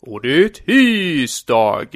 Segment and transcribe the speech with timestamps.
[0.00, 1.86] Och det är tisdag!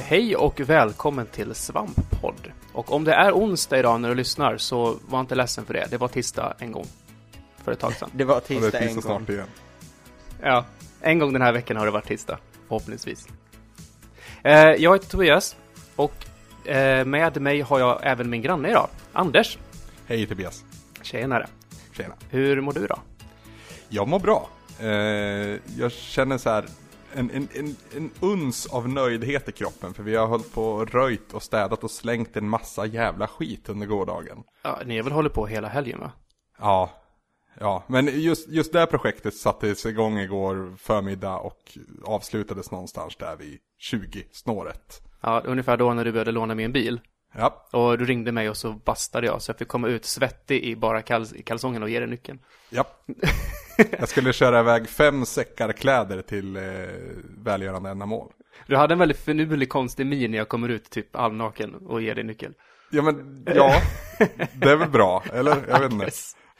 [0.00, 2.34] Hej och välkommen till Svamppodd.
[2.72, 5.86] Och om det är onsdag idag när du lyssnar så var inte ledsen för det.
[5.90, 6.86] Det var tisdag en gång.
[7.64, 8.10] För ett tag sedan.
[8.12, 9.18] Det var Och det tisdag är en tisdag gång.
[9.18, 9.46] snart igen.
[10.42, 10.64] Ja,
[11.00, 12.38] en gång den här veckan har det varit tisdag.
[12.68, 13.28] Förhoppningsvis.
[14.42, 15.56] Eh, jag heter Tobias
[15.96, 16.26] och
[16.68, 19.58] eh, med mig har jag även min granne idag, Anders.
[20.06, 20.64] Hej Tobias.
[21.02, 21.46] Tjenare.
[21.92, 22.14] Tjena.
[22.30, 22.98] Hur mår du då?
[23.88, 24.48] Jag mår bra.
[24.80, 24.88] Eh,
[25.78, 26.64] jag känner så här
[27.14, 30.90] en, en, en, en uns av nöjdhet i kroppen för vi har hållit på och
[30.90, 34.38] röjt och städat och slängt en massa jävla skit under gårdagen.
[34.62, 36.12] Ja, ni har väl hållit på hela helgen va?
[36.58, 36.90] Ja,
[37.60, 43.58] ja, men just, just det projektet sattes igång igår förmiddag och avslutades någonstans där vid
[43.78, 45.02] 20 snåret.
[45.22, 47.00] Ja, ungefär då när du började låna mig en bil.
[47.36, 50.64] Ja, Och du ringde mig och så bastade jag så jag fick komma ut svettig
[50.64, 52.38] i bara kals- kalsongerna och ge dig nyckeln.
[52.70, 52.84] ja.
[53.98, 56.62] Jag skulle köra iväg fem säckar kläder till eh,
[57.44, 58.32] välgörande ändamål.
[58.66, 62.14] Du hade en väldigt finurlig konstig min när jag kommer ut typ halvnaken och ger
[62.14, 62.54] dig nyckeln.
[62.90, 63.74] Ja men, ja,
[64.54, 65.56] det är väl bra, eller?
[65.68, 66.10] Jag vet inte.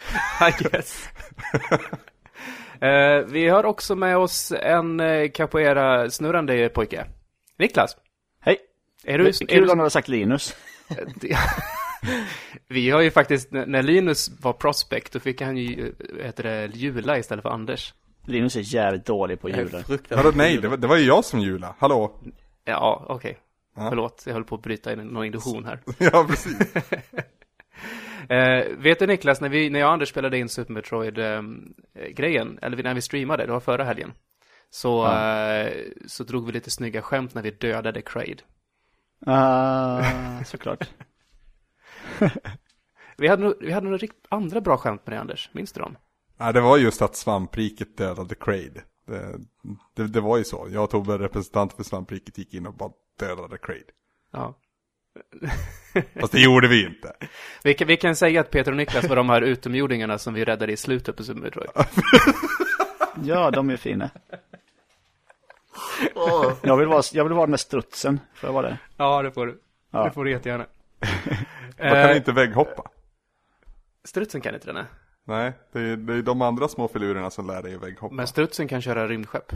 [0.40, 1.08] I guess.
[2.80, 7.06] Eh, vi har också med oss en uh, capoeira-snurrande pojke.
[7.58, 7.96] Niklas.
[8.40, 8.56] Hej!
[9.04, 10.56] Är du, Det är är kul du, om du har sagt Linus.
[12.68, 16.66] vi har ju faktiskt, när Linus var prospect, då fick han ju, eh, heter det,
[16.66, 17.94] jula istället för Anders.
[18.26, 19.84] Linus är jävligt dålig på julen.
[20.08, 21.74] Vadå nej, det var, det var ju jag som jula.
[21.78, 22.20] Hallå?
[22.64, 23.38] Ja, okej.
[23.76, 23.88] Ja.
[23.88, 25.78] Förlåt, jag höll på att bryta in någon illusion här.
[25.98, 26.58] Ja, precis.
[28.28, 32.82] Eh, vet du Niklas, när, vi, när jag och Anders spelade in Super Metroid-grejen, eller
[32.82, 34.12] när vi streamade, det var förra helgen,
[34.70, 35.72] så, eh,
[36.06, 38.42] så drog vi lite snygga skämt när vi dödade Kraid.
[39.26, 40.88] Ah, såklart.
[43.16, 45.50] Vi hade, nog- vi hade några rikt- andra bra skämt med det, Anders.
[45.52, 45.96] Minns du dem?
[46.36, 48.82] Nej, det var just att svampriket dödade Kraid.
[49.06, 49.38] Det,
[49.94, 50.68] det, det var ju så.
[50.70, 53.84] Jag och Tobbe, representant för svampriket, gick in och bara dödade Kraid.
[54.32, 54.58] Ja.
[56.20, 57.12] Fast det gjorde vi inte.
[57.62, 60.44] Vi kan, vi kan säga att Peter och Niklas var de här utomjordingarna som vi
[60.44, 61.70] räddade i slutet på Super Metroid.
[63.24, 64.10] Ja, de är fina.
[66.62, 68.20] Jag vill vara, jag vill vara där strutsen.
[68.34, 68.78] Får jag vara det?
[68.96, 69.60] Ja, det får du.
[69.90, 70.04] Ja.
[70.04, 70.66] Det får du jättegärna.
[71.78, 72.90] Man kan Eh, inte vägghoppa.
[74.04, 74.84] strutsen kan inte den, nej.
[75.26, 78.14] Nej, det är, det är de andra små filurerna som lär dig vägghoppa.
[78.14, 79.52] Men strutsen kan köra rymdskepp.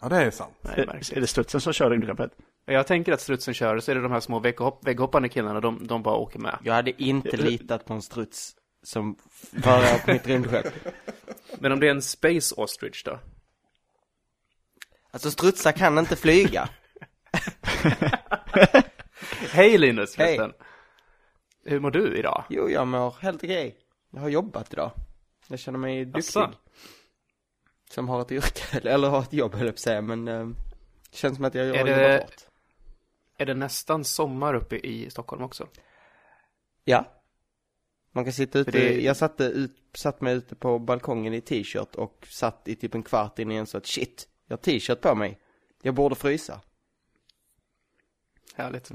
[0.00, 0.54] Ja, det är sant.
[0.60, 2.30] Nej, Är, är det strutsen som kör rymdskeppet?
[2.66, 5.86] Jag tänker att strutsen kör, så är det de här små vägghopp, vägghoppande killarna, de,
[5.86, 6.58] de bara åker med.
[6.62, 9.16] Jag hade inte litat på en struts som
[9.62, 10.66] förare på mitt rymdskepp.
[11.58, 13.18] Men om det är en Space Ostrich då?
[15.10, 16.68] Alltså strutsar kan inte flyga.
[19.50, 20.52] Hej Linus Hej.
[21.64, 22.44] Hur mår du idag?
[22.48, 23.76] Jo, jag mår helt okej.
[24.10, 24.90] Jag har jobbat idag.
[25.48, 26.18] Jag känner mig duktig.
[26.18, 26.50] Asså?
[27.90, 30.48] Som har ett yrke, eller har ett jobb höll jag på att säga, men eh,
[31.10, 32.53] känns som att jag har Är jobbat det- hårt.
[33.36, 35.68] Är det nästan sommar uppe i Stockholm också?
[36.84, 37.04] Ja.
[38.12, 41.94] Man kan sitta ute, det- jag satte ut, satt mig ute på balkongen i t-shirt
[41.94, 45.14] och satt i typ en kvart innan jag så att shit, jag har t-shirt på
[45.14, 45.40] mig.
[45.82, 46.60] Jag borde frysa.
[48.54, 48.90] Härligt.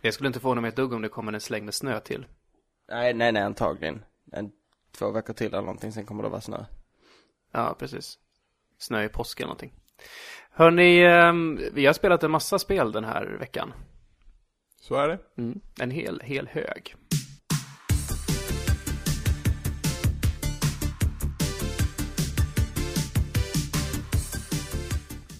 [0.00, 2.26] Jag skulle inte förvåna mig ett dugg om det kommer en släng med snö till.
[2.88, 4.04] Nej, nej, nej, antagligen.
[4.32, 4.52] En,
[4.92, 6.64] två veckor till eller någonting, sen kommer det vara snö.
[7.50, 8.18] Ja, precis.
[8.78, 9.72] Snö i påsk eller någonting.
[10.50, 13.72] Hörni, ehm, vi har spelat en massa spel den här veckan.
[14.80, 15.18] Så är det.
[15.38, 16.94] Mm, en hel, hel hög.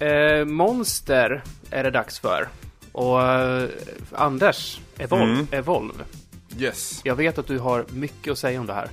[0.01, 2.49] Eh, Monster är det dags för.
[2.93, 3.69] Och eh,
[4.13, 5.47] Anders, Evolve, Mm.
[5.51, 6.05] Evolve.
[6.59, 7.01] Yes.
[7.05, 8.89] Jag vet att du har mycket att säga om det här.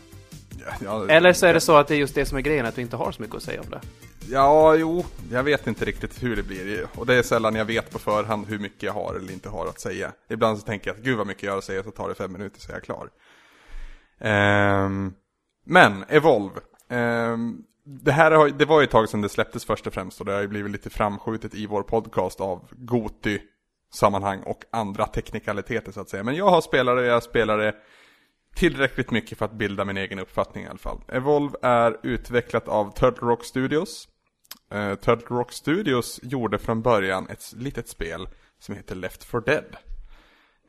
[0.65, 2.65] Ja, ja, Eller så är det så att det är just det som är grejen,
[2.65, 3.81] att du inte har så mycket att säga om det.
[4.31, 6.87] Ja, jo, jag vet inte riktigt hur det blir.
[6.95, 9.67] Och det är sällan jag vet på förhand hur mycket jag har eller inte har
[9.67, 10.11] att säga.
[10.29, 12.15] Ibland så tänker jag att gud vad mycket jag har att säga, så tar det
[12.15, 13.09] fem minuter så är jag klar.
[14.85, 15.13] Um,
[15.65, 16.59] men, Evolve.
[16.89, 20.19] Um, det här har, det var ju ett tag sedan det släpptes först och främst
[20.19, 23.41] och det har ju blivit lite framskjutet i vår podcast av Goti
[23.93, 26.23] sammanhang och andra teknikaliteter så att säga.
[26.23, 27.75] Men jag har spelare, jag spelar det
[28.55, 31.01] tillräckligt mycket för att bilda min egen uppfattning i alla fall.
[31.07, 34.07] Evolve är utvecklat av Turtle Rock Studios.
[34.71, 38.29] Eh, Turtle Rock Studios gjorde från början ett litet spel
[38.59, 39.75] som heter Left for Dead.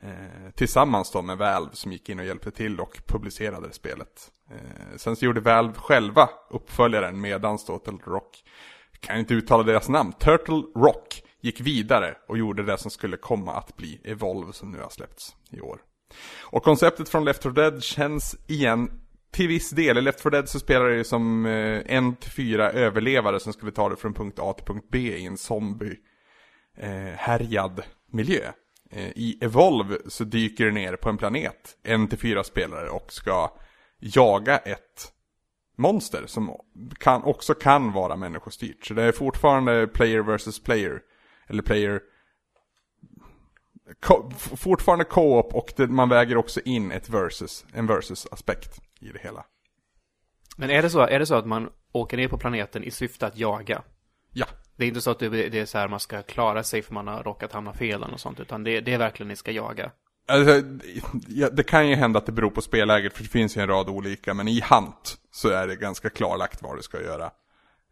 [0.02, 4.30] Eh, tillsammans då med Valve som gick in och hjälpte till och publicerade spelet.
[4.50, 8.44] Eh, sen så gjorde Valve själva uppföljaren medans då Turtle Rock,
[9.00, 13.52] kan inte uttala deras namn, Turtle Rock gick vidare och gjorde det som skulle komma
[13.52, 15.80] att bli Evolve som nu har släppts i år.
[16.40, 19.01] Och konceptet från Left 4 Dead känns igen
[19.32, 19.98] till viss del.
[19.98, 23.52] I Left 4 Dead så spelar det ju som eh, en till fyra överlevare som
[23.52, 25.96] skulle ta det från punkt A till punkt B i en zombie
[26.76, 28.52] eh, härjad miljö.
[28.90, 33.12] Eh, I Evolve så dyker det ner på en planet, en till fyra spelare och
[33.12, 33.52] ska
[33.98, 35.12] jaga ett
[35.76, 36.56] monster som
[36.98, 38.86] kan, också kan vara människostyrt.
[38.86, 41.00] Så det är fortfarande player versus player.
[41.46, 42.00] Eller player
[44.00, 49.18] Ko fortfarande co-op och det, man väger också in ett versus, en versus-aspekt i det
[49.22, 49.44] hela.
[50.56, 53.26] Men är det, så, är det så att man åker ner på planeten i syfte
[53.26, 53.82] att jaga?
[54.32, 54.46] Ja.
[54.76, 57.06] Det är inte så att det, är så här man ska klara sig för man
[57.06, 59.90] har råkat hamna fel eller något sånt, utan det, det är verkligen ni ska jaga.
[60.28, 60.60] Alltså,
[61.52, 63.88] det kan ju hända att det beror på spelläget, för det finns ju en rad
[63.88, 67.30] olika, men i Hunt så är det ganska klarlagt vad du ska göra.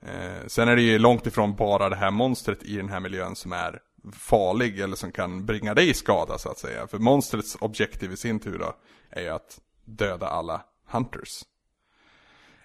[0.02, 3.36] Eh, sen är det ju långt ifrån bara det här monstret i den här miljön
[3.36, 3.80] som är
[4.12, 6.86] farlig eller som kan bringa dig skada så att säga.
[6.86, 8.74] För monstrets objektiv i sin tur då
[9.10, 11.42] är ju att döda alla hunters.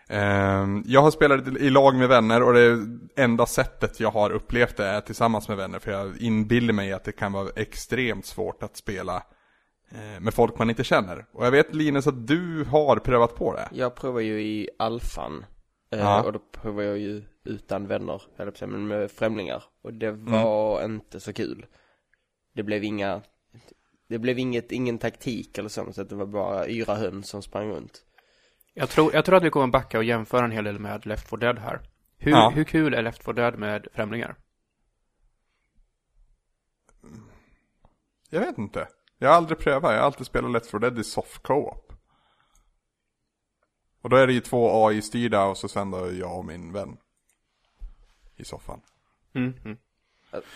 [0.10, 4.78] Ehm, jag har spelat i lag med vänner och det enda sättet jag har upplevt
[4.78, 5.80] det är tillsammans med vänner.
[5.80, 9.24] För jag inbillar mig att det kan vara extremt svårt att spela
[9.92, 11.26] eh, med folk man inte känner.
[11.32, 13.70] Och jag vet Linus att du har prövat på det.
[13.72, 15.46] Jag provar ju i alfan.
[15.92, 16.24] Eh, Ja.
[16.24, 19.64] Och då provar jag ju utan vänner, eller men med främlingar.
[19.84, 21.66] Och det var inte så kul.
[22.56, 23.22] Det blev inga,
[24.10, 27.70] det blev inget, ingen taktik eller så, så det var bara yra höns som sprang
[27.70, 28.02] runt.
[28.78, 31.30] Jag tror, jag tror att vi kommer backa och jämföra en hel del med Left
[31.30, 31.82] 4 Dead här.
[32.18, 32.50] Hur, Ja.
[32.56, 34.36] hur kul är Left 4 Dead med främlingar?
[38.30, 38.88] Jag vet inte.
[39.18, 41.94] Jag har aldrig prövat, jag har alltid spelat Let's for Dead i soft co-op.
[44.02, 46.98] Och då är det ju två AI-styrda och så sen då jag och min vän.
[48.36, 48.82] I soffan.
[49.34, 49.78] Mm, mm.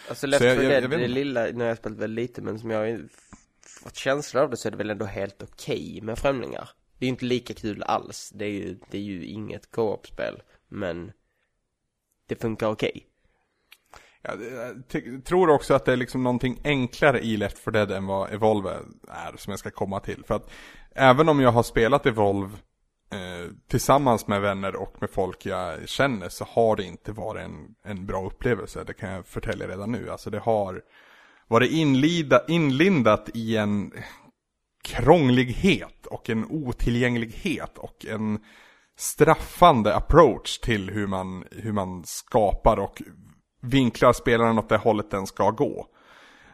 [0.09, 2.23] Alltså Left Så jag- 4 jag- Dead, jag det lilla, nu har jag spelat väldigt
[2.29, 3.07] lite, men som jag har
[3.83, 6.69] fått känsla av det så är det väl ändå helt okej med främlingar.
[6.99, 10.41] Det är ju inte lika kul alls, det är ju, det är ju inget co-op-spel,
[10.67, 11.11] men
[12.27, 13.05] det funkar okej.
[14.21, 18.05] Jag eh, tror också att det är liksom någonting enklare i Left 4 Dead än
[18.05, 18.69] vad Evolve
[19.07, 20.23] är, som jag ska komma till.
[20.27, 20.51] För att
[20.95, 22.57] även om jag har spelat Evolve
[23.11, 27.75] eh, tillsammans med vänner och med folk jag känner så har det inte varit en,
[27.83, 28.83] en bra upplevelse.
[28.83, 30.09] Det kan jag förtälja redan nu.
[30.09, 30.81] Alltså det har
[31.47, 33.93] varit inlida, inlindat i en
[34.89, 38.39] krånglighet och en otillgänglighet och en
[38.97, 43.01] straffande approach till hur man, hur man skapar och
[43.61, 45.87] vinklar spelaren åt det hållet den ska gå.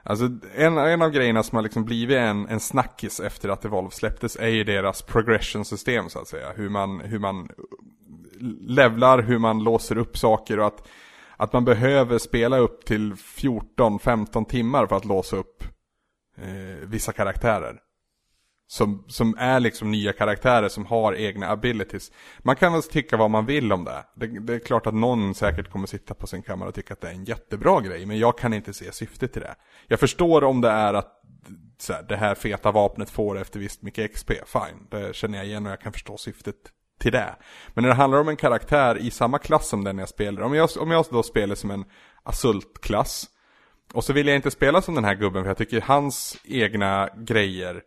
[0.04, 3.92] Alltså en, en av grejerna som har liksom blivit en, en snackis efter att Evolve
[3.92, 6.52] släpptes är ju deras progression system så att säga.
[6.56, 7.50] Hur man, hur man
[8.68, 10.88] levlar, hur man låser upp saker och att,
[11.38, 15.64] att man behöver spela upp till 14-15 timmar för att låsa upp
[16.38, 17.80] eh, vissa karaktärer.
[18.68, 22.12] Som, som är liksom nya karaktärer som har egna abilities.
[22.40, 24.06] Man kan väl tycka vad man vill om det.
[24.16, 24.40] det.
[24.40, 27.08] Det är klart att någon säkert kommer sitta på sin kammare och tycka att det
[27.08, 28.06] är en jättebra grej.
[28.06, 29.56] Men jag kan inte se syftet i det.
[29.88, 31.22] Jag förstår om det är att
[31.78, 34.32] så här, det här feta vapnet får efter visst mycket XP.
[34.32, 36.56] Fine, det känner jag igen och jag kan förstå syftet
[37.00, 37.36] till det.
[37.74, 40.42] Men när det handlar om en karaktär i samma klass som den jag spelar.
[40.42, 41.86] Om jag, om jag då spelar som en
[42.24, 43.30] asultklass.
[43.94, 47.10] Och så vill jag inte spela som den här gubben för jag tycker hans egna
[47.18, 47.82] grejer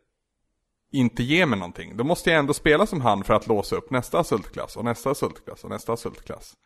[0.91, 1.97] inte ger mig någonting.
[1.97, 5.11] Då måste jag ändå spela som han för att låsa upp nästa Asult-klass och nästa
[5.11, 6.57] Asult-klass och nästa Asult-klass.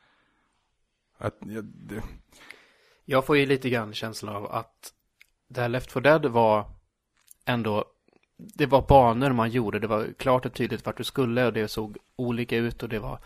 [1.19, 2.02] Att, jag, det,
[3.05, 4.93] Jag får ju lite grann känslan av att
[5.49, 6.64] det här Left 4 Dead var
[7.45, 7.85] ändå
[8.37, 11.69] det var banor man gjorde, det var klart och tydligt vart du skulle och det
[11.69, 13.19] såg olika ut och det var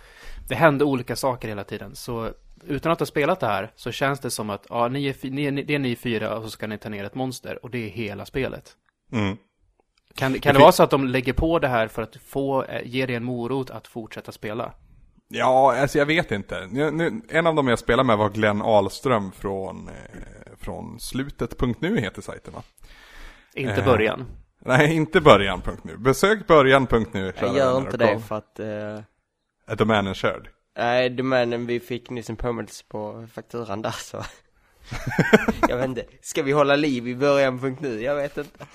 [0.49, 1.95] det hände olika saker hela tiden.
[1.97, 2.31] Så
[2.67, 5.63] utan att ha spelat det här så känns det som att ja, ni är, ni
[5.63, 7.89] det är ni fyra och så ska ni ta ner ett monster och det är
[7.89, 8.77] hela spelet.
[9.13, 9.37] mm.
[10.17, 12.83] Kan, kan det vara så att de lägger på det här för att få, eh,
[12.85, 14.73] ge dig en morot att fortsätta spela?
[15.29, 16.69] Ja, alltså jag vet inte.
[17.29, 19.95] En av dem jag spelade med var Glenn Ahlström från, eh,
[20.61, 22.63] från slutet.nu heter sajten va?
[23.55, 24.25] Inte Eh, början.
[24.59, 25.97] Nej, inte början.nu.
[25.97, 27.33] Besök början.nu.
[27.41, 28.23] Jag gör inte det kom.
[28.23, 28.67] för att, eh,
[29.67, 30.49] Är domänen körd?
[30.79, 34.23] nej, domänen vi fick nyss en påminnelse på fakturan där så.
[35.69, 38.03] jag vet inte, ska vi hålla liv i början.nu?
[38.03, 38.67] Jag vet inte.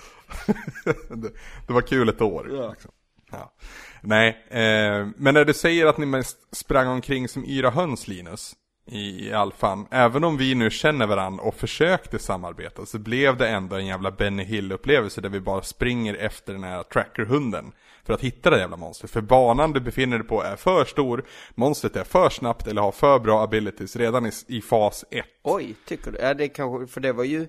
[1.08, 1.32] det,
[1.66, 2.48] det var kul ett år.
[2.52, 2.70] Ja.
[2.70, 2.90] Liksom.
[3.30, 3.54] Ja.
[4.02, 8.54] Nej, eh, men när du säger att ni mest sprang omkring som yra höns Linus.
[8.86, 9.86] i alfan.
[9.90, 14.10] Även om vi nu känner varandra och försökte samarbeta så blev det ändå en jävla
[14.10, 17.72] Benny Hill-upplevelse där vi bara springer efter den här trackerhunden.
[18.04, 19.10] För att hitta det jävla monstret.
[19.10, 22.92] För banan du befinner dig på är för stor, monstret är för snabbt eller har
[22.92, 25.24] för bra abilities redan i, i fas 1.
[25.42, 26.18] Oj, tycker du?
[26.18, 27.46] Ja, det kanske, för det var ju,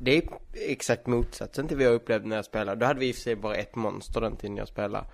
[0.00, 0.22] det är
[0.54, 2.80] exakt motsatsen till vad jag upplevde när jag spelade.
[2.80, 5.04] Då hade vi i och för sig bara ett monster den tiden jag spelade.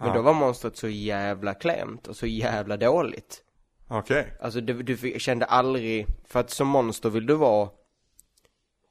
[0.00, 0.14] Men Ja.
[0.14, 3.42] då var monstret så jävla klämt och så jävla dåligt.
[3.88, 4.32] Okej.
[4.40, 7.68] Alltså du, du kände aldrig, för att som monster vill du vara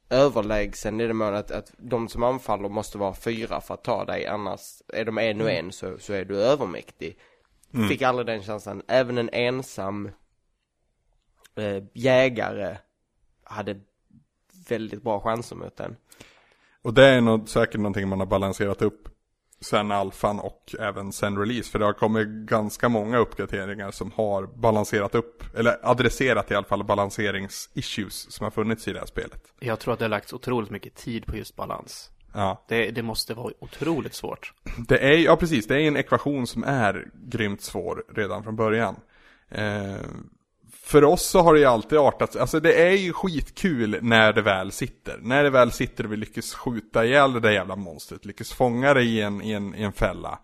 [0.10, 4.06] överlägsen i det mån att, att de som anfaller måste vara fyra för att ta
[4.06, 7.18] dig, annars är de en och en så, så är du övermäktig.
[7.90, 10.12] Fick aldrig den känslan, även en ensam
[11.56, 12.78] eh, jägare
[13.44, 13.80] hade
[14.70, 15.96] väldigt bra chanser mot den.
[16.82, 19.10] Och det är nog säkert någonting man har balanserat upp
[19.62, 21.72] sen alfan och även sen release.
[21.72, 26.66] För det har kommit ganska många uppdateringar som har balanserat upp, eller adresserat i alla
[26.68, 29.54] fall balanseringsissues som har funnits i det här spelet.
[29.60, 32.12] Jag tror att det har lagts otroligt mycket tid på just balans.
[32.34, 34.54] Ja, Det, det måste vara otroligt svårt.
[34.88, 38.96] det är ja precis, det är en ekvation som är grymt svår redan från början.
[39.50, 39.96] Eh,
[40.88, 44.42] för oss så har det ju alltid artat alltså det är ju skitkul när det
[44.42, 45.20] väl sitter.
[45.22, 48.94] När det väl sitter och vi lyckas skjuta ihjäl det där jävla monstret, lyckas fånga
[48.94, 50.40] det i en, i en, i en fälla.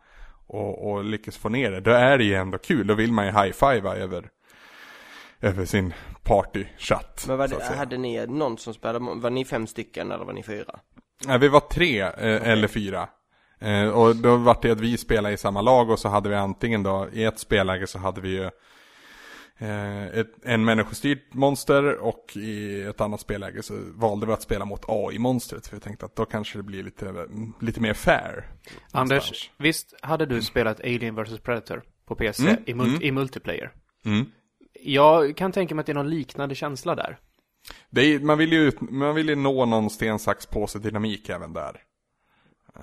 [0.47, 2.87] Och, och lyckas få ner det, då är det ju ändå kul.
[2.87, 4.29] Då vill man ju high-fiva över,
[5.41, 7.25] över sin party-chatt.
[7.27, 10.43] Men var det, hade ni någon som spelade, var ni fem stycken eller var ni
[10.43, 10.79] fyra?
[11.25, 13.09] Nej, vi var tre eh, eller fyra.
[13.59, 16.35] Eh, och då var det att vi spelade i samma lag och så hade vi
[16.35, 18.49] antingen då, i ett spelläge så hade vi ju
[19.59, 24.85] ett, en människostyrt monster och i ett annat spelläge så valde vi att spela mot
[24.87, 25.67] AI-monstret.
[25.67, 27.27] För jag tänkte att då kanske det blir lite,
[27.61, 28.47] lite mer fair.
[28.91, 29.49] Anders, någonstans.
[29.57, 33.01] visst hade du spelat Alien vs Predator på PC Mm, i, mul- mm.
[33.01, 33.71] i multiplayer?
[34.05, 34.25] Mm.
[34.81, 37.17] Jag kan tänka mig att det är någon liknande känsla där.
[37.89, 41.53] Det är, man, vill ju, man vill ju nå någon sten, sax, påse dynamik även
[41.53, 41.81] där.
[42.75, 42.81] Eh,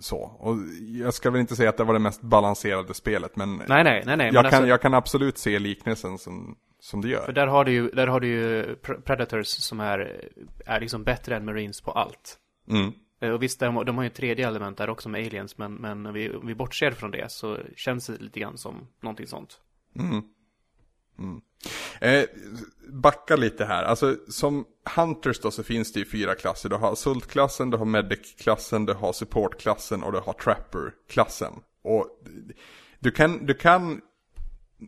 [0.00, 0.56] så, och
[1.02, 4.02] jag ska väl inte säga att det var det mest balanserade spelet men Nej, nej,
[4.06, 4.30] nej, nej.
[4.34, 7.32] jag, kan, alltså, jag kan absolut se liknelsen som, som För gör.
[7.32, 10.28] där har du ju, där har du ju Pre- Predators som är,
[10.66, 12.38] är liksom bättre än Marines på allt.
[12.70, 12.92] Mm.
[13.20, 15.74] Eh, Och visst, de, de har ju ett tredje element där också med aliens, men,
[15.74, 19.26] men om vi, om vi bortser från det så känns det lite grann som någonting
[19.26, 19.60] sånt.
[19.98, 20.22] Mm.
[21.18, 21.40] Mm.
[22.00, 22.24] Eh,
[22.92, 24.64] backa lite här, alltså som
[24.96, 26.68] Hunters då så finns det ju fyra klasser.
[26.68, 31.52] Du har Assault-klassen, du har Medic-klassen, du har Support-klassen och du har Trapper-klassen.
[31.82, 32.06] Och
[32.98, 34.00] du kan, du kan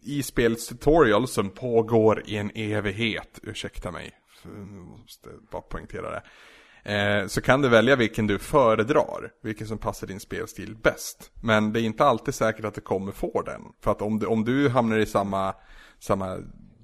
[0.02, 6.22] i spelets tutorial som pågår i en evighet, ursäkta mig, jag måste bara poängtera det.
[6.84, 11.30] Eh, så kan du välja vilken du föredrar, vilken som passar din spelstil bäst.
[11.42, 13.62] Men det är inte alltid säkert att du kommer få den.
[13.80, 15.54] För att om du, om du hamnar i samma,
[15.98, 16.38] samma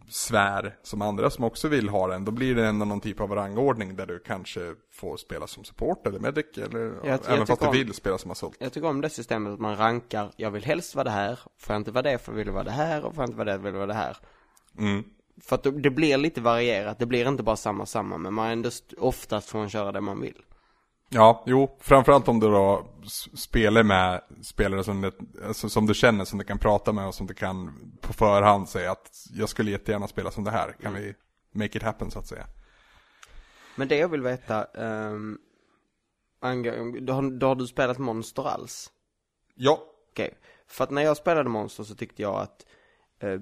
[0.09, 3.33] sfär som andra som också vill ha den, då blir det ändå någon typ av
[3.33, 7.73] rangordning där du kanske får spela som support eller medic eller jag även fast tycker
[7.73, 8.57] du vill spela som assault.
[8.59, 11.75] Jag tycker om det systemet att man rankar, jag vill helst vara det här, får
[11.75, 13.53] jag inte vara det för vill jag vara det här och får jag inte vara
[13.53, 14.17] det vill jag vara det här.
[14.79, 15.05] Mm.
[15.41, 18.69] För att det- blir lite varierat, det blir inte bara samma samma, men man ändå
[18.69, 20.43] st- oftast får man köra det man vill.
[21.09, 22.87] Ja, jo, framförallt om du då
[23.35, 25.13] spelar med spelare som, det,
[25.47, 28.69] alltså, som du känner, som du kan prata med och som du kan på förhand
[28.69, 31.15] säga att jag skulle jättegärna spela som det här, kan vi
[31.53, 32.47] make it happen så att säga.
[33.77, 35.39] Men det jag vill veta, um,
[36.41, 38.91] angå- då, har, då har du spelat Monster alls?
[39.55, 42.67] Ja, Okej, för att när jag spelade Monster så tyckte jag att
[43.19, 43.41] eh,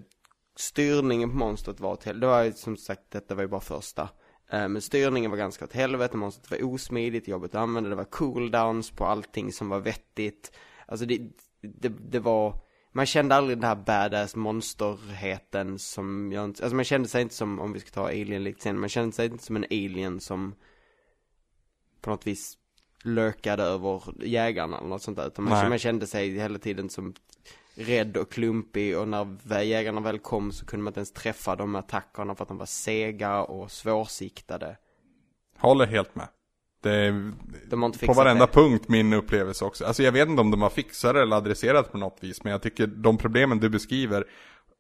[0.57, 2.27] styrningen på monstret var helvete.
[2.27, 4.09] Det var ju som sagt, detta var ju bara första.
[4.51, 8.05] Eh, men styrningen var ganska åt helvete, monstret var osmidigt, jobbigt att använda, det var
[8.05, 10.53] cooldowns på allting som var vettigt.
[10.87, 11.19] Alltså det,
[11.63, 12.61] det, det var,
[12.93, 17.35] man kände aldrig den här badass monsterheten som jag inte, alltså man kände sig inte
[17.35, 20.21] som, om vi ska ta alien likt sen, man kände sig inte som en alien
[20.21, 20.55] som
[22.01, 22.59] på något vis
[23.05, 25.27] lökade över jägarna eller något sånt där.
[25.27, 27.15] Utan man, man kände sig hela tiden som
[27.75, 31.75] rädd och klumpig och när jägarna väl kom så kunde man inte ens träffa de
[31.75, 34.77] attackerna för att de var sega och svårsiktade.
[35.59, 36.29] håller helt med.
[36.83, 37.11] Det
[37.67, 38.53] De har inte på varenda det.
[38.53, 39.85] punkt min upplevelse också.
[39.85, 42.53] Alltså jag vet inte om de har fixat det eller adresserat på något vis, men
[42.53, 44.25] jag tycker de problemen du beskriver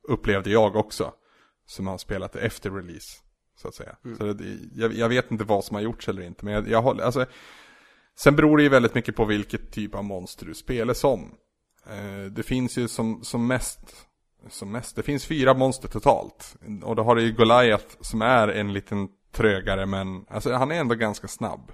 [0.08, 1.12] upplevde jag också.
[1.66, 3.18] Som har spelat det efter release,
[3.56, 3.96] så att säga.
[4.18, 6.82] Så det, jag, jag vet inte vad som har gjorts eller inte, men jag, jag
[6.82, 7.26] håller, alltså
[8.16, 11.34] Sen beror det ju väldigt mycket på vilket typ av monster du spelar som.
[11.90, 14.06] Eh, det finns ju som, som mest,
[14.48, 16.56] som mest, det finns fyra monster totalt.
[16.82, 20.80] Och då har du ju Goliath som är en liten trögare men, alltså han är
[20.80, 21.72] ändå ganska snabb.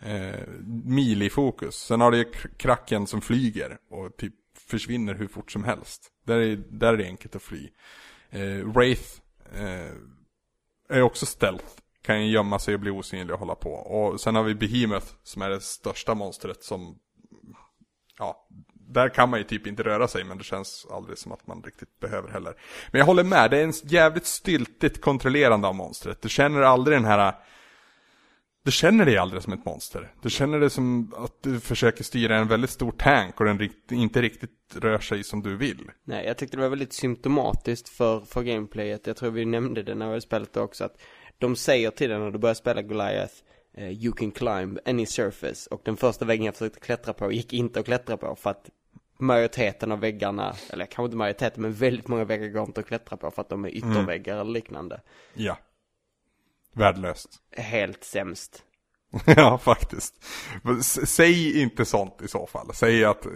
[0.00, 0.40] Eh,
[0.84, 1.74] mil i fokus.
[1.74, 2.24] Sen har du ju
[2.56, 6.10] Kraken som flyger och typ försvinner hur fort som helst.
[6.26, 7.68] Där är, där är det enkelt att fly.
[8.30, 9.20] Eh, Wraith
[9.54, 9.92] eh,
[10.88, 11.64] är också stealth.
[12.02, 13.70] Kan ju gömma sig och bli osynlig och hålla på.
[13.70, 16.98] Och sen har vi Behemoth som är det största monstret som,
[18.18, 18.48] ja,
[18.94, 21.62] där kan man ju typ inte röra sig men det känns aldrig som att man
[21.62, 22.54] riktigt behöver heller.
[22.90, 26.22] Men jag håller med, det är en jävligt styltigt kontrollerande av monstret.
[26.22, 27.34] Du känner aldrig den här
[28.64, 30.12] du känner dig aldrig som ett monster.
[30.22, 34.22] Du känner det som att du försöker styra en väldigt stor tank och den inte
[34.22, 35.90] riktigt rör sig som du vill.
[36.04, 39.06] Nej, jag tyckte det var väldigt symptomatiskt för, för gameplayet.
[39.06, 41.02] Jag tror vi nämnde det när vi spelade det också att
[41.38, 43.34] de säger till dig när du börjar spela Goliath
[43.76, 47.52] eh, You can climb any surface och den första väggen jag försökte klättra på gick
[47.52, 48.70] inte att klättra på för att
[49.18, 53.16] majoriteten av väggarna, eller kanske inte majoriteten men väldigt många väggar går inte att klättra
[53.16, 55.00] på för att de är ytterväggar eller liknande.
[55.34, 55.58] Ja.
[56.72, 57.30] Värdelöst.
[57.56, 58.62] Helt sämst.
[59.36, 60.24] ja, faktiskt.
[61.06, 62.74] Säg inte sånt i så fall.
[62.74, 63.32] Säg att, eh,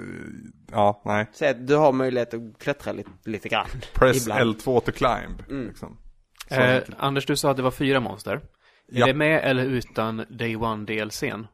[0.72, 1.26] ja, nej.
[1.32, 3.66] Säg att du har möjlighet att klättra lite, lite grann.
[3.94, 4.40] Press ibland.
[4.56, 5.66] L2 to climb.
[5.66, 5.96] Liksom.
[6.48, 6.82] Så Eh.
[6.98, 8.32] Anders, du sa att det var fyra monster.
[8.32, 8.40] Är
[8.86, 9.06] Ja.
[9.06, 11.46] det med eller utan Day One DLCn?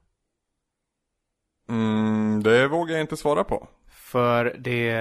[1.68, 3.68] Mm, det vågar jag inte svara på.
[4.14, 4.92] För det,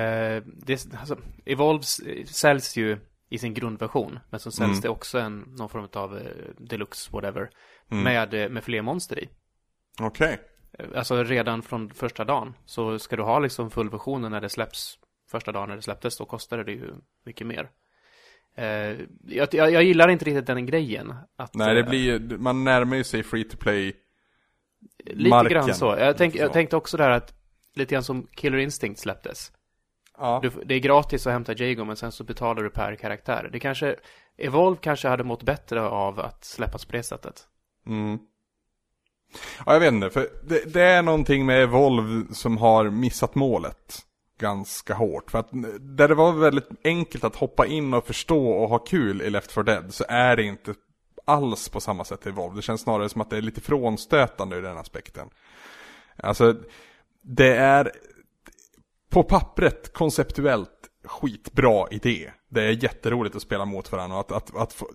[0.65, 2.97] det alltså, Evolves säljs ju
[3.29, 4.19] i sin grundversion.
[4.29, 4.81] Men så säljs Mm.
[4.81, 6.23] det också en, någon form av eh,
[6.57, 7.49] deluxe whatever.
[7.91, 8.03] Mm.
[8.03, 9.29] Med, eh, med fler monster i.
[10.01, 10.39] Okej.
[10.79, 12.53] Eh, Alltså redan från första dagen.
[12.65, 14.99] Så ska du ha liksom fullversionen när det släpps
[15.31, 16.93] första dagen när det släpptes, då kostade det ju
[17.25, 17.69] mycket mer.
[18.55, 18.65] Eh,
[19.27, 21.13] jag, jag, jag gillar inte riktigt den grejen.
[21.35, 23.95] Att, Nej, det blir, man närmar ju sig free to play.
[25.05, 25.51] Lite marken.
[25.51, 25.85] grann så.
[25.99, 27.42] Jag, tänk, jag tänkte också där att
[27.73, 29.51] lite grann som Killer Instinct släpptes.
[30.17, 30.39] Ja.
[30.43, 33.49] Du, det är gratis att hämta Jago men sen så betalar du per karaktär.
[33.51, 33.95] Det kanske,
[34.37, 37.47] Evolve kanske hade mått bättre av att släppas på det sättet.
[37.87, 38.19] Mm.
[39.65, 44.05] Ja, jag vet inte, för det, det är någonting med Evolve som har missat målet
[44.39, 45.31] ganska hårt.
[45.31, 45.49] För att
[45.79, 49.51] där det var väldigt enkelt att hoppa in och förstå och ha kul i Left
[49.51, 50.73] 4 Dead så är det inte
[51.25, 52.55] alls på samma sätt i Evolve.
[52.55, 55.29] Det känns snarare som att det är lite frånstötande ur den aspekten.
[56.17, 56.55] Alltså,
[57.23, 57.91] det är
[59.11, 60.69] på pappret konceptuellt
[61.05, 62.31] skitbra idé.
[62.49, 64.89] Det är jätteroligt att spela mot varandra och att, att, att få,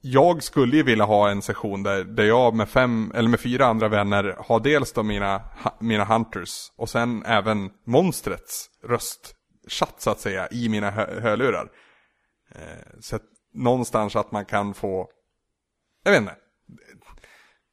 [0.00, 3.66] jag skulle ju vilja ha en session där, där jag med fem, eller med fyra
[3.66, 5.42] andra vänner har dels då mina,
[5.80, 11.68] mina hunters och sen även monstrets röstchatt så att säga i mina hö, hörlurar.
[12.54, 13.22] Eh, så att
[13.54, 15.08] någonstans att man kan få,
[16.04, 16.36] jag vet inte.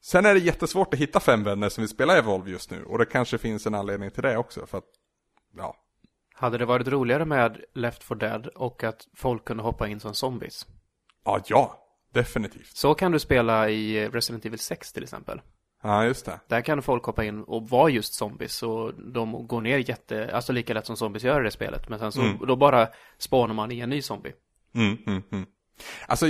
[0.01, 2.97] Sen är det jättesvårt att hitta fem vänner som vill spela Evolve just nu och
[2.97, 4.85] det kanske finns en anledning till det också för att,
[5.57, 5.75] ja.
[6.33, 10.13] Hade det varit roligare med Left 4 Dead och att folk kunde hoppa in som
[10.13, 10.67] zombies?
[11.25, 11.83] Ja, ja,
[12.13, 12.77] definitivt.
[12.77, 15.41] Så kan du spela i Resident Evil 6 till exempel.
[15.83, 16.39] Ja, just det.
[16.47, 20.53] Där kan folk hoppa in och vara just zombies och de går ner jätte, alltså
[20.53, 21.89] lika lätt som zombies gör i det spelet.
[21.89, 22.37] Men sen så, Mm.
[22.47, 24.33] då bara spawnar man i en ny zombie.
[24.75, 25.45] Mm, mm, mm.
[26.07, 26.27] Alltså,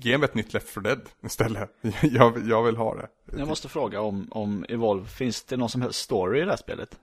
[0.00, 1.70] ge mig ett nytt Left 4 Dead istället.
[2.02, 3.08] Jag, jag vill ha det.
[3.38, 6.56] Jag måste fråga om, om Evolve, finns det någon som helst story i det här
[6.56, 6.98] spelet?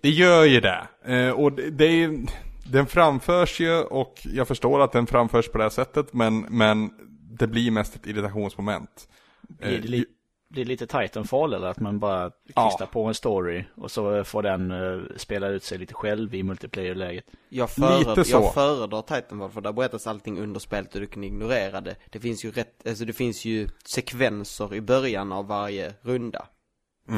[0.00, 0.86] Det gör ju det.
[1.04, 2.26] Eh, och det, är ju,
[2.70, 6.90] den framförs ju och jag förstår att den framförs på det här sättet men, men
[7.38, 9.08] det blir mest ett irritationsmoment.
[9.48, 10.06] Blir det, li-
[10.48, 12.68] blir lite Titanfall eller att man bara Ja.
[12.68, 16.42] klistrar på en story och så får den uh, spela ut sig lite själv i
[16.42, 17.24] multiplayer-läget?
[17.48, 18.36] Jag, föredrar, Lite så.
[18.36, 21.96] jag föredrar Titanfall för där berättas allting under spelet och du kan ignorera det.
[22.10, 26.46] Det finns ju rätt, alltså det finns ju sekvenser i början av varje runda.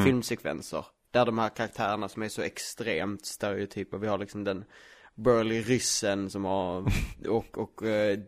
[0.05, 0.85] Filmsekvenser.
[1.11, 3.97] Där de här karaktärerna som är så extremt stereotypa.
[3.97, 4.65] Vi har liksom den
[5.15, 6.93] burly ryssen som har,
[7.29, 8.19] och, och eh,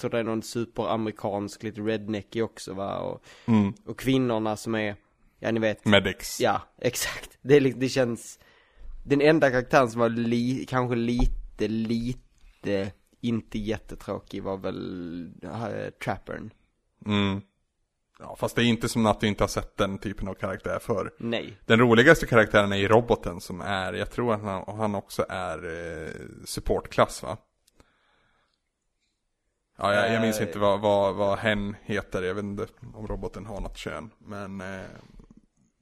[0.00, 2.98] tror det är någon superamerikansk, lite redneckig också va.
[2.98, 3.74] Och, Mm.
[3.86, 4.96] och kvinnorna som är,
[5.38, 5.84] ja ni vet.
[5.84, 6.40] Medics.
[6.40, 7.38] Ja, exakt.
[7.42, 8.38] Det, det känns,
[9.04, 16.50] den enda karaktären som var li, kanske lite, lite, inte jättetråkig var väl äh, Trappern.
[17.06, 17.40] Mm.
[18.18, 20.78] Ja, fast det är inte som att du inte har sett den typen av karaktär
[20.82, 21.10] förr.
[21.18, 21.56] Nej.
[21.66, 25.58] Den roligaste karaktären är ju roboten som är, jag tror att han, han också är
[25.64, 26.10] eh,
[26.44, 27.36] supportklass va?
[29.78, 30.46] Ja, jag, jag minns Eh.
[30.46, 34.60] inte vad, vad, vad hen heter, jag vet inte om roboten har något kön, men
[34.60, 34.86] eh,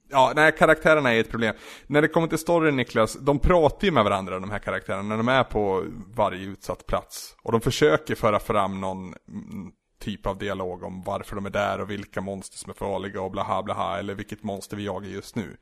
[0.09, 1.55] Ja, nej, karaktärerna är ett problem.
[1.87, 5.17] När det kommer till storyn Niklas, de pratar ju med varandra de här karaktärerna när
[5.17, 7.35] de är på varje utsatt plats.
[7.43, 11.81] Och de försöker föra fram någon mm, typ av dialog om varför de är där
[11.81, 15.35] och vilka monster som är farliga och blaha blaha, eller vilket monster vi jagar just
[15.35, 15.57] nu.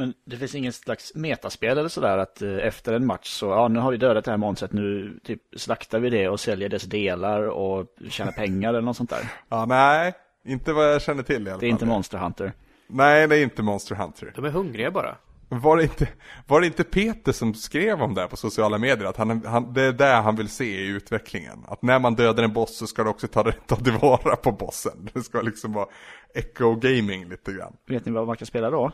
[0.00, 3.68] Men det finns ingen slags metaspel eller sådär att eh, efter en match så, ja
[3.68, 6.82] nu har vi dödat det här monstret, nu typ slaktar vi det och säljer dess
[6.82, 9.32] delar och tjänar pengar eller något sånt där.
[9.48, 10.12] Ja, nej,
[10.44, 11.60] inte vad jag känner till i alla fall.
[11.60, 12.52] Det är inte Monster Hunter.
[12.86, 14.32] Nej, det är inte Monster Hunter.
[14.36, 15.16] De är hungriga bara.
[15.48, 16.08] Var det, inte,
[16.46, 19.08] var det inte Peter som skrev om det här på sociala medier?
[19.08, 21.58] Att han, han, det är det han vill se i utvecklingen.
[21.68, 25.08] Att när man dödar en boss så ska du också ta, ta tillvara på bossen.
[25.12, 25.86] Det ska liksom vara
[26.34, 27.76] echo gaming lite grann.
[27.86, 28.92] Vet ni vad man kan spela då?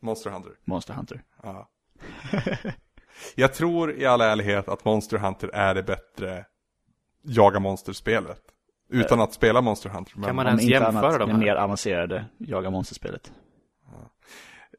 [0.00, 0.52] Monster Hunter.
[0.64, 1.22] Monster Hunter.
[1.42, 1.68] Ja.
[3.34, 6.44] Jag tror i all ärlighet att Monster Hunter är det bättre
[7.22, 8.42] jaga monsterspelet.
[8.88, 10.12] Utan att spela Monster Hunter.
[10.16, 13.32] Men Kan man ens jämföra dem det mer avancerade jaga monsterspelet.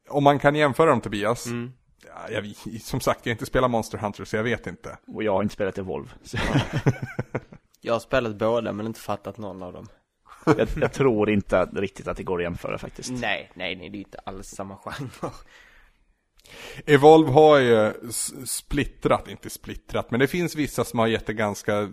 [0.09, 1.45] om man kan jämföra dem Tobias.
[1.45, 1.71] Mm.
[2.07, 2.45] Ja, jag,
[2.81, 4.97] som sagt, jag har inte spelat Monster Hunter så jag vet inte.
[5.07, 6.09] Och jag har inte spelat Evolve.
[6.23, 6.37] Så
[7.81, 9.87] Jag har spelat båda men inte fattat någon av dem.
[10.45, 13.11] Jag, jag tror inte riktigt att det går att jämföra faktiskt.
[13.11, 15.31] Nej, nej, nej, det är inte alls samma genre.
[16.85, 17.93] Evolve har ju
[18.45, 21.89] splittrat, inte splittrat, men det finns vissa som har gett det ganska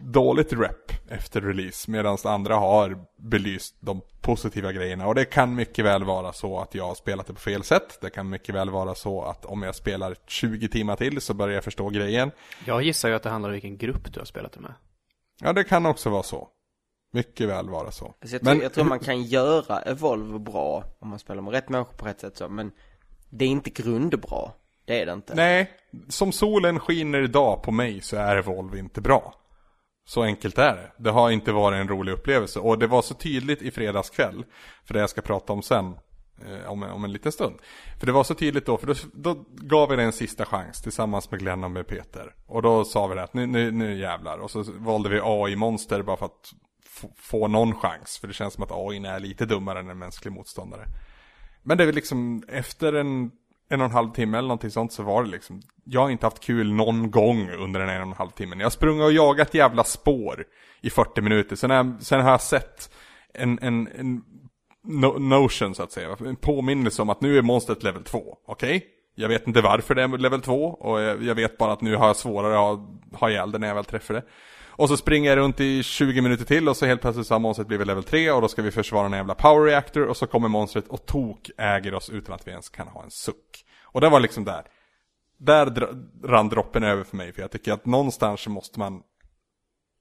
[0.00, 5.06] dåligt rep efter release, medan andra har belyst de positiva grejerna.
[5.06, 7.98] Och det kan mycket väl vara så att jag har spelat det på fel sätt.
[8.00, 11.54] Det kan mycket väl vara så att om jag spelar 20 timmar till så börjar
[11.54, 12.30] jag förstå grejen.
[12.64, 14.74] Jag gissar ju att det handlar om vilken grupp du har spelat det med.
[15.40, 16.48] Ja, det kan också vara så.
[17.16, 18.14] Mycket väl vara så.
[18.22, 21.68] Så jag, tror, jag tror man kan göra Evolve bra om man spelar med rätt
[21.68, 22.72] människor på rätt sätt så, men
[23.30, 24.52] det är inte grundbra.
[24.86, 25.34] Det är det inte.
[25.34, 25.70] Nej,
[26.08, 29.34] som solen skiner idag på mig så är Evolve inte bra.
[30.06, 30.92] Så enkelt är det.
[30.98, 32.60] Det har inte varit en rolig upplevelse.
[32.60, 34.44] Och det var så tydligt i fredags kväll,
[34.84, 35.86] för det jag ska prata om sen,
[36.46, 37.54] eh, om, en, om en liten stund.
[37.98, 40.82] För det var så tydligt då, för då, då gav vi det en sista chans
[40.82, 42.34] tillsammans med Glenn och med Peter.
[42.46, 44.38] Och då sa vi det att nu, nu, nu jävlar.
[44.38, 46.52] Och så valde vi AI-monster bara för att
[47.16, 48.18] få, någon chans.
[48.18, 50.86] För det känns som att AI är lite dummare än en mänsklig motståndare.
[51.62, 53.30] Men det är väl liksom efter en,
[53.68, 56.26] en och en halv timme eller någonting sånt så var det liksom Jag har inte
[56.26, 58.58] haft kul någon gång under den en och en halv timmen.
[58.58, 60.44] Jag har sprungit och jagat jävla spår
[60.80, 61.56] i 40 minuter.
[61.56, 62.90] Sen, har jag, sen har jag sett
[63.34, 64.24] en, en, en
[64.84, 66.16] no, notion så att säga.
[66.26, 68.38] En påminnelse om att nu är monstret level 2.
[68.46, 68.86] Okej?
[69.14, 71.96] Jag vet inte varför det är level 2 och jag, jag vet bara att nu
[71.96, 74.22] har jag svårare att ha, ha ihjäl det när jag väl träffar det.
[74.78, 77.38] Och så springer jag runt i 20 minuter till och så helt plötsligt så har
[77.38, 80.26] monstret blivit level 3 och då ska vi försvara en jävla power reactor och så
[80.26, 83.64] kommer monstret och tok äger oss utan att vi ens kan ha en suck.
[83.82, 84.64] Och det var liksom där.
[85.38, 85.88] Där
[86.24, 89.02] rann droppen över för mig för jag tycker att någonstans måste man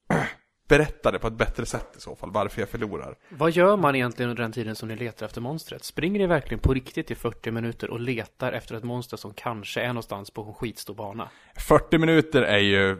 [0.68, 3.16] berätta det på ett bättre sätt i så fall, varför jag förlorar.
[3.30, 5.84] Vad gör man egentligen under den tiden som ni letar efter monstret?
[5.84, 9.82] Springer ni verkligen på riktigt i 40 minuter och letar efter ett monster som kanske
[9.82, 11.30] är någonstans på en skitstor bana?
[11.68, 12.98] 40 minuter är ju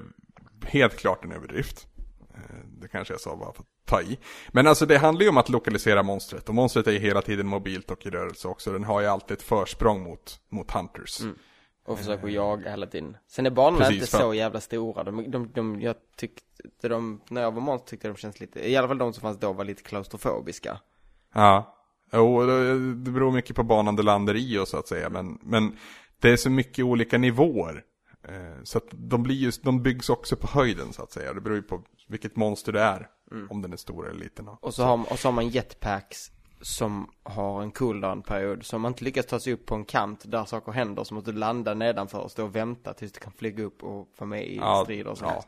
[0.66, 1.88] helt klart en överdrift.
[2.34, 2.40] Eh,
[2.82, 4.20] Det kanske jag sa bara för att ta i.
[4.52, 6.50] Men alltså det handlar ju om att lokalisera monstret.
[6.50, 8.72] Och monstret är ju hela tiden mobilt och i rörelse också.
[8.72, 11.22] Den har ju alltid ett försprång mot, mot hunters.
[11.86, 13.18] Och försöker jaga hela tiden.
[13.28, 15.04] Sen är banorna Precis, inte för så jävla stora.
[15.04, 18.76] De, de, de, jag tyckte de, när jag var monster tyckte de känns lite, i
[18.76, 20.80] alla fall de som fanns då var lite klaustrofobiska.
[21.34, 21.72] Ja.
[22.14, 25.10] Jo, det beror mycket på banan det landar i och så att säga.
[25.10, 25.78] Men, men
[26.20, 27.84] det är så mycket olika nivåer.
[28.30, 31.34] Eh, Så att de blir just, de byggs också på höjden så att säga.
[31.34, 33.08] Det beror ju på vilket monster det är.
[33.50, 34.48] Om den är stor eller liten.
[34.48, 38.66] Och så, har, och så har man jetpacks som har en cooldown-period.
[38.66, 41.14] Så om man inte lyckas ta sig upp på en kant där saker händer så
[41.14, 44.28] måste du landa nedanför och stå och vänta tills du kan flyga upp och vara
[44.30, 45.32] med i Ja, strider och ja.
[45.34, 45.48] sånt.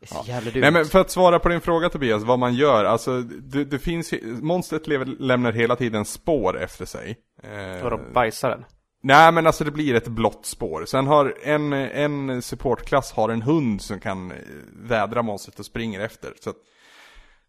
[0.00, 0.60] Det är så jävla dumt.
[0.60, 3.78] Nej men för att svara på din fråga Tobias, vad man gör, alltså det, det
[3.78, 7.16] finns, monstret lever, lämnar hela tiden spår efter sig.
[7.42, 8.64] Eh, Vadå, bajsar den?
[9.04, 10.84] Nej men alltså det blir ett blått spår.
[10.84, 14.36] Sen har en, en supportklass har en hund som kan eh,
[14.72, 16.32] vädra monstret och springer efter.
[16.40, 16.56] Så, att,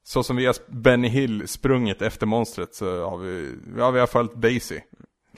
[0.04, 4.08] så som vi har Benny Hill sprungit efter monstret så har vi, ja vi har
[4.08, 4.80] följt Daisy.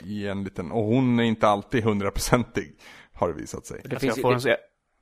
[0.03, 2.75] I en liten, och hon är inte alltid hundraprocentig,
[3.13, 3.82] har det visat sig.
[3.84, 4.58] det Alltså, finns, jag får en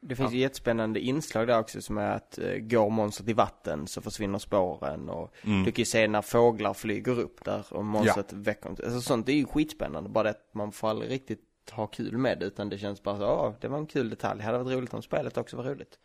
[0.07, 3.87] det, finns ju jättespännande inslag där också som är att uh, går monstret i vatten
[3.87, 5.63] så försvinner spåren och Mm.
[5.63, 9.33] du kan ju se när fåglar flyger upp där och monstret väcker Alltså sånt är
[9.33, 11.39] ju skitspännande, bara det att man får aldrig riktigt
[11.71, 14.39] ha kul med det utan det känns bara så, ja det var en kul detalj,
[14.39, 15.99] det hade varit roligt om spelet också var roligt.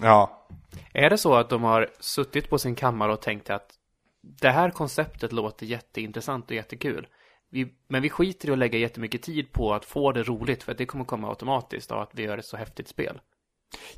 [0.00, 0.48] Ja,
[0.92, 3.74] Är det så att de har suttit på sin kammare och tänkt att
[4.20, 7.06] det här konceptet låter jätteintressant och jättekul.
[7.50, 10.72] Vi, men vi skiter i att lägga jättemycket tid på att få det roligt för
[10.72, 13.20] att det kommer komma automatiskt av att vi gör ett så häftigt spel.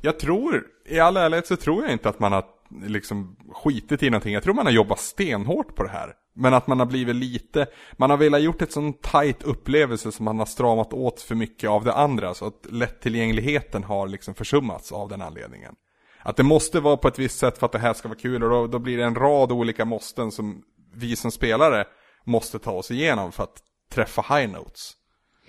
[0.01, 2.45] Jag tror, i all ärlighet så tror jag inte att man har
[2.83, 4.33] liksom skitit i någonting.
[4.33, 6.13] Jag tror man har jobbat stenhårt på det här.
[6.35, 10.25] Men att man har blivit lite, man har velat gjort ett sån tight upplevelse som
[10.25, 12.33] man har stramat åt för mycket av det andra.
[12.33, 15.75] Så att lättillgängligheten har liksom försummats av den anledningen.
[16.19, 18.43] Att det måste vara på ett visst sätt för att det här ska vara kul
[18.43, 20.63] och då, då blir det en rad olika måsten som
[20.95, 21.85] vi som spelare
[22.23, 23.61] måste ta oss igenom för att
[23.91, 24.93] träffa high notes.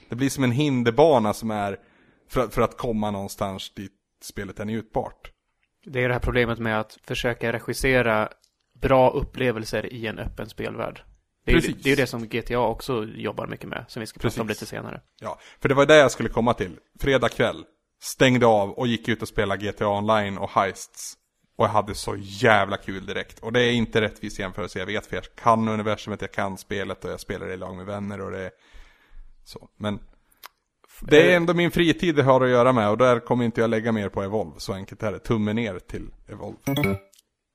[0.08, 1.76] Det blir som en hinderbana som är
[2.28, 3.92] för, för att komma någonstans dit
[4.24, 5.32] spelet är njutbart.
[5.84, 8.28] Det är det här problemet med att försöka regissera
[8.80, 11.02] bra upplevelser i en öppen spelvärld.
[11.44, 11.82] Det är, ju, Precis.
[11.82, 14.62] det är det som GTA också jobbar mycket med, som vi ska prata om Precis.
[14.62, 15.00] lite senare.
[15.20, 16.76] Ja, för det var det jag skulle komma till.
[17.00, 17.64] Fredag kväll,
[18.00, 21.14] stängde av och gick ut och spelade GTA online och Heists.
[21.56, 23.38] Och jag hade så jävla kul direkt.
[23.38, 27.04] Och det är inte rättvis jämförelse, jag vet för jag kan universumet, jag kan spelet
[27.04, 28.50] och jag spelar i lag med vänner och det är
[29.44, 29.68] så.
[29.76, 29.98] Men
[31.00, 33.70] det är ändå min fritid det har att göra med och där kommer inte jag
[33.70, 34.54] lägga mer på Evolve.
[34.58, 35.18] Så enkelt är det.
[35.18, 36.98] Tummen ner till Evolve.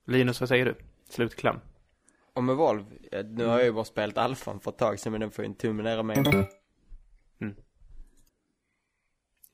[0.07, 0.75] Linus, vad säger du?
[1.09, 1.55] Slutkläm.
[2.33, 2.85] Om Evolve,
[3.23, 5.49] nu har jag ju bara spelat alfan för ett tag sedan men den får ju
[5.49, 6.47] en tumme ner av mig.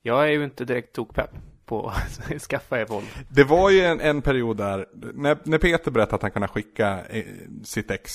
[0.02, 1.30] Jag är ju inte direkt tokpepp
[1.66, 3.08] på att skaffa Evolve.
[3.28, 7.06] Det var ju en, en period där, när, när Peter berättade att han kunde skicka
[7.06, 7.24] eh,
[7.64, 8.12] sitt ex,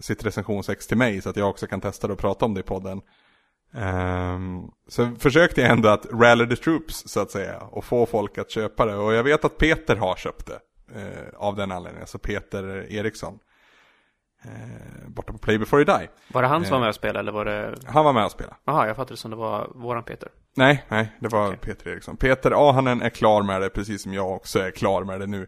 [0.00, 2.60] sitt recensionsex till mig så att jag också kan testa det och prata om det
[2.60, 3.00] i podden.
[3.76, 8.38] Ehm, så försökte jag ändå att rally the troops så att säga och få folk
[8.38, 8.96] att köpa det.
[8.96, 10.58] Och jag vet att Peter har köpt det
[11.00, 13.38] eh, av den anledningen, alltså Peter Eriksson.
[14.44, 16.08] Eh, borta på Play before you die.
[16.32, 16.72] Var det han som Eh.
[16.72, 17.74] var med och spelade eller var det...
[17.86, 18.56] Han var med och spelade.
[18.64, 20.28] Jaha, jag fattade det som det var våran Peter.
[20.56, 21.58] Nej, nej, det var Okej.
[21.58, 22.16] Peter Eriksson.
[22.16, 25.46] Peter Ahanen är klar med det, precis som jag också är klar med det nu.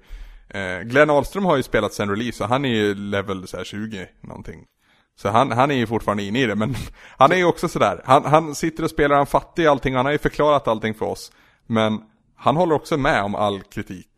[0.48, 3.64] Eh, Glenn Ahlström har ju spelat sen release, och han är ju level så här
[3.64, 4.64] 20 någonting.
[5.16, 6.74] Så han, han är ju fortfarande inne i det, men
[7.18, 8.00] han är ju också sådär.
[8.04, 11.06] Han, han sitter och spelar, han fattar ju allting, han har ju förklarat allting för
[11.06, 11.32] oss.
[11.66, 12.00] Men
[12.36, 14.08] han håller också med om all kritik.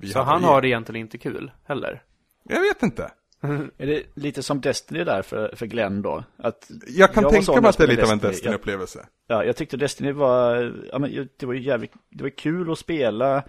[0.00, 2.02] Vi Så han i- har det egentligen inte kul heller.
[2.48, 3.10] Jag vet inte.
[3.78, 6.24] Är det lite som Destiny där för, för Glenn då?
[6.38, 8.52] Att Jag kan var tänka mig att det är jag lite av en Destiny.
[8.52, 9.06] Jag- Destiny-upplevelse.
[9.26, 12.78] Ja, jag tyckte Destiny var, ja men det var ju jävligt, det var kul att
[12.78, 13.42] spela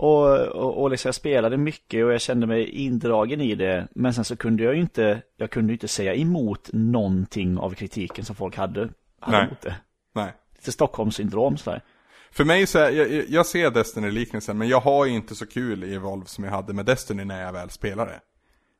[0.00, 3.88] och, och, och liksom jag spelade mycket och jag kände mig indragen i det.
[3.94, 8.24] Men sen så kunde jag ju inte, jag kunde inte säga emot någonting av kritiken
[8.24, 8.88] som folk hade,
[9.20, 9.48] hade Nej.
[9.48, 9.76] mot det.
[10.12, 10.32] Nej.
[10.54, 11.82] Lite Stockholmssyndrom sådär.
[12.30, 15.84] För mig så är, jag, jag ser Destiny-liknelsen, men jag har ju inte så kul
[15.84, 18.20] i Evolve som jag hade med Destiny när jag väl spelade.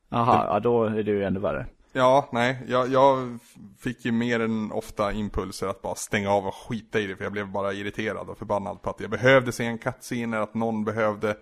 [0.08, 1.66] Jaha, ja då är det ju ännu värre.
[1.92, 3.38] Ja, nej, jag, jag
[3.78, 7.24] fick ju mer än ofta impulser att bara stänga av och skita i det, för
[7.24, 10.84] jag blev bara irriterad och förbannad på att jag behövde se en cutscene, att någon
[10.84, 11.36] behövde...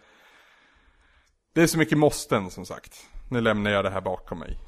[1.55, 3.07] Det är så mycket måsten, som sagt.
[3.31, 4.59] Nu lämnar jag det här bakom mig.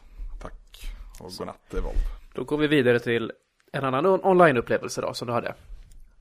[0.43, 2.01] Tack, och godnatt Evolve.
[2.35, 3.33] Då går vi vidare till
[3.73, 5.55] en annan on- online-upplevelse då, som du hade.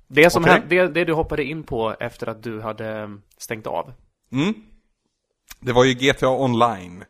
[0.07, 0.53] Det som Okej.
[0.53, 3.93] hände, det, det du hoppade in på efter att du hade stängt av.
[4.31, 4.53] Mm.
[5.59, 7.03] Det var ju GTA Online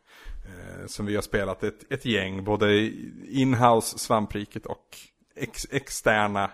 [0.88, 2.92] som vi har spelat ett, ett gäng, både
[3.30, 4.98] inhouse svampriket och
[5.36, 6.52] ex, externa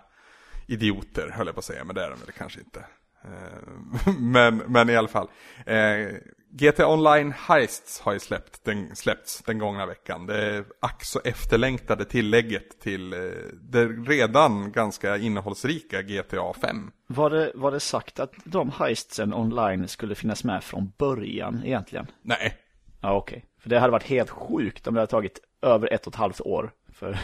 [0.68, 2.86] idioter, höll jag på att säga, men det är de väl kanske inte.
[3.24, 5.28] Eh, men, men i alla fall.
[5.66, 6.08] Eh,
[6.50, 10.26] GTA Online Heists har ju släppt den, släppts den gångna veckan.
[10.26, 13.20] Det är ack så efterlängtade tillägget till eh,
[13.54, 16.92] det redan ganska innehållsrika GTA 5.
[17.08, 22.08] Var det, var det sagt att de heistsen online skulle finnas med från början egentligen?
[22.22, 22.62] Nej,
[23.06, 26.14] Ja okej, för det hade varit helt sjukt om det hade tagit över ett och
[26.14, 26.72] ett halvt år.
[26.94, 27.18] För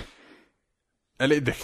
[1.20, 1.56] Eller det,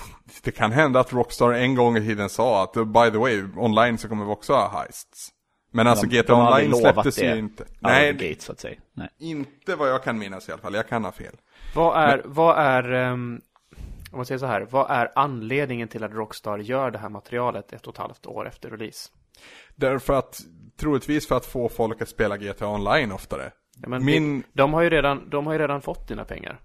[0.44, 3.98] det kan hända att Rockstar en gång i tiden sa att by the way, online
[3.98, 5.30] så kommer vi också ha heists.
[5.72, 7.66] Men alltså GTA de aldrig Online släpptes ju inte.
[7.80, 8.80] Nej, gate så att säga.
[8.94, 9.10] Nej.
[9.20, 10.74] inte vad jag kan minnas i alla fall.
[10.74, 11.36] Jag kan ha fel.
[11.76, 13.42] Vad är, vad är, um,
[14.12, 17.74] om man säger så här, vad är anledningen till att Rockstar gör det här materialet
[17.74, 19.10] ett och ett halvt år efter release?
[19.76, 20.42] Därför att,
[20.80, 23.52] troligtvis för att få folk att spela GTA Online oftare.
[23.82, 26.60] Ja, men Min- de, har ju redan, de har ju redan fått dina pengar.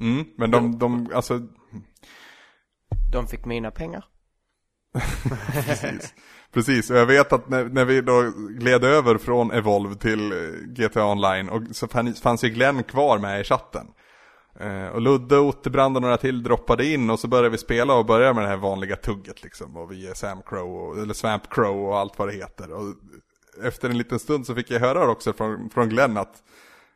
[0.00, 1.40] Mm, men de, de, alltså,
[3.12, 4.04] De fick mina pengar.
[5.52, 6.14] precis.
[6.52, 10.38] Precis, och jag vet att när, när vi då gled över från Evolve till eh,
[10.66, 11.88] GTA Online och så
[12.22, 13.86] fanns, ju Glenn kvar med i chatten.
[14.60, 18.06] Eh, och Ludde, Otterbrand och några till droppade in och så började vi spela och
[18.06, 19.76] började med det här vanliga tugget liksom.
[19.76, 22.72] Och vi är Sam Crow, och, eller Swamp Crow och allt vad det heter.
[22.72, 22.94] Och
[23.62, 26.42] efter en liten stund så fick jag höra också från, från Glenn att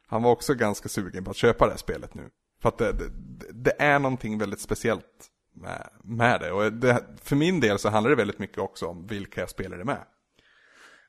[0.06, 2.30] han var också ganska sugen på att köpa det här spelet nu.
[2.62, 3.10] För att det, det,
[3.52, 6.52] det är någonting väldigt speciellt med, med det.
[6.52, 9.76] Och det, för min del så handlar det väldigt mycket också om vilka jag spelar
[9.76, 10.04] det med.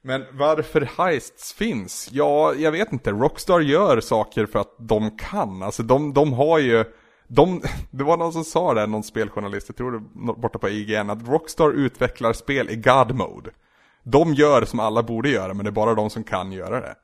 [0.02, 2.10] Men varför heists finns?
[2.12, 3.12] Ja, jag vet inte.
[3.12, 5.64] Rockstar gör saker för att de kan.
[5.64, 6.86] Alltså de, de har ju...
[7.28, 10.70] De, det var någon som sa det, någon speljournalist, jag tror det var borta på
[10.70, 13.52] IGN, att Rockstar utvecklar spel i God Mode.
[14.06, 16.96] De gör som alla borde göra, men det är bara de som kan göra det.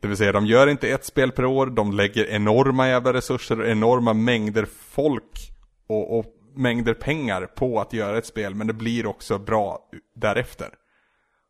[0.00, 3.60] Det vill säga, de gör inte ett spel per år, de lägger enorma jävla resurser
[3.60, 5.50] och enorma mängder folk
[5.86, 10.68] och, och mängder pengar på att göra ett spel, men det blir också bra därefter.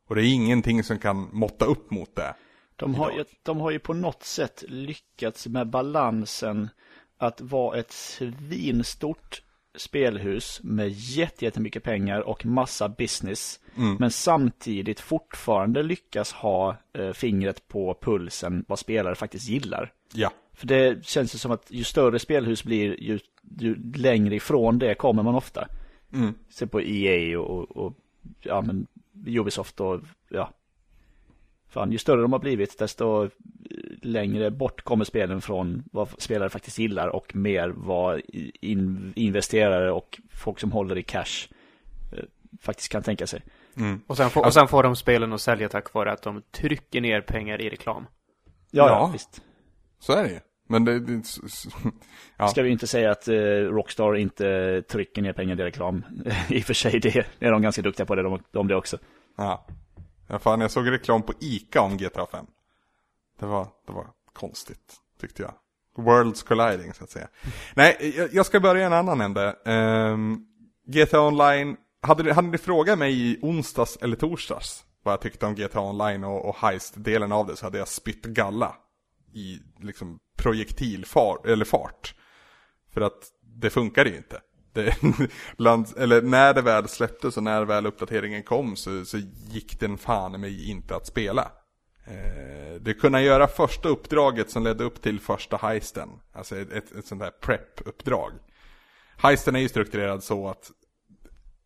[0.09, 2.35] Och det är ingenting som kan måtta upp mot det.
[2.77, 6.69] De har, ju, de har ju på något sätt lyckats med balansen
[7.19, 9.43] att vara ett svinstort
[9.77, 13.61] spelhus med jätte- jättemycket pengar och massa business.
[13.99, 19.93] Men samtidigt fortfarande lyckas ha eh, fingret på pulsen vad spelare faktiskt gillar.
[20.13, 20.33] Ja.
[20.53, 23.19] För det känns ju som att ju större spelhus blir, ju,
[23.59, 25.69] ju längre ifrån det kommer man ofta.
[26.13, 26.35] Mm.
[26.49, 27.95] Se på EA och, och, och
[28.43, 28.87] ja, men
[29.27, 30.51] Ubisoft och ja.
[31.69, 33.31] Fan, ju större de har blivit desto
[34.05, 38.21] längre bort kommer spelen från vad spelare faktiskt gillar och mer vad
[38.61, 41.49] in, investerare och folk som håller i cash
[42.13, 42.25] eh,
[42.61, 43.43] faktiskt kan tänka sig.
[44.07, 47.01] Och sen, får, och sen får de spelen att sälja tack vare att de trycker
[47.01, 48.07] ner pengar i reklam.
[48.71, 48.89] Ja, ja.
[48.89, 49.11] Ja.
[49.13, 49.43] visst.
[49.99, 50.41] Så är det ju.
[50.69, 51.23] Men det, det
[52.37, 52.49] ja.
[52.49, 56.05] Ska vi inte säga att eh, Rockstar inte trycker ner pengar i reklam.
[56.49, 58.99] I och för sig, det är de ganska duktiga på det, de, de det också.
[59.37, 59.67] Ja.
[60.29, 60.39] ja.
[60.39, 62.47] Fan, jag såg reklam på Ica om GTA 5.
[63.39, 65.55] Det var, det var konstigt, tyckte jag.
[66.05, 67.29] Worlds colliding, så att säga.
[67.75, 69.57] Nej, jag, ska börja i en annan ände.
[69.65, 70.47] Ehm, um,
[70.87, 75.47] GTA Online, hade ni, hade ni frågat mig i onsdags eller torsdags vad jag tyckte
[75.47, 78.77] om GTA Online och, och Heist-delen av det så hade jag spytt galla
[79.33, 82.15] i liksom projektilfart, eller fart.
[82.93, 84.41] För att det funkar ju inte.
[84.73, 84.97] Det,
[85.57, 89.19] bland, eller när det väl släpptes och när väl uppdateringen kom så, så
[89.49, 91.51] gick den fan i mig inte att spela.
[92.07, 96.09] Eh, det kunde göra första uppdraget som ledde upp till första heisten.
[96.33, 98.33] Alltså ett, ett, ett sånt här prep-uppdrag.
[99.23, 100.71] Heisten är ju strukturerad så att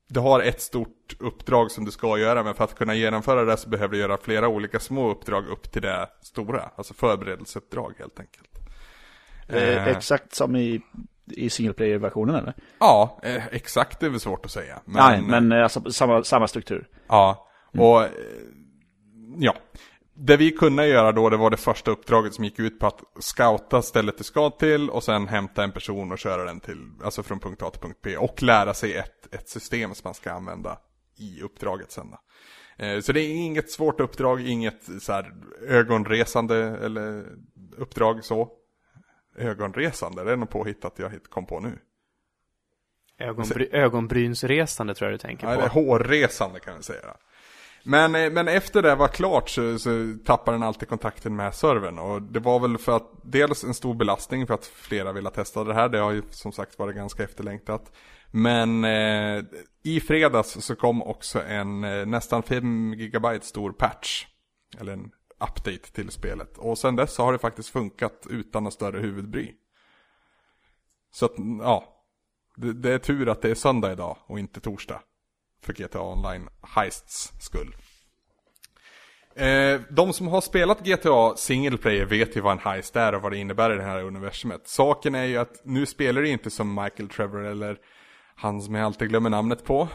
[0.09, 3.57] du har ett stort uppdrag som du ska göra men för att kunna genomföra det
[3.57, 6.70] så behöver du göra flera olika små uppdrag upp till det stora.
[6.77, 8.59] Alltså förberedelseuppdrag helt enkelt.
[9.48, 9.88] Eh, Eh.
[9.88, 10.81] exakt som i,
[11.27, 12.55] i single player-versionen eller?
[12.79, 14.81] Ja, eh, exakt det är väl svårt att säga.
[14.85, 16.88] Nej, men eh, alltså samma, samma struktur.
[17.09, 17.48] Ja,
[17.79, 18.11] och eh,
[19.38, 19.55] ja.
[20.20, 23.00] Det vi kunde göra då, det var det första uppdraget som gick ut på att
[23.20, 27.22] scouta stället du ska till och sen hämta en person och köra den till, alltså
[27.22, 30.33] från punkt A till punkt B och lära sig ett, ett system som man ska
[30.33, 30.78] använda
[31.16, 32.18] i uppdraget sen då.
[32.85, 35.33] Eh, Så det är inget svårt uppdrag, inget så här
[35.68, 37.24] ögonresande eller
[37.76, 38.48] uppdrag så.
[39.38, 41.78] Ögonresande, det är nog påhittat jag kom på nu.
[43.18, 45.61] Ögonbry, ögonbrynsresande tror jag du tänker Ja, på.
[45.61, 47.16] eller hårresande kan vi säga.
[47.88, 51.98] Men, eh, men efter det var klart så, så tappade den alltid kontakten med servern.
[51.98, 55.64] Och det var väl för att dels en stor belastning för att flera ville testa
[55.64, 55.88] det här.
[55.88, 57.92] Det har ju som sagt varit ganska efterlängtat.
[58.31, 59.44] Men eh,
[59.83, 64.27] i fredags så kom också en eh, nästan 5 GB stor patch.
[64.81, 66.59] Eller en update till spelet.
[66.59, 69.55] Och sen dess så har det faktiskt funkat utan något större huvudbry.
[71.12, 72.05] Så att, ja.
[72.57, 75.01] Det, det är tur att det är söndag idag och inte torsdag.
[75.62, 77.76] För GTA Online Heists skull.
[79.38, 83.22] Eh, de som har spelat GTA single player vet ju vad en heist är och
[83.22, 84.68] vad det innebär i det här universumet.
[84.68, 87.78] Saken är ju att nu spelar det inte som Michael Trevor eller
[88.34, 89.88] han som jag alltid glömmer namnet på.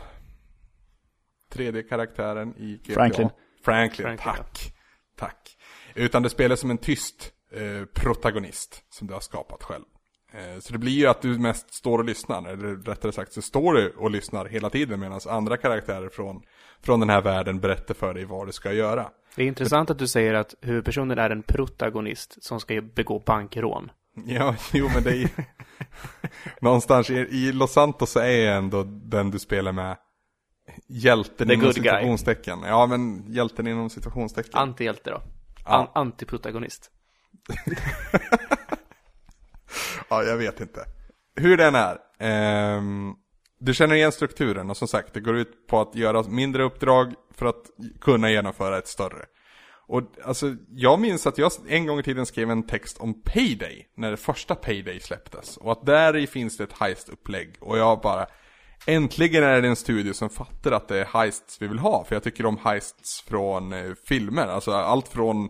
[1.51, 2.93] Tredje karaktären i GTA.
[2.93, 3.29] Franklin.
[3.63, 4.73] Franklin, Franklin, tack.
[5.17, 5.57] Tack.
[5.95, 9.85] Utan det spelar som en tyst eh, protagonist som du har skapat själv.
[10.33, 13.41] Eh, Så det blir ju att du mest står och lyssnar, eller rättare sagt så
[13.41, 16.41] står du och lyssnar hela tiden medan andra karaktärer från,
[16.81, 19.09] från den här världen berättar för dig vad du ska göra.
[19.35, 23.91] Det är intressant att du säger att huvudpersonen är en protagonist som ska begå bankrån.
[24.25, 25.27] Ja, jo men det är ju...
[26.61, 29.97] Någonstans i, i Los Santos så är ändå den du spelar med
[30.87, 31.83] hjälten The inom good guy.
[31.83, 32.59] situationstecken.
[32.65, 34.51] Ja men hjälten inom situationstecken.
[34.53, 35.21] Antihjälte då.
[35.65, 35.71] Ja.
[35.71, 36.91] An- antiprotagonist.
[40.09, 40.85] Ja, jag vet inte.
[41.35, 41.97] Hur den är.
[42.19, 43.13] ehm,
[43.59, 47.13] du känner igen strukturen och som sagt, det går ut på att göra mindre uppdrag
[47.35, 47.63] för att
[48.01, 49.25] kunna genomföra ett större.
[49.87, 53.87] Och alltså, jag minns att jag en gång i tiden skrev en text om Payday,
[53.97, 55.57] när det första Payday släpptes.
[55.57, 57.57] Och att där i finns det ett heist-upplägg.
[57.59, 58.25] Och jag bara,
[58.85, 62.03] äntligen är det en studio som fattar att det är heists vi vill ha.
[62.03, 65.49] För jag tycker om heists från eh, filmer, alltså allt från...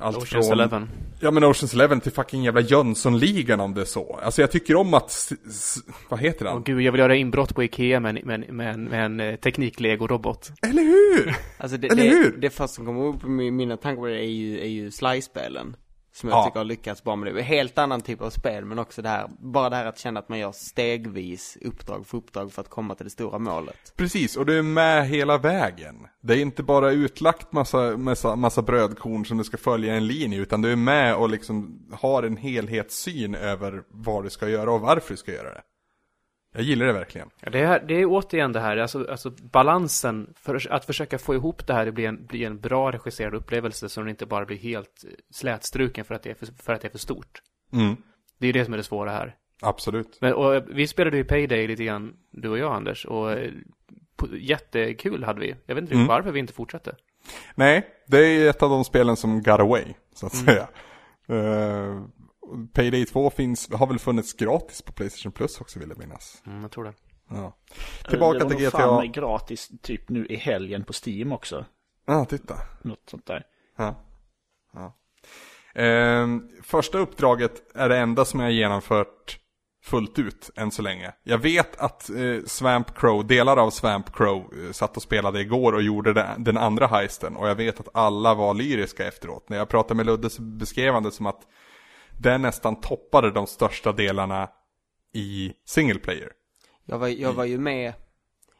[0.00, 0.88] Allt Oceans Eleven.
[1.20, 4.20] Ja men Oceans Eleven till fucking jävla Jönssonligan om det är så.
[4.22, 5.76] Alltså jag tycker om att, s- s-
[6.08, 6.62] vad heter Åh han?
[6.62, 9.36] gud, jag vill göra inbrott på Ikea med en, med med en, med en eh,
[9.36, 10.50] teknik-lego-robot.
[10.62, 11.34] Eller hur?
[11.58, 12.36] Alltså det, Eller det, hur?
[12.38, 15.76] det första som kommer upp i mi- mina tankar det är ju, är ju Sly-spelen.
[16.20, 16.44] Som jag Ja.
[16.44, 17.42] tycker har lyckats bra med det.
[17.42, 20.28] Helt annan typ av spel, men också det här, bara det här att känna att
[20.28, 23.92] man gör stegvis uppdrag för uppdrag för att komma till det stora målet.
[23.96, 25.96] Precis, och du är med hela vägen.
[26.20, 30.38] Det är inte bara utlagt massa, massa, massa brödkorn som du ska följa en linje,
[30.40, 34.80] utan du är med och liksom har en helhetssyn över vad du ska göra och
[34.80, 35.60] varför du ska göra det.
[36.52, 37.30] Jag gillar det verkligen.
[37.40, 41.34] Ja, det, är, det är återigen det här, alltså, alltså balansen, för att försöka få
[41.34, 44.44] ihop det här, det blir en, blir en bra regisserad upplevelse så den inte bara
[44.44, 47.42] blir helt slätstruken för att det är för, för, att det är för stort.
[47.72, 47.96] Mm.
[48.38, 49.36] Det är det som är det svåra här.
[49.62, 50.18] Absolut.
[50.20, 53.50] Men, och vi spelade ju Payday lite grann, du och jag Anders, och eh,
[54.32, 55.54] jättekul hade vi.
[55.66, 56.06] Jag vet inte Mm.
[56.06, 56.94] varför vi inte fortsatte.
[57.54, 60.68] Nej, det är ett av de spelen som got away, så att säga.
[61.30, 62.04] Uh,
[62.72, 66.42] Payday 2 finns, har väl funnits gratis på Playstation Plus också vill jag minnas.
[66.46, 66.94] Mm, jag tror det.
[67.30, 67.56] Ja.
[68.08, 68.78] Tillbaka det var till GTA.
[68.78, 71.64] fan gratis typ nu i helgen på Steam också.
[72.06, 72.54] Ja, titta.
[72.82, 73.44] Något sånt där.
[73.76, 73.94] Ja.
[74.72, 74.96] ja.
[75.74, 79.40] Ehm, första uppdraget är det enda som jag har genomfört
[79.82, 81.12] fullt ut än så länge.
[81.22, 85.72] Jag vet att eh, Swamp Crow, delar av Swamp Crow eh, satt och spelade igår
[85.72, 87.36] och gjorde det, den andra heisten.
[87.36, 89.48] Och jag vet att alla var lyriska efteråt.
[89.48, 91.40] När jag pratade med Ludde så beskrev han det som att
[92.20, 94.48] den nästan toppade de största delarna
[95.14, 96.30] i single player.
[96.84, 97.92] Jag var, jag var ju med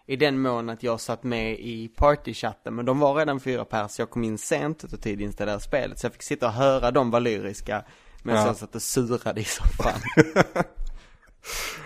[0.07, 3.99] i den mån att jag satt med i partychatten, men de var redan fyra pers,
[3.99, 6.91] jag kom in sent och tid att installera spelet, så jag fick sitta och höra
[6.91, 7.85] dem vara lyriska,
[8.23, 8.47] medan Ja.
[8.47, 10.01] jag satt och surade i soffan.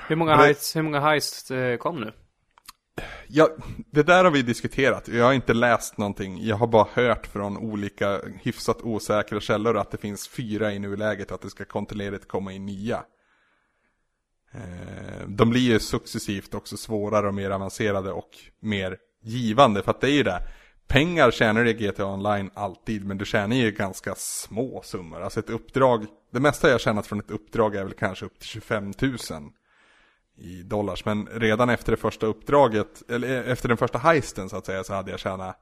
[0.09, 2.12] Hur många Det- heists, hur många heists eh, kom nu?
[3.28, 3.49] Ja,
[3.90, 5.09] det där har vi diskuterat.
[5.09, 6.45] Jag har inte läst någonting.
[6.45, 11.28] Jag har bara hört från olika hyfsat osäkra källor att det finns fyra i nuläget
[11.28, 13.05] och att det ska kontinuerligt komma in nya.
[14.53, 18.30] Eh, de blir ju successivt också svårare och mer avancerade och
[18.61, 19.82] mer givande.
[19.82, 20.42] För att det är ju det.
[20.86, 25.20] Pengar tjänar du i GTA Online alltid, men du tjänar ju ganska små summor.
[25.20, 28.38] Alltså ett uppdrag, det mesta jag har tjänat från ett uppdrag är väl kanske upp
[28.38, 29.18] till 25 000
[30.37, 31.05] i dollars.
[31.05, 34.95] Men redan efter det första uppdraget, eller efter den första heisten så att säga, så
[34.95, 35.57] hade jag tjänat,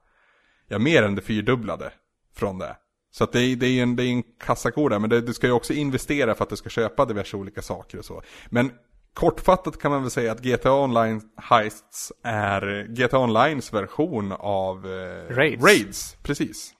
[0.67, 1.91] ja mer än det fyrdubblade
[2.35, 2.77] från det.
[3.11, 5.33] Så att det är, det är en, det är en kassako där, men det, du
[5.33, 8.21] ska ju också investera för att du ska köpa diverse olika saker och så.
[8.49, 8.71] Men
[9.13, 15.35] kortfattat kan man väl säga att GTA Online Heists är GTA Onlines version av eh,
[15.35, 15.63] Raids.
[15.63, 16.73] Raids, precis.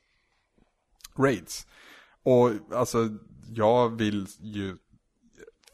[1.18, 1.68] Raids.
[2.24, 3.10] Och alltså,
[3.50, 4.78] jag vill ju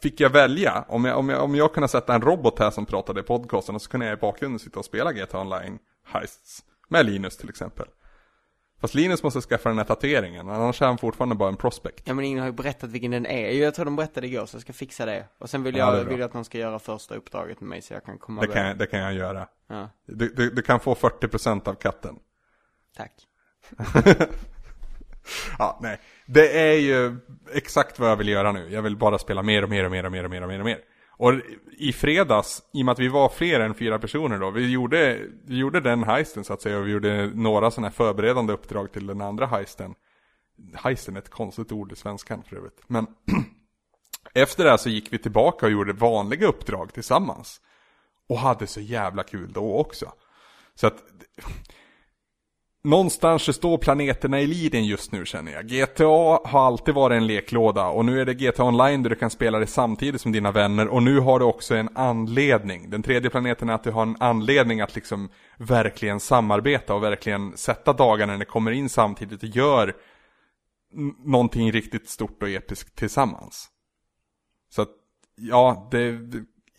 [0.02, 2.86] Fick jag välja, om jag, om, jag, om jag kunde sätta en robot här som
[2.86, 6.64] pratade i podcasten och så kunde jag i bakgrunden sitta och spela GTA Online Heists
[6.88, 7.86] med Linus till exempel.
[8.82, 12.02] Fast Linus måste skaffa den här tatueringen, annars är han fortfarande bara en prospect.
[12.08, 14.56] Ja men ingen har ju berättat vilken den är, jag tror de berättade igår så
[14.56, 15.26] jag ska fixa det.
[15.40, 17.82] Och sen vill Ja, jag, vill jag att de ska göra första uppdraget med mig
[17.82, 19.48] så jag kan komma Det kan, jag- det kan jag göra.
[19.68, 22.16] Ja, Du, du, du kan få 40% av katten.
[22.98, 23.14] tack.
[25.60, 26.00] Ja, nej.
[26.26, 27.18] Det är ju
[27.54, 28.70] exakt vad jag vill göra nu.
[28.70, 30.60] Jag vill bara spela mer och mer och mer och mer och mer och mer
[30.60, 30.80] och mer.
[31.20, 31.34] Och
[31.78, 35.20] i fredags, i och med att vi var fler än fyra personer då, vi gjorde,
[35.46, 38.92] vi gjorde den heisten så att säga och vi gjorde några sådana här förberedande uppdrag
[38.92, 39.96] till den andra heisten.
[40.74, 42.82] Heisten är ett konstigt ord i svenskan för övrigt.
[42.88, 43.08] Men
[44.34, 47.62] efter det här så gick vi tillbaka och gjorde vanliga uppdrag tillsammans.
[48.30, 50.14] Och hade så jävla kul då också.
[50.76, 51.04] Så att
[52.84, 55.68] Någonstans så står planeterna i linjen just nu känner jag.
[55.68, 56.06] GTA
[56.44, 59.60] har alltid varit en leklåda och nu är det GTA Online där du kan spela
[59.60, 62.90] det samtidigt som dina vänner och nu har du också en anledning.
[62.90, 67.58] Den tredje planeten är att du har en anledning att liksom verkligen samarbeta och verkligen
[67.58, 69.96] sätta dagarna när det kommer in samtidigt och gör
[71.26, 73.70] någonting riktigt stort och episkt tillsammans.
[74.70, 74.90] Så att,
[75.36, 76.20] ja, det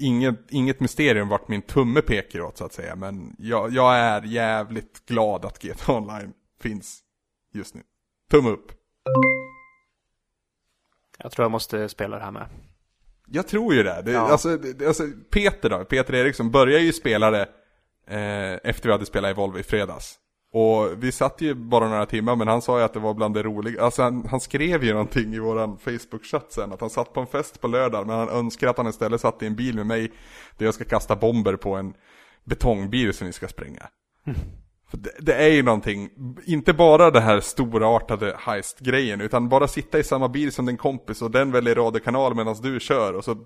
[0.00, 2.96] inget, inget mysterium vart min tumme pekar åt så att säga.
[2.96, 7.00] Men jag, jag är jävligt glad att GTA Online finns
[7.52, 7.82] just nu.
[8.30, 8.72] Tumme upp.
[11.18, 12.46] Jag tror jag måste spela det här med.
[13.26, 14.02] Jag tror ju det.
[14.04, 14.20] det, Ja.
[14.20, 17.48] alltså, det alltså, Peter då, Peter Eriksson började ju spela det
[18.06, 20.19] eh, efter vi hade spelat Evolve i fredags.
[20.52, 23.34] Och vi satt ju bara några timmar men han sa ju att det var bland
[23.34, 27.12] det roliga, alltså han, han skrev ju någonting i våran Facebook-chatt sen att han satt
[27.12, 29.76] på en fest på lördag men han önskar att han istället satt i en bil
[29.76, 30.12] med mig
[30.58, 31.94] där jag ska kasta bomber på en
[32.44, 33.88] betongbil som vi ska spränga.
[34.90, 36.10] För det, det är ju någonting,
[36.44, 41.22] inte bara det här storartade heist-grejen utan bara sitta i samma bil som din kompis
[41.22, 43.36] och den väljer radiokanal medan du kör och så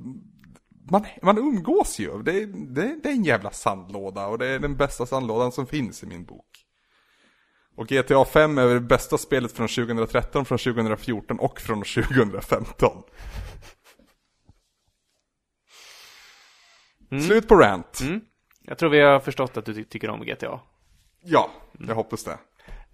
[0.90, 4.76] man, man umgås ju, det, det, det är en jävla sandlåda och det är den
[4.76, 6.63] bästa sandlådan som finns i min bok.
[7.76, 13.02] Och GTA 5 är det bästa spelet från 2013, från 2014 och från 2015.
[17.26, 18.00] Slut på rant.
[18.00, 18.20] Mm.
[18.62, 20.60] Jag tror vi har förstått att du ty- tycker om GTA.
[21.22, 21.50] Ja,
[21.88, 22.38] jag hoppas det.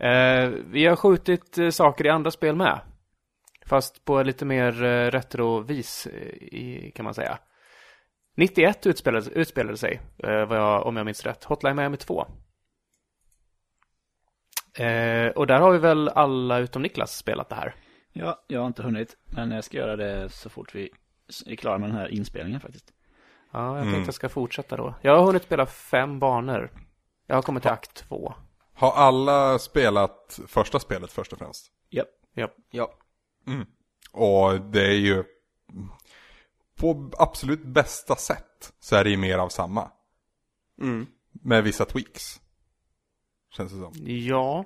[0.08, 2.80] Eh, vi har skjutit eh, saker i andra spel med.
[3.66, 7.38] Fast på lite mer eh, retrovis, eh, i, kan man säga.
[8.36, 11.44] 91 utspelade, utspelade sig, eh, jag, om jag minns rätt.
[11.44, 12.26] Hotline Miami 2.
[14.74, 17.74] Eh, och där har vi väl alla utom Niklas spelat det här.
[18.12, 20.90] Ja, jag har inte hunnit, men jag ska göra det så fort vi
[21.46, 22.92] är klara med den här inspelningen faktiskt.
[23.52, 23.92] Ja, jag Mm.
[23.92, 24.94] tänkte jag ska fortsätta då.
[25.02, 26.70] Jag har hunnit spela fem banor.
[27.26, 28.34] Jag har kommit till akt två.
[28.74, 31.66] Har alla spelat första spelet först och främst?
[31.88, 32.04] Ja,
[32.34, 32.48] Ja.
[32.70, 32.90] Ja.
[34.12, 35.24] Och det är ju
[36.76, 39.90] på absolut bästa sätt så är det ju mer av samma.
[40.80, 41.06] Mm.
[41.32, 42.40] Med vissa tweaks.
[43.50, 43.92] Känns det som.
[44.06, 44.64] Ja.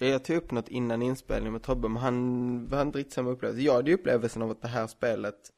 [0.00, 3.30] Ja, Jag tog upp något innan inspelningen med Tobbe, men han hade inte riktigt samma
[3.30, 3.62] upplevelse.
[3.62, 5.52] Jag hade ju upplevelsen av att det här spelet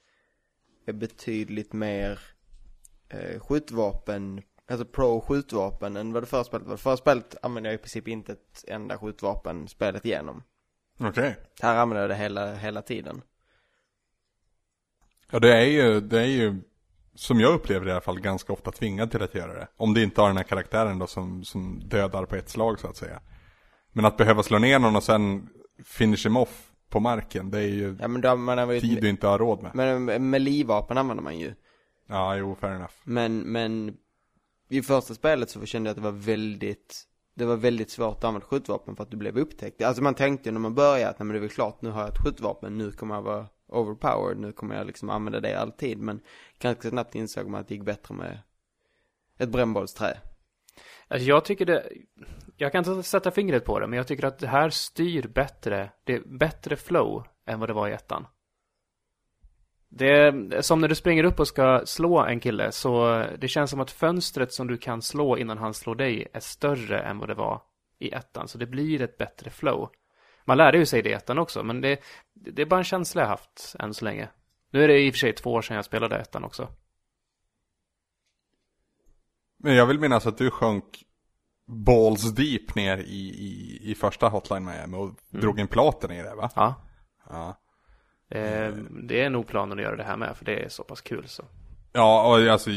[0.86, 2.20] är betydligt mer
[3.08, 6.74] eh, skjutvapen, alltså pro skjutvapen än vad det förra spelet var.
[6.74, 10.42] Det förra spelet använde jag i princip inte ett enda skjutvapen spelet igenom.
[11.00, 11.36] Okej.
[11.60, 13.22] Här använder jag det hela, hela tiden.
[15.30, 16.60] Ja det är ju, det är ju
[17.20, 19.68] som jag upplever i alla fall ganska ofta tvingad till att göra det.
[19.76, 22.88] Om det inte har den här karaktären då som, som dödar på ett slag så
[22.88, 23.20] att säga.
[23.92, 25.48] Men att behöva slå ner någon och sen
[25.84, 29.08] finish him off på marken, det är ju Ja men då, man har tid du
[29.08, 30.00] inte har råd med.
[30.00, 31.54] men med livvapen använder man ju.
[32.08, 32.94] Ja, jo, fair enough.
[33.04, 33.96] Men, men
[34.68, 38.24] i första spelet så kände jag att det var väldigt det var väldigt svårt att
[38.24, 39.82] använda skjutvapen för att du blev upptäckt.
[39.82, 42.00] Alltså man tänkte när man började att nej men det är väl klart, nu har
[42.00, 45.98] jag ett skjutvapen, nu kommer jag vara overpowered, nu kommer jag liksom använda det alltid.
[45.98, 46.20] Men
[46.58, 48.38] ganska snabbt insåg man att det gick bättre med
[49.38, 50.18] ett brännbollsträ.
[51.08, 51.92] Alltså jag tycker det,
[52.56, 55.90] jag kan inte sätta fingret på det, men jag tycker att det här styr bättre,
[56.04, 58.26] det är bättre flow än vad det var i ettan.
[59.88, 63.70] Det är som när du springer upp och ska slå en kille, så det känns
[63.70, 67.28] som att fönstret som du kan slå innan han slår dig är större än vad
[67.28, 67.62] det var
[67.98, 69.90] i ettan, så det blir ett bättre flow.
[70.44, 72.00] Man lärde ju sig det i ettan också, men det,
[72.34, 74.28] det är bara en känsla jag haft än så länge.
[74.70, 76.68] Nu är det i och för sig två år sedan jag spelade ettan också.
[79.58, 81.04] Men jag vill minnas att du sjönk
[81.66, 86.34] balls deep ner i, i, i första Hotline Miami och drog in platen i det
[86.34, 86.50] va?
[86.56, 86.74] Ja,
[87.30, 87.56] Ja.
[88.28, 88.72] eh,
[89.08, 91.28] det är nog planen att göra det här med, för det är så pass kul
[91.28, 91.44] så.
[91.92, 92.70] Ja, och alltså,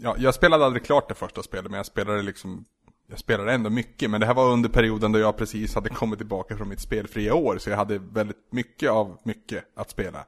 [0.00, 2.64] ja, jag spelade aldrig klart det första spelet, men jag spelade liksom
[3.10, 6.18] jag spelade ändå mycket, men det här var under perioden då jag precis hade kommit
[6.18, 10.26] tillbaka från mitt spelfria år, så jag hade väldigt mycket av mycket att spela.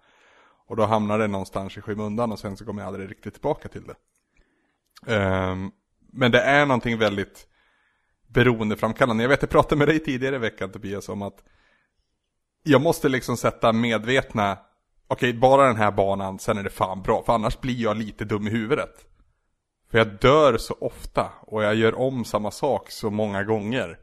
[0.67, 3.69] Och då hamnade det någonstans i skymundan och sen så kom jag aldrig riktigt tillbaka
[3.69, 3.95] till det.
[5.15, 5.73] Um,
[6.13, 7.47] men det är någonting väldigt
[8.29, 9.25] beroendeframkallande.
[9.25, 11.45] Jag vet, jag pratade med dig tidigare i veckan Tobias om att
[12.63, 14.59] jag måste liksom sätta medvetna,
[15.07, 18.25] okej bara den här banan, sen är det fan bra, för annars blir jag lite
[18.25, 19.10] dum i huvudet.
[19.91, 23.99] För jag dör så ofta och jag gör om samma sak så många gånger.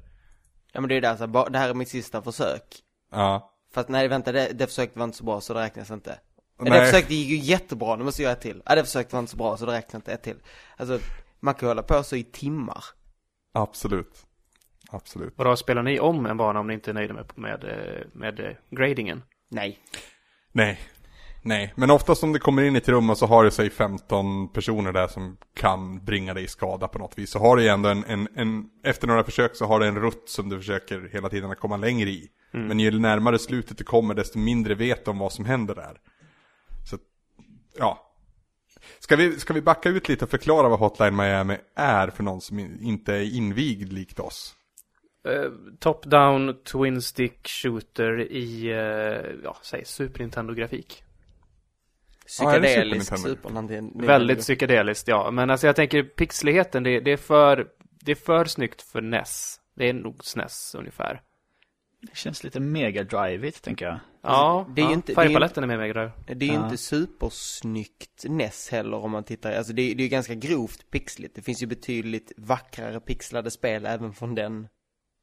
[0.71, 2.63] Ja men det är det alltså, det här är mitt sista försök.
[3.11, 3.53] Ja.
[3.73, 6.19] Fast nej vänta, det, det försöket var inte så bra så det räknas inte.
[6.59, 6.71] Nej.
[6.71, 8.61] Det försöket gick ju jättebra, nu måste jag göra ett till.
[8.65, 10.37] Ja det försöket var inte så bra så det räknas inte, ett till.
[10.77, 10.99] Alltså,
[11.39, 12.83] man kan ju hålla på så i timmar.
[13.53, 14.25] Absolut.
[14.89, 15.33] Absolut.
[15.37, 17.65] Och då spelar ni om en bana om ni inte är nöjda med, med,
[18.13, 19.23] med eh, gradingen?
[19.49, 19.79] Nej.
[20.51, 20.79] Nej.
[21.47, 23.69] Nej, men oftast om det kommer in i ett rum och så har det sig
[23.69, 27.29] 15 personer där som kan bringa dig skada på något vis.
[27.29, 29.99] Så har du ju ändå en, en, en efter några försök så har du en
[29.99, 32.27] rutt som du försöker hela tiden att komma längre i.
[32.51, 35.97] Men ju närmare slutet du kommer desto mindre vet du om vad som händer där.
[36.89, 36.97] Så,
[37.77, 38.13] ja.
[38.99, 42.41] Ska vi, ska vi backa ut lite och förklara vad Hotline Miami är för någon
[42.41, 44.55] som in- inte är invigd likt oss?
[45.27, 51.03] Eh, Top-down Twin Stick Shooter i, eh, ja, säg Super Nintendo-grafik.
[52.39, 53.29] Ja, är Psykedelisk Nintendo?
[53.35, 54.05] Super Nintendo.
[54.07, 55.31] Väldigt psykedeliskt, ja.
[55.31, 57.67] Men alltså jag tänker pixligheten, det, det är för,
[58.01, 59.59] det är för snyggt för NES.
[59.75, 61.21] Det är nog SNES ungefär.
[62.01, 63.99] Det känns lite mega drivigt tänker jag.
[64.23, 66.11] Ja, det är ju ja, inte- är färgpaletten är med Mega Drive.
[66.35, 66.63] Det är ju Ja.
[66.65, 70.91] inte supersnyggt NES heller om man tittar, alltså det är, det är ju ganska grovt
[70.91, 71.35] pixligt.
[71.35, 74.67] Det finns ju betydligt vackrare pixlade spel även från den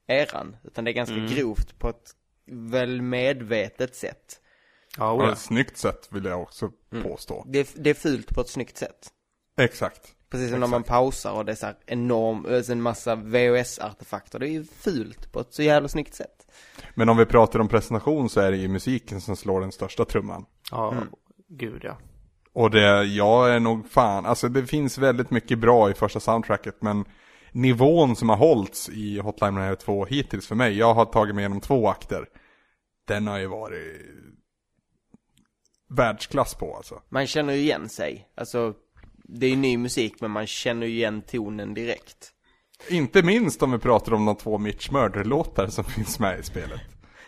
[0.09, 0.57] eran.
[0.65, 1.27] Utan det är ganska Mm.
[1.35, 2.11] grovt på ett
[2.47, 4.41] väl medvetet sätt.
[4.99, 6.71] Ja, På ett snyggt sätt vill jag också
[7.03, 7.45] påstå.
[7.47, 9.09] Det är, det är fult på ett snyggt sätt.
[9.61, 10.15] Exakt.
[10.31, 14.39] Precis som när man pausar och det är så här enorm, alltså en massa VHS-artefakter.
[14.39, 16.53] Det är ju fult på ett så jävla snyggt sätt.
[16.95, 20.05] Men om vi pratar om presentation så är det ju musiken som slår den största
[20.05, 20.45] trumman.
[20.71, 20.95] ja
[21.49, 21.99] gud ja.
[22.53, 26.83] Och det, jag är nog fan, alltså det finns väldigt mycket bra i första soundtracket
[26.83, 27.05] men
[27.53, 31.43] nivån som har hållits i Hotline Miami 2 hittills för mig, jag har tagit mig
[31.43, 32.27] igenom två akter.
[33.07, 33.97] Den har ju varit
[35.95, 37.03] världsklass på alltså.
[37.09, 38.29] Man känner ju igen sig.
[38.35, 38.75] Alltså,
[39.25, 42.31] det är ju ny musik men man känner ju igen tonen direkt.
[42.89, 46.81] Inte minst om vi pratar om de två Mitch Murder-låtar som finns med i spelet.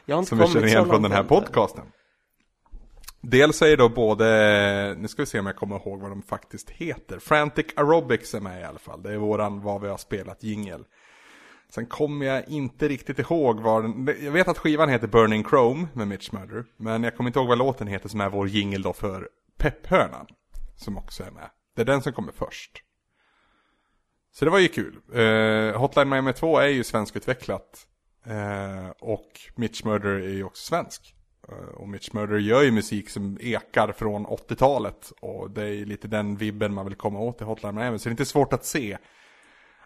[0.05, 1.85] Jag har inte Som vi känner igen från den här podcasten.
[3.21, 6.71] Dels är då både, nu ska vi se om jag kommer ihåg vad de faktiskt
[6.71, 7.19] heter.
[7.19, 9.03] Frantic Aerobics är med i alla fall.
[9.03, 10.85] Det är våran vad vi har spelat jingel.
[11.71, 15.89] Sen kommer jag inte riktigt ihåg vad den, jag vet att skivan heter Burning Chrome
[15.93, 16.65] med Mitch Murder.
[16.77, 20.27] Men jag kommer inte ihåg vad låten heter som är vår jingel då för Pepphörnan.
[20.77, 21.51] Som också är med.
[21.77, 22.83] Det är den som kommer först.
[24.33, 24.97] Så det var ju kul.
[25.15, 27.87] Eh, Hotline Miami 2 är ju svenskutvecklat.
[28.27, 31.15] eh, och Mitch Murder är ju också svensk.
[31.49, 35.13] Eh, Och Mitch Murder gör ju musik som ekar från 80-talet.
[35.21, 37.99] Och det är ju lite den vibben man vill komma åt i Hotline Miami.
[37.99, 38.99] Så det är inte svårt att se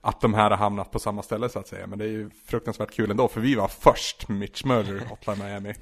[0.01, 1.87] att de här har hamnat på samma ställe så att säga.
[1.87, 3.29] Men det är ju fruktansvärt kul ändå.
[3.29, 5.75] För vi var först med Mitch Murder, Hotline Miami.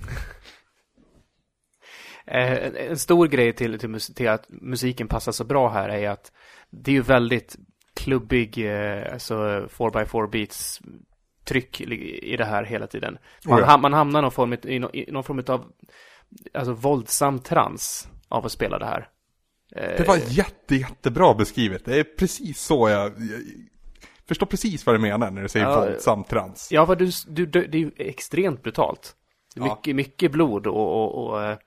[2.26, 6.10] Eh, en, en stor grej till, till, till att musiken passar så bra här är
[6.10, 6.32] att
[6.70, 7.56] det är ju väldigt
[7.94, 9.34] klubbig, eh, alltså
[9.70, 10.80] 4x4 beats
[11.44, 13.18] tryck i det här hela tiden.
[13.44, 13.76] Man, Oh ja.
[13.76, 15.64] man hamnar någon form, i, nå- i någon form av
[16.54, 19.08] alltså våldsam trans av att spela det här.
[19.76, 21.84] Eh, Det var jätte, jättebra beskrivet.
[21.84, 23.40] Det är precis så jag, jag
[24.28, 26.68] förstår precis vad du menar när du säger Ja, våldsam trans.
[26.72, 29.14] Ja, för du, du, det är ju extremt brutalt.
[29.54, 29.64] Ja.
[29.64, 31.58] Mycket, mycket blod och, och, och, eh,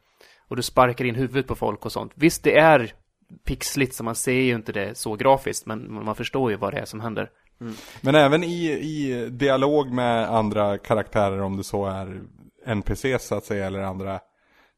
[0.47, 2.11] och du sparkar in huvudet på folk och sånt.
[2.15, 2.93] Visst, det är
[3.43, 6.79] pixligt så man ser ju inte det så grafiskt, men man förstår ju vad det
[6.79, 7.29] är som händer.
[8.01, 12.21] Men även i, i dialog med andra karaktärer, om det så är
[12.65, 14.19] NPCs så att säga, eller andra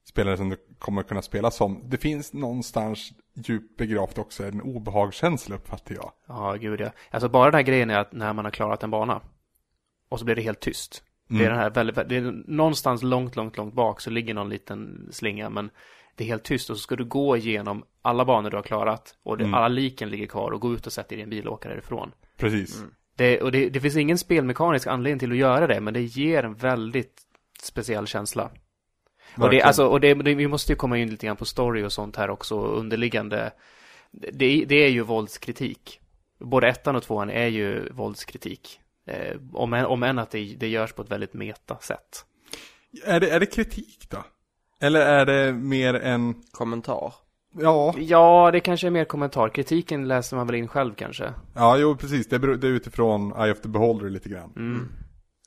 [0.09, 1.89] spelare som du kommer kunna spela som.
[1.89, 6.11] Det finns någonstans djupt begravt också en obehagskänsla uppfattar jag.
[6.27, 6.91] Ja, gud ja.
[7.11, 9.21] Alltså bara den här grejen är att när man har klarat en bana
[10.09, 11.03] och så blir det helt tyst.
[11.27, 11.49] Det är Mm.
[11.51, 15.49] den här väldigt, det är någonstans långt, långt, långt bak så ligger någon liten slinga,
[15.49, 15.69] men
[16.15, 19.15] det är helt tyst och så ska du gå igenom alla banor du har klarat
[19.23, 19.53] och det, Mm.
[19.53, 21.69] alla liken ligger kvar och gå ut och sätta dig i en bil och åka
[21.69, 22.11] därifrån.
[22.37, 22.83] Precis.
[23.15, 26.43] Det, och det, det finns ingen spelmekanisk anledning till att göra det, men det ger
[26.43, 27.21] en väldigt
[27.63, 28.51] speciell känsla.
[29.37, 31.83] Och, det, alltså, och det, det, vi måste ju komma in lite grann på story
[31.83, 33.51] och sånt här också, underliggande.
[34.11, 35.99] Det, det är ju våldskritik.
[36.39, 38.79] Både ettan och tvåan är ju våldskritik.
[39.07, 42.25] Eh, om, än, om än att det, det görs på ett väldigt meta sätt.
[43.05, 44.23] Är, det, är det kritik då?
[44.79, 47.13] Eller är det mer en, Kommentar.
[47.59, 49.49] ja, Ja, det kanske är mer kommentar.
[49.49, 51.33] Kritiken läser man väl in själv kanske.
[51.55, 54.53] ja jo precis, det är, bero- det är utifrån Eye of the Beholder lite grann.
[54.55, 54.89] Mm.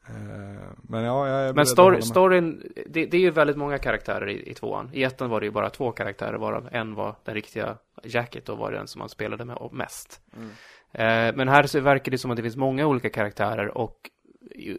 [0.08, 4.28] Eh, men ja, jag är Men story, storyn, det, det är ju väldigt många karaktärer
[4.28, 4.90] i, i tvåan.
[4.92, 8.58] I ettan var det ju bara två karaktärer, varav en var den riktiga Jacket och
[8.58, 10.20] var den som man spelade med mest.
[10.92, 14.10] Eh, men här så verkar det som att det finns många olika karaktärer och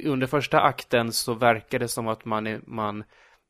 [0.04, 3.04] under första akten så verkar det som att man, är, man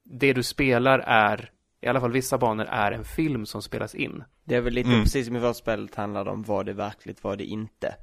[0.04, 1.52] det du spelar är,
[1.82, 4.24] i alla fall vissa banor, är en film som spelas in.
[4.44, 5.02] Det är väl lite Mm.
[5.02, 7.96] precis som i första spelet handlade om vad det verkligt, vad det inte.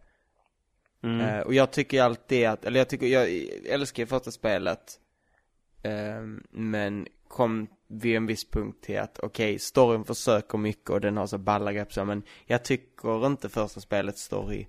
[1.04, 1.20] Mm.
[1.20, 3.28] Eh, och jag tycker alltid att, eller jag tycker, jag
[3.66, 5.00] älskar ju första spelet.
[5.82, 11.16] Ehm, men kom vid en viss punkt till att, okej, storyn försöker mycket och den
[11.16, 14.66] har så balla grepp så, men jag tycker inte första spelets story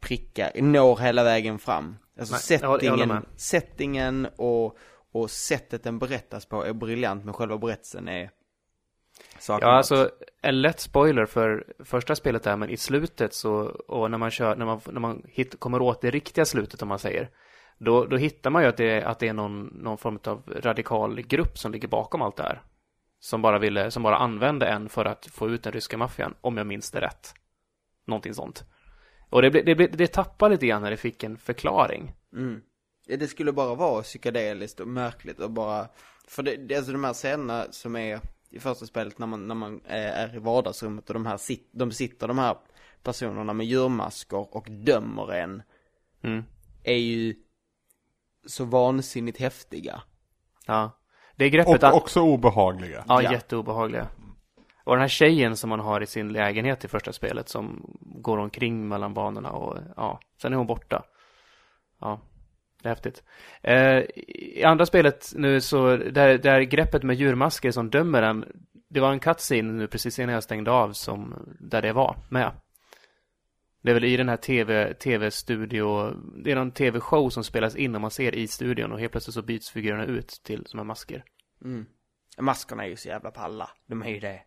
[0.00, 1.96] prickar, når hela vägen fram.
[2.18, 4.78] Alltså Nej, settingen, settingen och,
[5.12, 8.30] och sättet den berättas på är briljant, men själva berättelsen är
[9.38, 10.10] saknar Ja, alltså
[10.42, 13.52] en lätt spoiler för första spelet där, men i slutet så,
[13.88, 16.88] och när man kör, när man, när man hit, kommer åt det riktiga slutet om
[16.88, 17.30] man säger,
[17.78, 21.22] då, då hittar man ju att det, att det är någon, någon form av radikal
[21.22, 22.62] grupp som ligger bakom allt det här.
[23.20, 26.56] Som bara ville, som bara använde en för att få ut den ryska maffian, om
[26.56, 27.34] jag minns det rätt.
[28.06, 28.64] Någonting sånt.
[29.30, 32.12] Och det, det, blev- det tappade lite grann när det fick en förklaring.
[32.36, 32.60] Mm.
[33.06, 35.88] Det skulle bara vara psykedeliskt och märkligt och bara,
[36.28, 38.20] för det, det är alltså de här scenerna som är
[38.54, 41.68] i första spelet när man, när man är, är i vardagsrummet och de här sit,
[41.72, 42.56] de sitter de här
[43.02, 45.62] personerna med djurmasker och dömer en,
[46.22, 46.44] Mm.
[46.84, 47.34] är ju
[48.46, 50.02] så vansinnigt häftiga.
[50.66, 50.90] Ja.
[51.36, 53.04] Det är greppet Och också obehagliga.
[53.08, 53.32] Ja, Ja.
[53.32, 54.06] jätteobehagliga.
[54.84, 58.38] Och den här tjejen som man har i sin lägenhet i första spelet som går
[58.38, 61.04] omkring mellan banorna och ja, sen är hon borta.
[62.00, 62.20] Ja,
[62.84, 63.22] det är häftigt.
[63.62, 68.44] Eh, I andra spelet nu så, där, där greppet med djurmasker som dömer en,
[68.88, 72.52] det var en cutscene nu precis innan jag stängde av som, där det var med.
[73.82, 76.10] Det är väl i den här tv, tv-studio,
[76.44, 79.34] det är någon tv-show som spelas in och man ser i studion och helt plötsligt
[79.34, 81.24] så byts figurerna ut till som är masker.
[81.64, 81.86] Mm.
[82.38, 84.40] Maskerna är ju så jävla palla, de är ju det.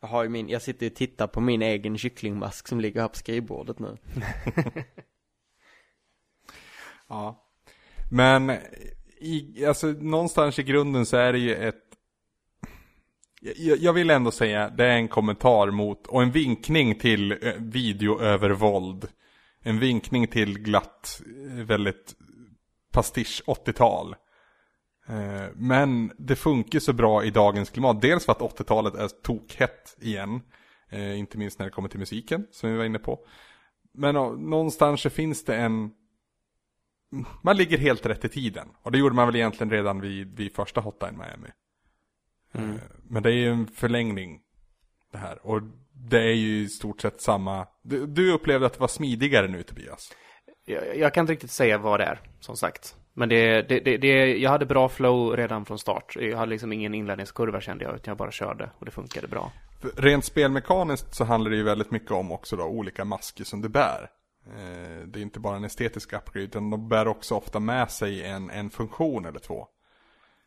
[0.00, 3.08] Jag har ju min, jag sitter och tittar på min egen kycklingmask som ligger här
[3.08, 3.96] på skrivbordet nu.
[7.08, 7.42] Ja.
[8.10, 8.50] Men
[9.20, 11.86] i, alltså, någonstans i grunden så är det ju ett
[13.40, 17.52] jag, jag vill ändå säga, det är en kommentar mot och en vinkning till eh,
[17.58, 19.08] videoövervåld.
[19.62, 22.14] En vinkning till glatt, eh, väldigt
[22.92, 24.16] pastisch 80-tal.
[25.08, 28.02] Eh, men det funkar så bra i dagens klimat.
[28.02, 30.40] Dels för att 80-talet är tokhett igen.
[31.16, 33.18] Inte minst när det kommer till musiken, som vi var inne på.
[33.94, 35.90] Men någonstans så finns det en
[37.42, 38.68] man ligger helt rätt i tiden.
[38.82, 41.48] Och det gjorde man väl egentligen redan vid, vid första Hotline Miami.
[42.52, 42.70] Mm.
[42.70, 44.40] Eh, Men det är ju en förlängning
[45.12, 45.46] det här.
[45.46, 47.66] Och det är ju i stort sett samma.
[47.82, 50.12] Du, du upplevde att det var smidigare nu Tobias.
[50.64, 52.96] Jag, jag kan inte riktigt säga vad det är, som sagt.
[53.12, 56.16] Men det, det, det, det, jag hade bra flow redan från start.
[56.20, 59.52] Jag hade liksom ingen inlärningskurva kände jag, utan jag bara körde och det funkade bra.
[59.96, 63.68] Rent spelmekaniskt så handlar det ju väldigt mycket om också då olika masker som du
[63.68, 64.10] bär.
[64.46, 68.24] Eh, Det är inte bara en estetisk upgrade, utan de bär också ofta med sig
[68.26, 69.68] en, en funktion eller två.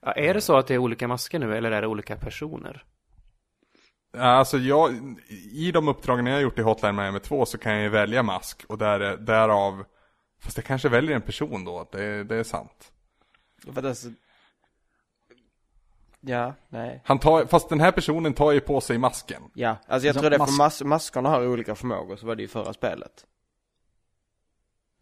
[0.02, 2.84] Ja, är det så att det är olika masker nu, eller är det olika personer?
[4.12, 4.92] Ja, Alltså jag,
[5.52, 8.24] i de uppdragen jag har gjort i Hotline Miami 2 så kan jag ju välja
[8.24, 9.84] mask och där, är- därav,
[10.42, 12.92] fast jag kanske väljer en person då, det, det är sant.
[13.74, 14.10] För det är så...
[16.22, 17.02] Ja, nej.
[17.06, 19.42] Han tar, fast den här personen tar ju på sig masken.
[19.54, 22.36] Ja, alltså jag Så tror det är för mas maskerna har olika förmågor, så var
[22.36, 23.26] det ju förra spelet.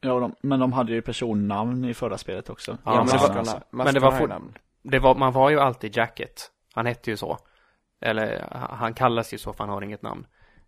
[0.01, 2.71] Ja, de, men de hade ju personnamn i förra spelet också.
[2.71, 4.57] Ja, Ja, men det var- maskerna men det var namn.
[4.81, 6.51] Det var, man var ju alltid Jacket.
[6.73, 7.37] Han hette ju så.
[8.01, 10.27] Eller han kallas ju så för han har inget namn.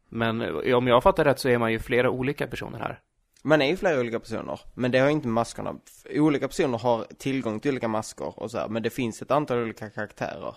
[0.10, 3.00] Men eh, om jag fattar rätt så är man ju flera olika personer här.
[3.44, 5.76] Man är ju flera olika personer, men det har inte maskerna.
[6.16, 9.58] Olika personer har tillgång till olika masker och så här, men det finns ett antal
[9.58, 10.56] olika karaktärer.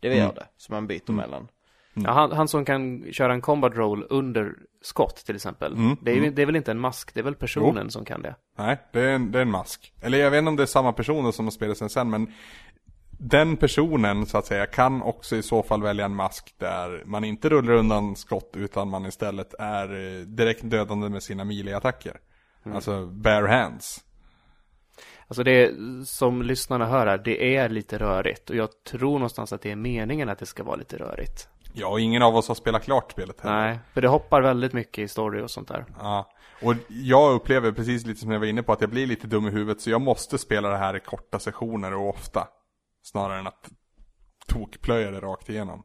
[0.00, 0.34] Det gör Mm.
[0.34, 1.48] det, som man byter mellan.
[2.04, 5.72] Ja, han, han som kan köra en combat roll under skott till exempel.
[5.72, 8.04] Mm, Det, är, ju- det är väl inte en mask, det är väl personen som
[8.04, 8.34] kan det.
[8.58, 9.92] Nej, det är, en, det är en mask.
[10.02, 12.32] Eller jag vet inte om det är samma personer som har spelat sen sen, men
[13.20, 17.24] den personen så att säga kan också i så fall välja en mask där man
[17.24, 22.16] inte rullar undan skott utan man istället är eh, direkt dödande med sina melee-attacker.
[22.74, 24.04] Alltså bare hands.
[25.28, 25.74] Alltså det
[26.06, 28.50] som lyssnarna hör här, det är lite rörigt.
[28.50, 31.48] Och jag tror någonstans att det är meningen att det ska vara lite rörigt.
[31.72, 33.56] Ja, och ingen av oss har spelat klart spelet heller.
[33.56, 35.84] Nej, för det hoppar väldigt mycket i story och sånt där.
[35.98, 36.30] Ja,
[36.62, 39.46] och jag upplever precis lite som jag var inne på att jag blir lite dum
[39.46, 42.48] i huvudet så jag måste spela det här i korta sessioner och ofta.
[43.02, 43.70] Snarare än att
[44.46, 45.82] tokplöja det rakt igenom.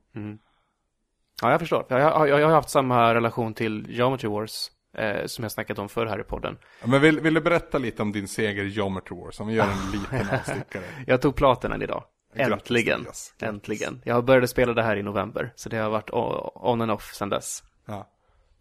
[1.41, 1.85] Ja, jag förstår.
[1.89, 4.69] Jag, jag, jag har haft samma relation till Geometry Wars.
[4.97, 6.57] Eh, som jag snackat om förr här i podden.
[6.81, 9.39] Ja, Men vill, vill du berätta lite om din seger i Geometry Wars?
[9.39, 10.83] Om vi gör en liten avstickare.
[11.07, 12.03] Jag tog platinan idag.
[12.35, 13.03] Äntligen.
[13.03, 13.33] Grattis.
[13.41, 14.01] Äntligen.
[14.05, 15.53] Jag började spela det här i november.
[15.55, 16.09] Så det har varit
[16.53, 17.63] on and off sedan dess.
[17.85, 18.09] Ja.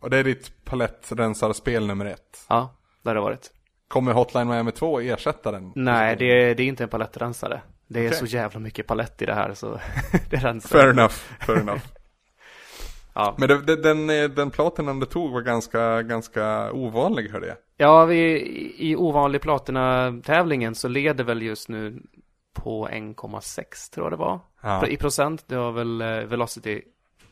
[0.00, 2.46] Och det är ditt palettrensarspel nummer ett.
[2.48, 3.50] Ja, det har det varit.
[3.88, 5.72] Kommer Hotline Miami 2 ersätta den?
[5.74, 7.60] Nej, det är, det är inte en palettrensare.
[7.88, 9.80] Det är så jävla mycket palett i det här så
[10.30, 10.78] det rensar.
[10.78, 11.82] Fair enough, fair enough.
[13.14, 13.34] Ja.
[13.38, 17.56] Men det, det, den, den platinan du tog var ganska, ganska ovanlig hörde jag.
[17.76, 18.16] Ja, vi,
[18.78, 22.02] i ovanlig platina-tävlingen så leder väl just nu
[22.52, 24.40] på 1,6 tror jag det var.
[24.60, 24.86] Ja.
[24.86, 26.82] I procent, det var väl eh, Velocity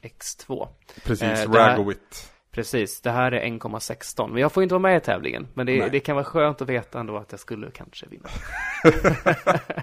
[0.03, 0.69] X2.
[1.05, 2.33] Precis, Eh, Ragowit.
[2.51, 4.29] Precis, det här är 1,16.
[4.29, 5.49] Men jag får inte vara med i tävlingen.
[5.55, 8.29] Men det, det kan vara skönt att veta ändå att jag skulle kanske vinna.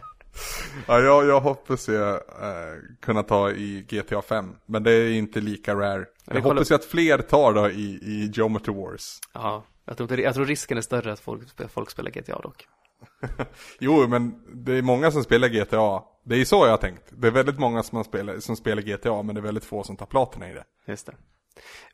[0.87, 4.55] Ja, jag, jag hoppas jag eh, kunna ta i GTA 5.
[4.65, 6.05] Men det är inte lika rare.
[6.25, 9.19] Jag hoppas ju att fler tar då i, i Geometry Wars.
[9.33, 12.67] Ja, jag tror, inte, jag tror risken är större att folk, folk spelar GTA dock.
[13.79, 16.03] Jo, men det är många som spelar GTA.
[16.23, 17.03] Det är så jag har tänkt.
[17.09, 19.97] Det är väldigt många som, spelar, som spelar GTA, men det är väldigt få som
[19.97, 20.63] tar platina i det.
[20.85, 21.15] Just det.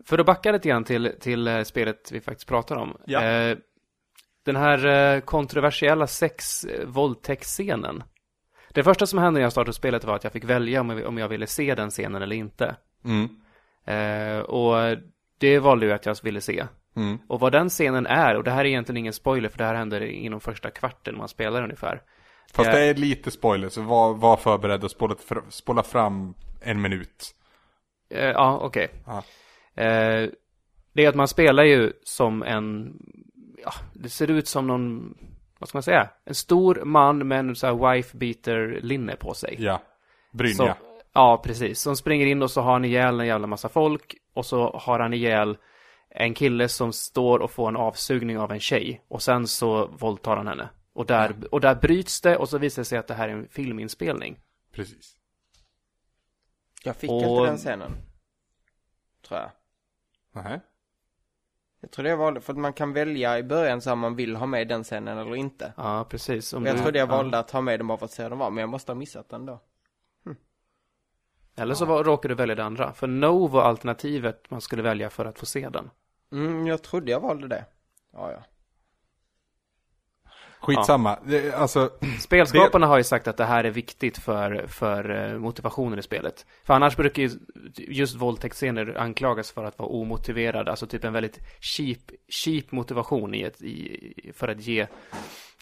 [0.05, 2.97] För att backa lite grann till, till eh, spelet vi faktiskt pratar om.
[3.05, 3.23] Ja.
[3.23, 3.57] Eh,
[4.43, 8.03] den här eh, kontroversiella sex eh, våldtäktsscenen.
[8.73, 11.07] Det första som hände när jag startade spelet var att jag fick välja om jag,
[11.07, 12.75] om jag ville se den scenen eller inte.
[13.05, 13.29] Mm.
[13.85, 14.97] Eh, och
[15.37, 16.65] det valde jag att jag ville se.
[16.95, 17.17] Mm.
[17.27, 19.75] Och vad den scenen är, och det här är egentligen ingen spoiler för det här
[19.75, 22.01] händer inom första kvarten man spelar ungefär.
[22.53, 25.15] Fast det är lite spoiler, så var, var förberedd och spola,
[25.49, 27.35] spola fram en minut.
[28.09, 28.89] Eh, ja, okej.
[29.05, 29.17] Ja.
[29.83, 30.29] Eh,
[30.93, 32.93] det är att man spelar ju som en,
[33.63, 35.17] ja, det ser ut som någon,
[35.59, 36.09] vad ska man säga?
[36.25, 39.55] En stor man med en så här wife beater linne på sig.
[39.59, 39.81] Ja.
[40.33, 40.55] Brynja.
[40.55, 40.73] Så,
[41.13, 41.79] ja, precis.
[41.79, 44.15] Som springer in och så har han ihjäl en jävla massa folk.
[44.33, 45.57] Och så har han ihjäl
[46.15, 49.03] en kille som står och får en avsugning av en tjej.
[49.07, 50.69] Och sen så våldtar han henne.
[50.93, 53.33] Och där, och där bryts det och så visar det sig att det här är
[53.33, 54.39] en filminspelning.
[54.71, 55.17] Precis.
[56.83, 57.91] Jag fick Och- inte den scenen.
[59.27, 59.51] Tror jag.
[60.43, 60.59] Nej.
[61.81, 64.35] Jag tror det valde, för att man kan välja i början så om man vill
[64.35, 65.73] ha med den scenen eller inte.
[65.77, 66.53] Ja, precis.
[66.53, 67.15] Om jag du- trodde jag ja.
[67.15, 68.95] valde att ha med den bara för att se den var, men jag måste ha
[68.99, 69.61] missat den då.
[71.55, 72.93] Eller så var, råkar du välja det andra.
[72.93, 75.89] För No var alternativet man skulle välja för att få se den.
[76.33, 77.65] Mm, jag trodde jag valde det.
[78.13, 78.43] Ja, ja.
[80.63, 81.19] Skitsamma.
[81.25, 85.99] Det, alltså, Spelskaparna har ju sagt att det här är viktigt för, för eh, motivationen
[85.99, 86.45] i spelet.
[86.63, 87.29] För annars brukar ju
[87.77, 90.71] just våldtäktsscener anklagas för att vara omotiverade.
[90.71, 94.87] Alltså typ en väldigt cheap, cheap motivation i ett, i, för att ge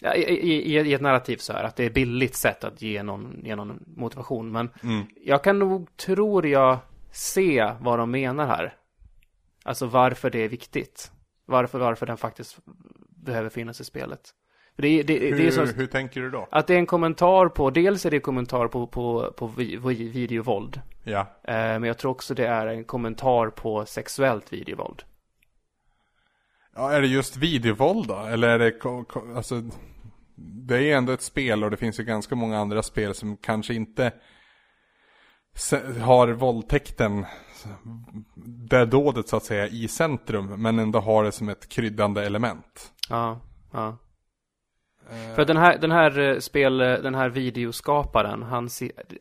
[0.00, 1.64] ja, i, i, i ett narrativ så här.
[1.64, 4.52] Att det är billigt sätt att ge någon, ge någon motivation.
[4.52, 5.06] Men mm.
[5.24, 6.78] jag kan nog, tror jag,
[7.12, 8.74] se vad de menar här.
[9.64, 11.10] Alltså varför det är viktigt.
[11.46, 12.58] Varför, varför den faktiskt
[13.08, 14.34] behöver finnas i spelet.
[14.76, 16.48] Det, det, det, det Hur, som, hur tänker du då?
[16.50, 19.76] att det är en kommentar på, dels är det en kommentar på, på, på vi,
[19.76, 20.80] vi, videovåld.
[21.04, 21.20] Ja.
[21.20, 25.02] Eh, men jag tror också det är en kommentar på sexuellt videovåld.
[26.74, 28.16] Ja, är det just videovåld då?
[28.16, 28.84] Eller är det,
[29.36, 29.62] alltså,
[30.36, 33.74] det är ändå ett spel och det finns ju ganska många andra spel som kanske
[33.74, 34.12] inte
[36.00, 37.26] har våldtäkten,
[38.68, 42.92] det dådet så att säga, i centrum, men ändå har det som ett kryddande element.
[43.08, 43.40] Ja,
[43.72, 43.96] ja.
[45.34, 48.68] För att den här, den här eh, spel, eh, den här videoskaparen, han,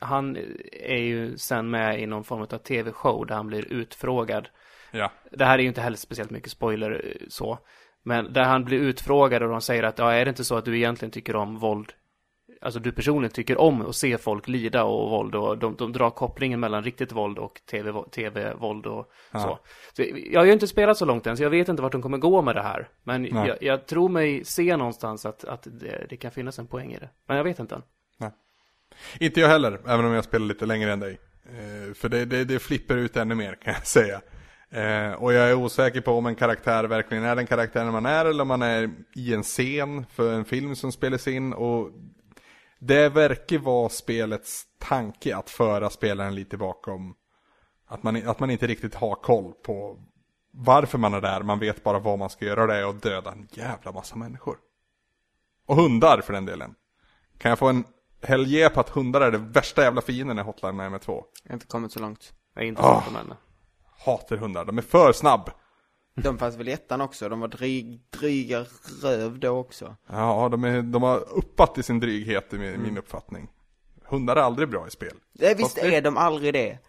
[0.01, 0.37] han
[0.71, 4.47] är ju sen med i någon form av tv-show där han blir utfrågad.
[4.91, 7.59] Ja, Det här är ju inte heller speciellt mycket spoiler eh, så.
[8.03, 10.65] Men där han blir utfrågad och de säger att ja, är det inte så att
[10.65, 11.93] du egentligen tycker om våld?
[12.64, 16.09] Alltså du personligen tycker om att se folk lida och våld och de, de drar
[16.09, 19.39] kopplingen mellan riktigt våld och tv, tv-våld och Ja.
[19.39, 19.59] så.
[19.93, 20.03] så.
[20.32, 22.18] Jag har ju inte spelat så långt än så jag vet inte vart de kommer
[22.18, 22.89] gå med det här.
[23.03, 23.47] Men Nej.
[23.47, 26.99] jag, jag tror mig se någonstans att, att det, det kan finnas en poäng i
[26.99, 27.09] det.
[27.28, 27.82] Men jag vet inte än.
[29.20, 31.20] Inte jag heller, även om jag spelar lite längre än dig.
[31.45, 34.22] Eh, för det, det, det flipper ut ännu mer kan jag säga.
[34.70, 38.26] Eh, och jag är osäker på om en karaktär verkligen är den karaktären man är
[38.26, 41.53] eller om man är i en scen för en film som spelas in.
[41.53, 41.89] Och
[42.84, 47.15] det verkar vara spelets tanke att föra spelaren lite bakom.
[47.88, 49.99] Att man, att man inte riktigt har koll på
[50.51, 51.43] varför man är där.
[51.43, 54.15] Man vet bara vad man ska göra och det är att döda en jävla massa
[54.15, 54.57] människor.
[55.65, 56.75] Och hundar för den delen.
[57.38, 57.84] Kan jag få en
[58.21, 61.25] helge på att hundar är det värsta jävla fienden i Hotline Miami 2?
[61.43, 62.34] Jag har inte kommit så långt.
[62.53, 63.01] Jag är inte Ah.
[63.01, 63.34] sett dem än.
[64.05, 65.49] Hatar hundar, de är för snabb.
[66.16, 68.66] De fanns väl i ettan också, de var dryg, dryga
[69.01, 69.95] röv då också.
[70.07, 73.51] Ja, de, är, de har uppat i sin dryghet i min, min uppfattning.
[74.03, 75.18] Hundar är aldrig bra i spel.
[75.34, 76.80] Det, visst Fast det- är de aldrig det.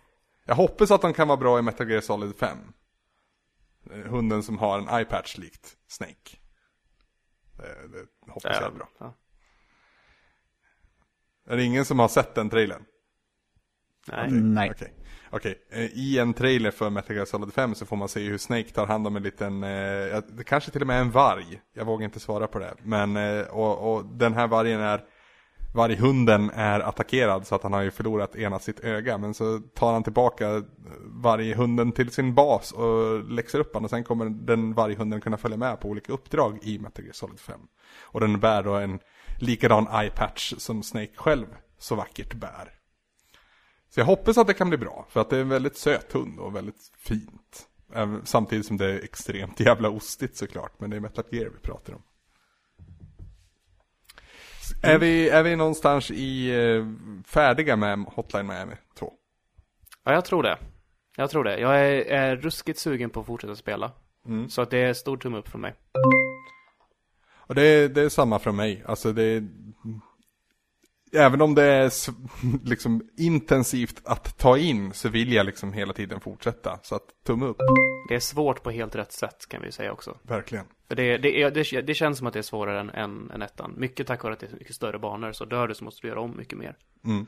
[0.44, 2.58] Jag hoppas att de kan vara bra i Metal Gear Solid 5.
[3.90, 6.36] Eh, Hunden som har en eye-patch likt Snake.
[7.56, 8.88] Det, det hoppas jag är bra.
[8.98, 9.14] Ja.
[11.46, 12.84] Är det ingen som har sett den trailern?
[14.08, 14.30] Nej.
[14.30, 14.70] Nej.
[14.70, 14.92] Okej.
[15.34, 18.38] Okej, eh, i en trailer för Metal Gear Solid 5 så får man se hur
[18.38, 21.60] Snake tar hand om en liten, eh, kanske till och med en varg.
[21.74, 22.74] Jag vågar inte svara på det.
[22.82, 25.00] Men, eh, och, och den här vargen är,
[25.74, 29.18] varghunden är attackerad så att han har ju förlorat ena sitt öga.
[29.18, 30.62] Men så tar han tillbaka
[31.22, 33.84] varghunden till sin bas och läxar upp honom.
[33.84, 37.40] Och sen kommer den varghunden kunna följa med på olika uppdrag i Metal Gear Solid
[37.40, 37.60] 5.
[38.00, 38.98] Och den bär då en
[39.40, 41.46] likadan eye-patch som Snake själv
[41.78, 42.81] så vackert bär.
[43.94, 46.12] Så jag hoppas att det kan bli bra, för att det är en väldigt söt
[46.12, 47.68] hund och väldigt fint.
[48.24, 51.92] Samtidigt som det är extremt jävla ostigt såklart, men det är Metal Gear vi pratar
[51.92, 52.02] om.
[54.82, 56.86] Är, vi, är vi någonstans i eh,
[57.26, 59.12] färdiga med Hotline Miami 2?
[60.04, 60.58] Ja, jag tror det.
[61.16, 61.58] Jag tror det.
[61.58, 63.92] Jag är, är ruskigt sugen på att fortsätta spela.
[64.26, 64.48] Mm.
[64.48, 65.74] Så att det är stor tumme upp från mig.
[67.34, 69.48] Och det är, det är samma från mig, alltså det är...
[71.16, 71.92] Även om det är
[72.68, 76.78] liksom intensivt att ta in så vill jag liksom hela tiden fortsätta.
[76.82, 77.56] Så att tumme upp,
[78.08, 80.16] Det är svårt på helt rätt sätt kan vi säga också.
[80.22, 80.64] verkligen.
[80.88, 83.74] För det, det, det, det känns som att det är svårare än, än, än ettan.
[83.76, 85.32] Mycket tack vare att det är mycket större banor.
[85.32, 86.76] Så dör du så måste du göra om mycket mer.
[87.04, 87.26] Mm.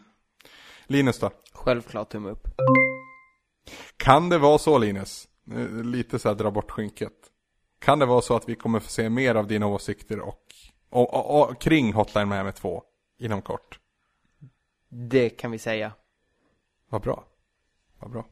[0.87, 1.31] Linus då?
[1.53, 2.49] Självklart tumme upp.
[3.97, 7.13] Kan det vara så Linus, Nu, lite så här dra bort skynket.
[7.81, 10.43] Kan det vara så att vi kommer få se mer av dina åsikter och,
[10.91, 12.83] och, och, och kring Hotline Miami 2
[13.25, 13.79] inom kort?
[14.89, 15.93] Det kan vi säga.
[16.89, 17.25] Vad bra.
[17.99, 18.27] Vad bra.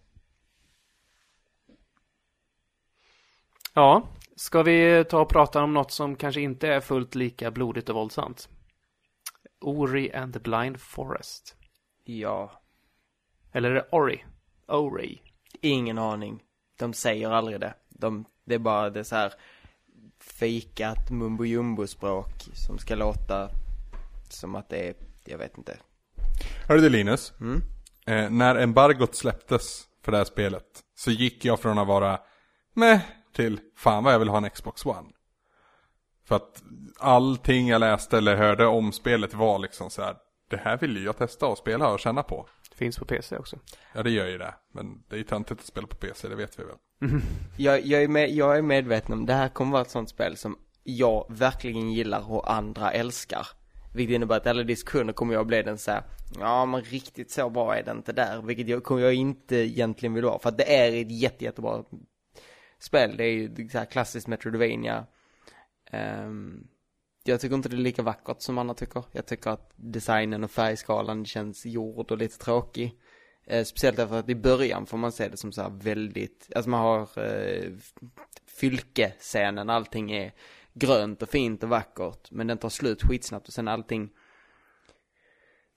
[3.74, 7.88] Ja, ska vi ta och prata om något som kanske inte är fullt lika blodigt
[7.88, 8.49] och våldsamt?
[9.61, 11.57] Ori and the Blind Forest.
[12.05, 12.62] Ja,
[13.53, 14.24] Eller är det Ori?
[14.68, 15.22] Ori.
[15.61, 16.43] ingen aning.
[16.78, 17.74] De säger aldrig det.
[17.88, 19.32] De, det är bara det så här
[20.18, 23.51] fejkat mumbo jumbo språk som ska låta
[24.33, 25.76] som att det är, jag vet inte.
[26.68, 27.62] Hörru du Linus, Mm?
[28.07, 30.64] eh, när embargot släpptes för det här spelet
[30.95, 32.20] så gick jag från att vara
[32.74, 33.01] med
[33.35, 35.09] till fan vad jag vill ha en Xbox One.
[36.24, 36.62] För att
[36.99, 40.16] allting jag läste eller hörde om spelet var liksom så här.
[40.51, 42.49] Det här vill ju jag testa och spela och känna på.
[42.74, 43.59] Finns på PC också.
[43.93, 44.55] Ja det gör ju det.
[44.74, 46.76] Men det är ju töntigt att spela på PC, det vet vi väl.
[47.57, 50.37] Jag, jag, är med, jag är medveten om, det här kommer vara ett sånt spel
[50.37, 53.47] som jag verkligen gillar och andra älskar.
[53.95, 56.03] Vilket innebär att alla diskussioner kommer jag bli den så här,
[56.38, 58.43] ja men riktigt så bra är det inte där.
[58.43, 60.38] Vilket jag, kommer jag inte egentligen vilja vara.
[60.38, 61.84] För att det är ett jätte, jättebra
[62.78, 63.16] spel.
[63.16, 65.07] Det är ju så här klassiskt Metroidvania.
[65.93, 66.68] Um,
[67.24, 69.05] jag tycker inte det är lika vackert som andra tycker.
[69.12, 72.99] Jag tycker att designen och färgskalan känns gjord och lite tråkig.
[73.47, 76.70] Eh, speciellt därför att i början får man se det som så här väldigt, alltså
[76.70, 77.72] man har eh,
[78.47, 80.32] fylkescenen, allting är
[80.75, 84.11] grönt och fint och vackert, men den tar slut skitsnabbt och sen allting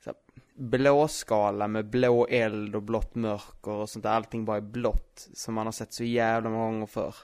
[0.03, 0.17] så här,
[0.55, 5.53] blåskala med blå eld och blått mörker och sånt där, allting bara är blått, som
[5.53, 7.15] man har sett så jävla många gånger förr.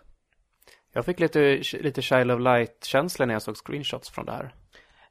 [0.93, 4.55] Jag fick lite, lite Child of Light-känsla när jag såg screenshots från det här.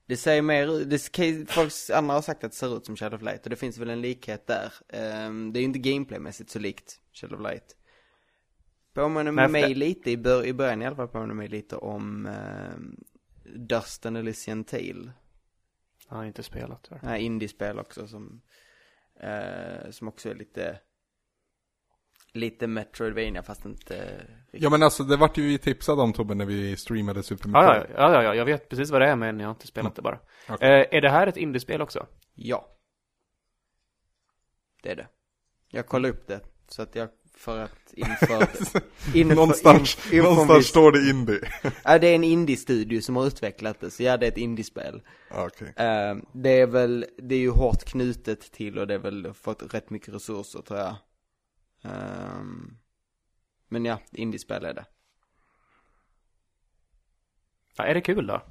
[0.07, 3.23] Det säger mer, det, folk andra har sagt att det ser ut som Shadow of
[3.23, 4.73] Light och det finns väl en likhet där.
[4.89, 7.77] Ehm, det är ju inte gameplaymässigt så likt Shadow of Light.
[8.95, 11.77] Påminner för mig det- lite, i, bör, i början i alla fall påminner mig lite
[11.77, 12.97] om um,
[13.67, 15.13] Dust and Elysian Tale.
[16.09, 17.01] Jag har inte spelat tyvärr.
[17.03, 18.43] Nej, indiespel också som,
[19.21, 20.81] eh, som också är lite,
[22.33, 23.95] lite Metroidvania fast inte
[24.41, 24.63] riktigt.
[24.63, 27.63] Ja men alltså det vart ju vi tipsade om Tobbe när vi streamade Super Ja,
[27.63, 27.91] Metroid.
[27.97, 29.97] ja, ja, ja, ja, jag vet precis vad det är men jag har inte spelat
[29.97, 30.19] det bara.
[30.49, 30.81] Okej.
[30.81, 32.07] Eh, är det här ett indiespel också?
[32.35, 32.77] Ja.
[34.83, 35.09] Det är det.
[35.69, 37.09] Jag kollade upp det, så att jag,
[37.41, 38.49] för att inför...
[39.15, 41.41] inför någonstans in- inför någonstans står det indie.
[41.85, 45.03] Ja, det är en indie-studio som har utvecklat det, så ja, det är ett indiespel.
[45.31, 45.73] Ja, Okej.
[45.77, 49.75] Eh, det är väl, det är ju hårt knutet till och det är väl fått
[49.75, 50.97] rätt mycket resurser tror jag.
[51.83, 52.77] Ehm,
[53.69, 54.85] men ja, indiespel är det.
[57.77, 58.43] Ja, är det kul då?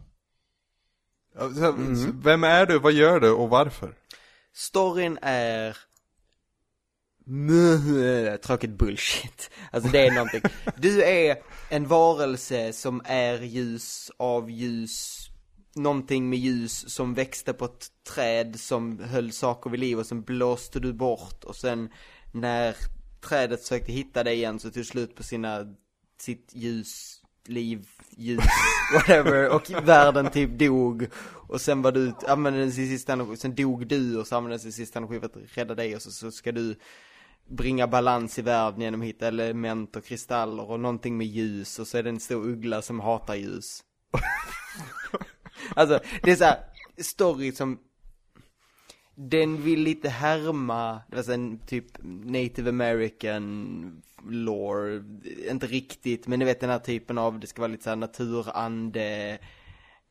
[1.39, 2.21] Mm.
[2.21, 3.95] Vem är du, vad gör du och varför?
[4.53, 5.77] Storyn är
[8.41, 9.49] tråkigt bullshit.
[9.71, 10.41] Alltså det är någonting.
[10.77, 11.37] Du är
[11.69, 15.27] en varelse som är ljus av ljus,
[15.75, 20.21] någonting med ljus som växte på ett träd som höll saker vid liv och sen
[20.21, 21.89] blåste du bort och sen
[22.31, 22.75] när
[23.21, 25.75] trädet försökte hitta dig igen så tog slut på sina,
[26.19, 28.43] sitt ljus, liv, ljus,
[28.93, 31.07] whatever och världen typ dog
[31.47, 34.73] och sen var du, använde sin sista energi, sen dog du och så använde sin
[34.73, 36.75] sista energi för att rädda dig och så, så ska du
[37.49, 41.87] bringa balans i världen genom att hitta element och kristaller och någonting med ljus och
[41.87, 43.83] så är det en stor uggla som hatar ljus.
[45.75, 46.59] alltså, det är så här,
[46.97, 47.79] story som
[49.15, 55.03] den vill lite härma, det var så en typ native american lore,
[55.49, 59.37] inte riktigt, men ni vet den här typen av, det ska vara lite såhär naturande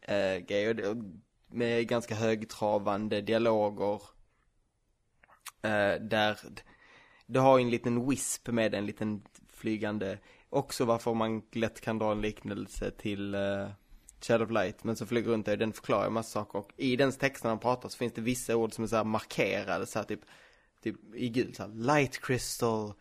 [0.01, 0.97] eh, äh, grejer,
[1.51, 4.01] med ganska högtravande dialoger.
[5.63, 6.39] Äh, där,
[7.29, 9.23] du har ju en liten wisp med en liten
[9.53, 10.19] flygande,
[10.51, 13.69] också varför man lätt kan dra en liknelse till uh,
[14.21, 16.97] Shadow of Light, men så flyger runt där, den förklarar en massa saker och i
[16.97, 19.99] den texten han pratar så finns det vissa ord som är så här markerade så
[19.99, 20.21] här typ,
[20.83, 22.93] typ i gult så här, light crystal,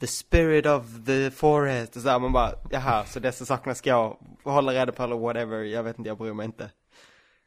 [0.00, 3.90] the spirit of the forest, och så här, man bara, jaha, så dessa sakerna ska
[3.90, 6.70] jag hålla reda på eller whatever, jag vet inte, jag bryr mig inte.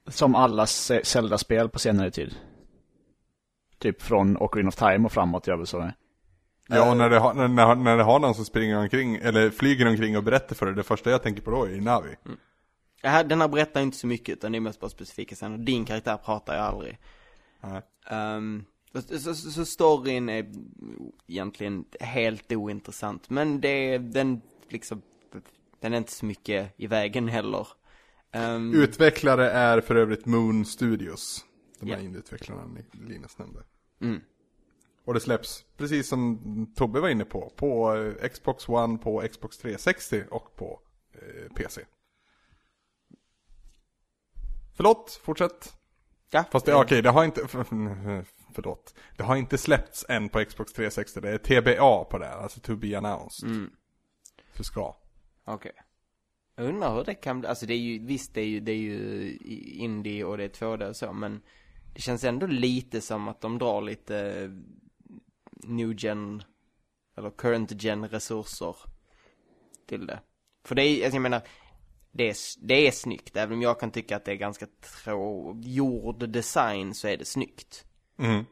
[0.08, 2.36] Som alla Zelda-spel på senare tid.
[3.80, 5.92] Typ från Ocarina of Time och framåt gör vi så.
[6.68, 9.88] Ja, och när det, har, när, när, det har någon som springer omkring, eller flyger
[9.88, 12.16] omkring och berättar för dig, det första jag tänker på då är Navi.
[13.01, 15.57] Det här, den här berättar inte så mycket utan det är mest bara specifika scener.
[15.57, 16.97] Din karaktär pratar ju aldrig.
[17.61, 17.82] Nej.
[18.36, 20.45] Um, så, så, så storyn är
[21.28, 23.30] egentligen helt ointressant.
[23.30, 25.01] Men det den liksom,
[25.80, 27.68] den är inte så mycket i vägen heller.
[28.32, 31.45] Ehm, Utvecklare är för övrigt Moon Studios.
[31.80, 32.03] De här Ja.
[32.03, 32.63] indieutvecklarna
[33.07, 33.59] Linus nämnde.
[34.01, 34.22] Mm.
[35.06, 39.58] Och det släpps, precis som Tobbe var inne på, på eh, Xbox One, på Xbox
[39.58, 40.80] 360 och på
[41.14, 41.82] eh, PC.
[44.74, 45.74] Förlåt, fortsätt.
[46.30, 47.64] ja, Fast det, okej, det har inte, för,
[48.53, 48.95] förlåt.
[49.18, 52.76] Det har inte släppts än på Xbox 360, det är TBA på det, alltså to
[52.76, 53.49] be announced.
[53.49, 53.72] Mm.
[54.53, 54.95] För ska.
[55.45, 55.72] Okej.
[56.56, 58.72] Jag undrar hur det kan bli, alltså det är ju, visst det är ju, det
[58.72, 59.38] är ju
[59.74, 61.41] indie och det är 2D och så, men
[61.93, 64.49] det känns ändå lite som att de drar lite
[65.68, 66.43] new gen,
[67.18, 68.76] eller current gen resurser
[69.86, 70.20] till det.
[70.63, 71.41] För det är, alltså jag menar,
[72.11, 74.68] det är, det är snyggt, även om jag kan tycka att det är ganska
[75.03, 77.86] trå, gjord design så är det snyggt.
[78.18, 78.45] Mm.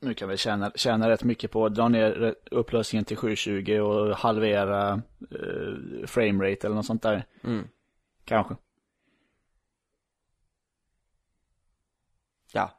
[0.00, 4.16] Nu kan vi tjäna, tjäna rätt mycket på att dra ner upplösningen till 720 och
[4.16, 7.26] halvera eh, framerate eller något sånt där.
[7.44, 7.68] Mm.
[8.24, 8.54] Kanske.
[8.54, 8.60] Ja.
[12.52, 12.70] Ja,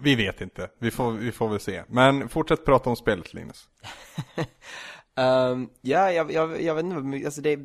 [0.00, 1.82] vi vet inte, vi får, vi får väl se.
[1.88, 3.68] Men fortsätt prata om spelet Linus.
[5.16, 7.56] Ehm, ja, jag, jag, jag vet inte, alltså det är,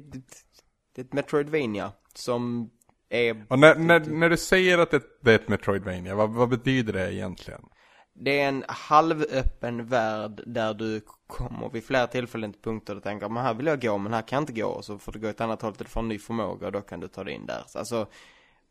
[0.95, 2.69] det är ett Metroidvania som
[3.09, 6.49] är Och när, när, när du säger att det, det är ett Metroidvania, vad, vad
[6.49, 7.61] betyder det egentligen?
[8.13, 13.29] Det är en halvöppen värld där du kommer vid flera tillfällen till punkter och tänker
[13.29, 15.19] men här vill jag gå men här kan jag inte gå och så får du
[15.19, 17.23] gå ett annat håll till du får en ny förmåga och då kan du ta
[17.23, 17.63] dig in där.
[17.67, 18.07] Så Alltså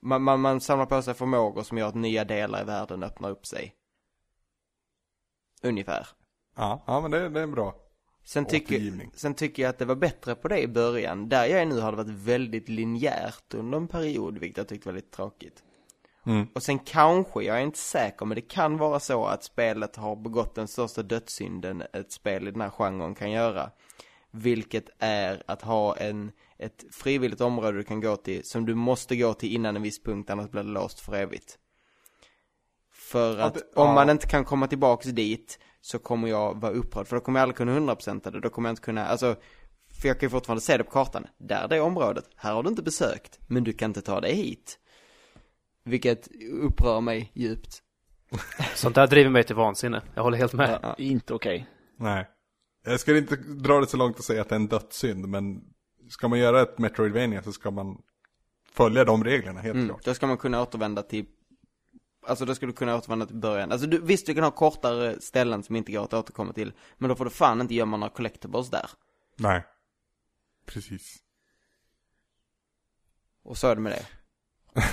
[0.05, 3.31] man, man, man samlar på sig förmågor som gör att nya delar i världen öppnar
[3.31, 3.75] upp sig.
[5.63, 6.09] Ungefär.
[6.57, 7.75] Ja, ja men det, det är bra.
[8.25, 11.29] Sen tycker, sen tycker jag att det var bättre på det i början.
[11.29, 14.89] Där jag är nu har det varit väldigt linjärt under en period, vilket jag tyckte
[14.89, 15.63] var lite tråkigt.
[16.27, 16.47] Mm.
[16.55, 20.17] Och sen kanske, jag är inte säker, men det kan vara så att spelet har
[20.17, 23.71] begått den största dödssynden ett spel i den här genren kan göra.
[24.31, 29.17] Vilket är att ha en, ett frivilligt område du kan gå till, som du måste
[29.17, 31.59] gå till innan en viss punkt, annars blir det låst för evigt.
[32.93, 33.95] För Ja, att det- om ja.
[33.95, 37.43] man inte kan komma tillbaks dit, så kommer jag vara upprörd, för då kommer jag
[37.43, 39.37] aldrig kunna 100% det, då kommer jag inte kunna, alltså
[40.01, 41.27] för jag kan ju fortfarande se det på kartan.
[41.39, 42.25] Där är det området.
[42.37, 43.39] Här har du inte besökt.
[43.47, 44.79] Men du kan inte ta dig hit.
[45.85, 46.29] Vilket
[46.63, 47.83] upprör mig djupt.
[48.75, 50.03] Sånt där driver mig till vansinne.
[50.15, 50.79] Jag håller helt med.
[50.83, 50.95] Ja.
[50.99, 51.67] Inte okej.
[51.99, 52.29] Nej.
[52.85, 55.61] Jag skulle inte dra det så långt och säga att det är en dödssynd, men
[56.09, 58.03] ska man göra ett Metroidvania så ska man
[58.73, 59.89] följa de reglerna, helt Mm.
[59.89, 60.05] klart.
[60.05, 61.27] Då ska man kunna återvända till
[62.27, 63.73] Alltså då skulle du kunna återvända till början.
[63.73, 66.73] Alltså du, visst du kan ha kortare ställen som inte går att återkomma till.
[66.99, 68.91] Men då får du fan inte gömma några collectibles där.
[69.37, 69.65] Nej.
[70.67, 71.17] Precis.
[73.45, 74.07] Och så är det med det.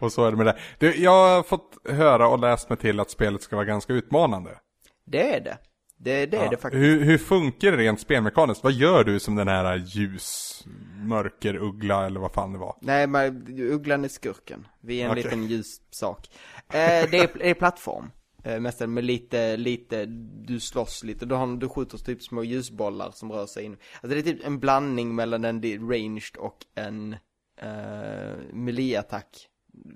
[0.00, 0.58] Och så är det med det.
[0.78, 4.58] Du, jag har fått höra och läst mig till att spelet ska vara ganska utmanande.
[5.04, 5.58] Det är det.
[6.04, 6.50] Det, det är Ja.
[6.50, 6.82] det faktiskt.
[6.82, 8.64] Hur, hur funkar det rent spelmekaniskt?
[8.64, 10.62] Vad gör du som den här ljus,
[10.96, 12.76] mörker, uggla eller vad fan det var?
[12.80, 14.66] Nej, men ugglan är skurken.
[14.80, 15.22] Vi är en Okej.
[15.22, 16.28] liten ljus sak.
[16.68, 16.74] Eh,
[17.10, 18.10] det, är, det är plattform.
[18.44, 20.06] Eh, mest med lite, lite,
[20.46, 21.26] du slåss lite.
[21.26, 23.72] Du, har, du skjuter typ små ljusbollar som rör sig in.
[23.72, 27.12] Alltså det är typ en blandning mellan en ranged och en
[27.60, 29.48] eh, melee-attack.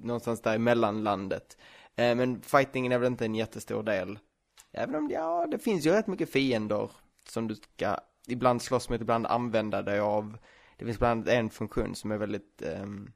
[0.03, 1.57] Någonstans där i mellanlandet.
[1.97, 4.19] Eh, men fightingen är väl inte en jättestor del.
[4.77, 6.91] Även om, ja, det finns ju rätt mycket fiender
[7.29, 7.97] som du ska
[8.27, 10.39] ibland slåss med, ibland använda dig av.
[10.77, 13.13] Det finns bland annat en funktion som är väldigt ehm,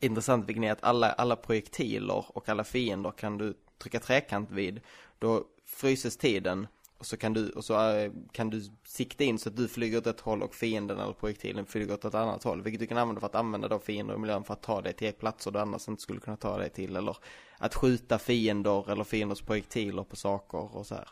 [0.00, 4.80] intressant, vilken är att alla, alla projektiler och alla fiender kan du trycka trekant vid.
[5.18, 6.66] Då fryses tiden
[6.98, 9.98] och så kan du, och så eh, kan du sikta in så att du flyger
[9.98, 12.62] åt ett håll och fienden eller projektilen flyger åt ett annat håll.
[12.62, 14.92] Vilket du kan använda för att använda då fiender i miljön för att ta dig
[14.92, 16.96] till platser du annars inte skulle kunna ta dig till.
[16.96, 17.16] Eller
[17.58, 21.08] att skjuta fiender eller fienders projektiler på saker och så här.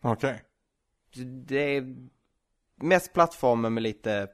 [0.00, 0.42] Okej.
[1.14, 1.96] Så Det är
[2.74, 4.28] mest plattformen med lite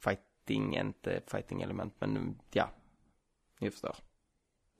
[0.00, 2.70] fighting, inte fighting element, men ja,
[3.60, 3.96] ni förstår.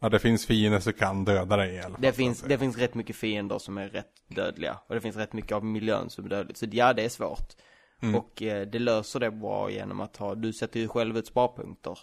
[0.01, 2.03] Ja, det finns fiender som kan döda dig i alla fall.
[2.03, 4.79] Det finns, det finns rätt mycket fiender som är rätt dödliga.
[4.87, 6.59] Och det finns rätt mycket av miljön som är dödligt.
[6.59, 7.53] Så ja, det är svårt.
[8.03, 8.15] Mm.
[8.15, 11.99] Och eh, det löser det bra genom att ha, du sätter ju själv ut sparpunkter.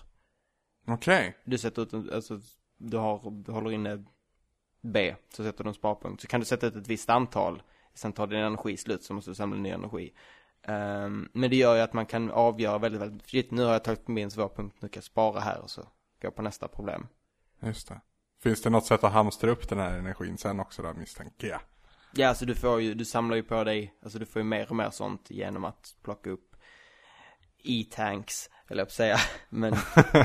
[0.88, 1.38] Okej.
[1.46, 2.40] Du sätter ut, en- alltså,
[2.78, 4.04] du har, du håller inne
[4.82, 6.22] B, så sätter du en sparpunkt.
[6.22, 7.62] Så kan du sätta ut ett visst antal,
[7.94, 10.14] sen tar din energi slut så måste du samla ny energi.
[10.64, 13.84] Ehm, men det gör ju att man kan avgöra väldigt, väldigt, shit, nu har jag
[13.84, 15.82] tagit min svår punkt, nu kan jag spara här och så
[16.22, 17.08] gå på nästa problem.
[17.60, 18.02] Just det.
[18.44, 21.62] Finns det något sätt att hamstra upp den här energin sen också då misstänker jag?
[22.14, 24.70] Ja, alltså du får ju, du samlar ju på dig, alltså du får ju mer
[24.70, 26.56] och mer sånt genom att plocka upp
[27.64, 29.18] e-tanks, eller jag säga,
[29.50, 29.76] men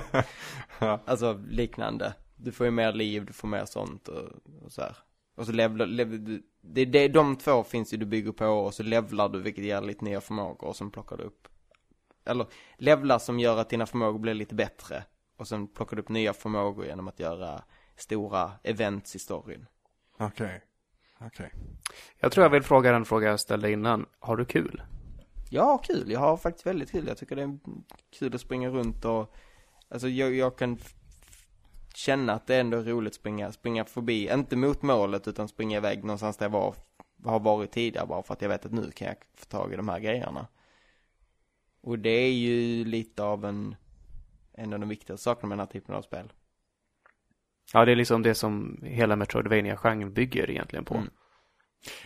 [0.78, 1.01] Ja.
[1.07, 2.14] alltså liknande.
[2.37, 4.28] Du får ju mer liv, du får mer sånt och,
[4.62, 4.97] och så här.
[5.35, 8.83] Och så levlar, lev, det, det, de två finns ju du bygger på och så
[8.83, 11.49] levlar du vilket ger lite nya förmågor och sen plockar du upp.
[12.24, 12.47] Eller
[12.78, 15.05] levlar som gör att dina förmågor blir lite bättre.
[15.41, 17.62] Och sen plockar du upp nya förmågor genom att göra
[17.97, 19.66] stora events i storyn.
[20.18, 20.62] Okej.
[21.20, 21.53] Okej.
[22.18, 24.07] Jag tror jag vill fråga den fråga jag ställde innan.
[24.18, 24.82] Har du kul?
[25.51, 27.07] Jag har kul, jag har faktiskt väldigt kul.
[27.07, 27.59] Jag tycker det är
[28.18, 29.34] kul att springa runt och
[29.88, 30.78] Alltså jag, jag kan
[31.95, 35.76] känna att det ändå är roligt att springa, springa förbi, inte mot målet utan springa
[35.76, 36.74] iväg någonstans där jag var,
[37.24, 39.76] har varit tidigare bara för att jag vet att nu kan jag få tag i
[39.76, 40.47] de här grejerna.
[41.80, 43.76] Och det är ju lite av en,
[44.61, 46.32] en av de viktigaste sakerna med den här typen av spel.
[47.72, 50.94] Ja, det är liksom det som hela Metroidvania-genren bygger egentligen på.
[50.94, 51.11] Mm.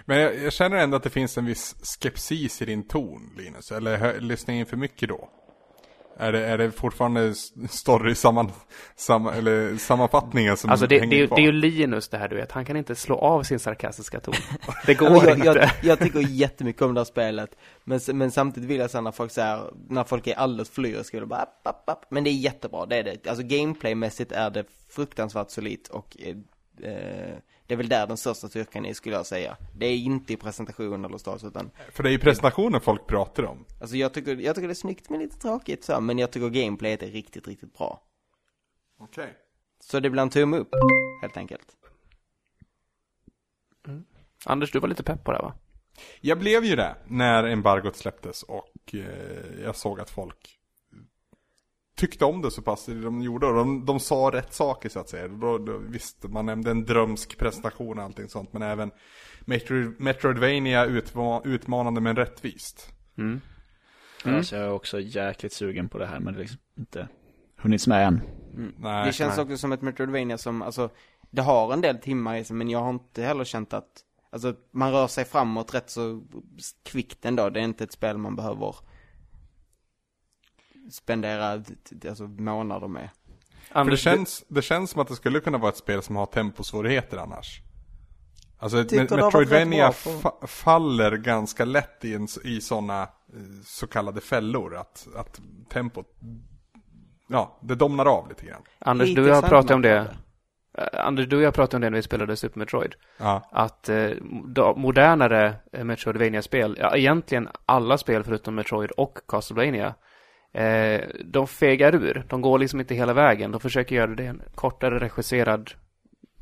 [0.04, 3.72] Men jag, jag känner ändå att det finns en viss skepsis i din ton, Linus.
[3.72, 5.30] Eller lyssnar jag in för mycket då?
[6.16, 7.34] Är det, är det fortfarande
[7.68, 8.50] story samman,
[8.96, 11.36] samma, eller sammanfattningen som Alltså det, hänger det, är ju- kvar?
[11.36, 14.20] det är ju Linus det här du vet, han kan inte slå av sin sarkastiska
[14.20, 14.34] ton.
[14.86, 15.46] Det går jag, inte.
[15.48, 17.50] jag, jag tycker jättemycket om det här spelet.
[17.84, 20.70] Men, men samtidigt vill jag säga när folk säger, när folk är alldeles
[21.14, 22.04] vill jag bara app, app, app.
[22.10, 23.26] Men det är jättebra, det är det.
[23.28, 26.36] Alltså gameplaymässigt är det fruktansvärt solitt och eh,
[26.90, 27.34] eh,
[27.66, 29.56] det är väl där den största styrkan är skulle jag säga.
[29.76, 33.42] Det är inte i presentation eller status utan, För det är ju presentationen folk pratar
[33.42, 33.64] om.
[33.80, 36.48] alltså jag tycker, jag tycker det är snyggt men lite tråkigt så, men jag tycker
[36.48, 38.02] gameplayet är riktigt, riktigt bra.
[38.98, 39.36] Okej.
[39.80, 40.70] Så det blir en tumme upp,
[41.22, 41.76] helt enkelt.
[44.44, 45.54] Anders, du var lite pepp på det va?
[46.20, 50.58] Jag blev ju det när embargot släpptes och eh, jag såg att folk
[51.96, 53.46] tyckte om det så pass det de gjorde.
[53.46, 55.28] Och de, de sa rätt saker så att säga.
[55.28, 58.52] Då, då, visst, man nämnde en drömsk presentation och allting sånt.
[58.52, 58.90] Men även
[59.40, 62.92] Metro, Metroidvania utma, utmanande men rättvist.
[63.18, 63.40] Mm.
[64.24, 67.08] Ja, så jag är också jäkligt sugen på det här men det är liksom inte
[67.56, 68.20] hunnits med än.
[68.54, 68.74] Mm.
[68.78, 69.44] Nej, det känns nej.
[69.44, 70.90] också som ett Metroidvania som, alltså,
[71.30, 73.88] det har en del timmar i sig, men jag har inte heller känt att,
[74.30, 76.22] alltså, man rör sig framåt rätt så
[76.82, 77.50] kvickt ändå.
[77.50, 78.74] Det är inte ett spel man behöver
[80.90, 81.62] spendera,
[82.08, 83.08] alltså, månader med.
[83.68, 86.16] För det Anders, känns, det känns som att det skulle kunna vara ett spel som
[86.16, 87.60] har temposvårigheter annars.
[88.58, 93.08] Alltså Metroidvania på- fa- faller ganska lätt i, en, i sådana
[93.64, 94.76] så kallade fällor.
[94.76, 95.40] Att, att
[95.70, 96.06] tempot,
[97.28, 98.62] ja, det domnar av lite grann.
[98.78, 100.14] Anders, Lite du och jag pratade om det.
[100.78, 102.94] Eh, Anders, du och jag pratade om det när vi spelade Super Metroid.
[103.18, 104.10] Ja, Att eh,
[104.76, 109.94] modernare eh, Metroidvania-spel, ja egentligen alla spel förutom Metroid och Castlevania,
[110.54, 112.24] eh, de fegar ur.
[112.28, 113.50] De går liksom inte hela vägen.
[113.52, 115.70] De försöker göra det en kortare regisserad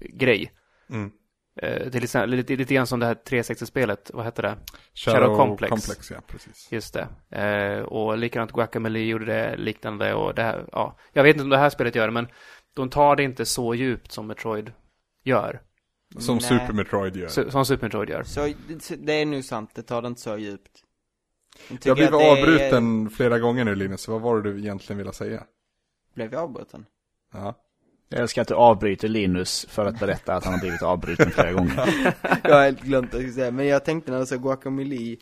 [0.01, 0.52] grej.
[0.90, 1.10] mm.
[1.62, 4.56] Eh, till exempel, lite, lite grann som det här 360-spelet, vad hette det?
[4.94, 5.70] Shadow, Shadow Complex.
[5.70, 6.10] Complex.
[6.10, 6.68] ja precis.
[6.72, 7.39] Just det.
[7.40, 10.97] Eh, och likadant Guacamole gjorde det liknande och det här, ja.
[11.12, 12.28] Jag vet inte om det här spelet gör det, men
[12.74, 14.72] de tar det inte så djupt som Metroid
[15.24, 15.60] gör.
[16.18, 16.43] Som Nej.
[16.44, 17.26] Super Metroid gör.
[17.28, 18.22] Su- Som Super Metroid gör.
[18.22, 20.70] Så det- det är nu sant, det tar det inte så djupt.
[21.69, 24.43] Jag Jag har tycker blivit att det är- avbruten flera gånger nu Linus, vad var
[24.43, 25.45] det du egentligen ville säga?
[26.15, 26.87] Blev jag avbruten?
[27.33, 27.55] Ja.
[28.09, 31.53] Jag älskar att du avbryter Linus för att berätta att han har blivit avbruten flera
[31.59, 32.15] gånger.
[32.45, 35.16] jag har helt glömt skulle säga, men jag tänkte när jag sa Guacamole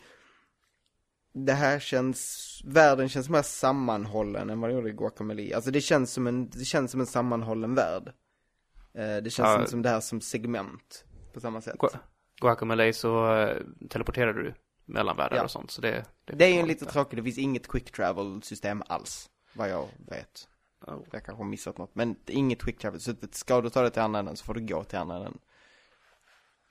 [1.33, 5.81] Det här känns, världen känns mer sammanhållen än vad det gjorde i Guacamole Alltså det
[5.81, 8.11] känns som en, det känns som en sammanhållen värld
[8.93, 9.65] Eh, Det känns Ja.
[9.65, 11.97] som det här som segment på samma sätt Gu-
[12.41, 13.57] Guacamole så eh,
[13.89, 14.53] teleporterar du
[14.85, 15.43] mellan världar Ja.
[15.43, 15.71] och sånt.
[15.71, 19.29] Så det, Det är ju var lite tråkigt, det finns inget quick travel system alls
[19.53, 20.47] Vad jag vet
[20.87, 21.03] Oh.
[21.11, 23.81] Jag kanske har missat något, men det är inget quick travel Så ska du ta
[23.81, 25.39] det till andra änden så får du gå till andra änden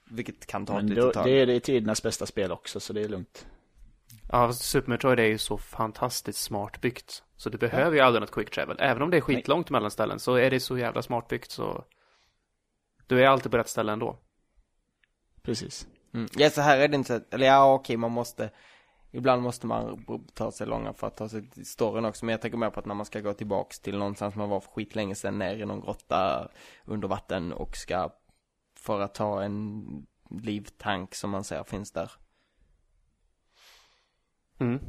[0.09, 2.51] Vilket kan ta ett Men litet då, tag det är det i tidernas bästa spel
[2.51, 3.45] också så det är lugnt.
[4.31, 7.23] Ja, Super Metroid är ju så fantastiskt smart byggt.
[7.37, 8.77] Så du behöver ju aldrig något quick travel.
[8.79, 11.85] Även om det är skitlångt mellan ställen så är det så jävla smart byggt så
[13.07, 14.17] du är alltid på rätt ställe ändå.
[15.41, 15.87] Precis.
[16.13, 16.27] Mm.
[16.35, 18.49] Ja, så här är det inte, eller ja okej, man måste
[19.13, 22.41] Ibland måste man ta sig långa för att ta sig till storyn också, men jag
[22.41, 25.15] tänker mer på att när man ska gå tillbaks till någonstans man var för skitlänge
[25.15, 26.47] sedan ner i någon grotta
[26.85, 28.09] under vatten och ska
[28.75, 29.83] för att ta en
[30.29, 32.11] livtank som man ser finns där.
[34.59, 34.79] Mm.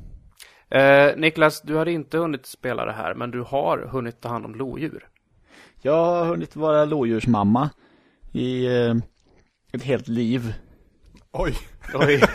[0.68, 4.44] Eh, Niklas, du hade inte hunnit spela det här, men du har hunnit ta hand
[4.44, 5.08] om lodjur.
[5.80, 7.70] Jag har hunnit vara lodjursmamma
[8.32, 8.94] i eh,
[9.72, 10.54] ett helt liv.
[11.32, 11.56] Oj,
[11.94, 12.20] Oj.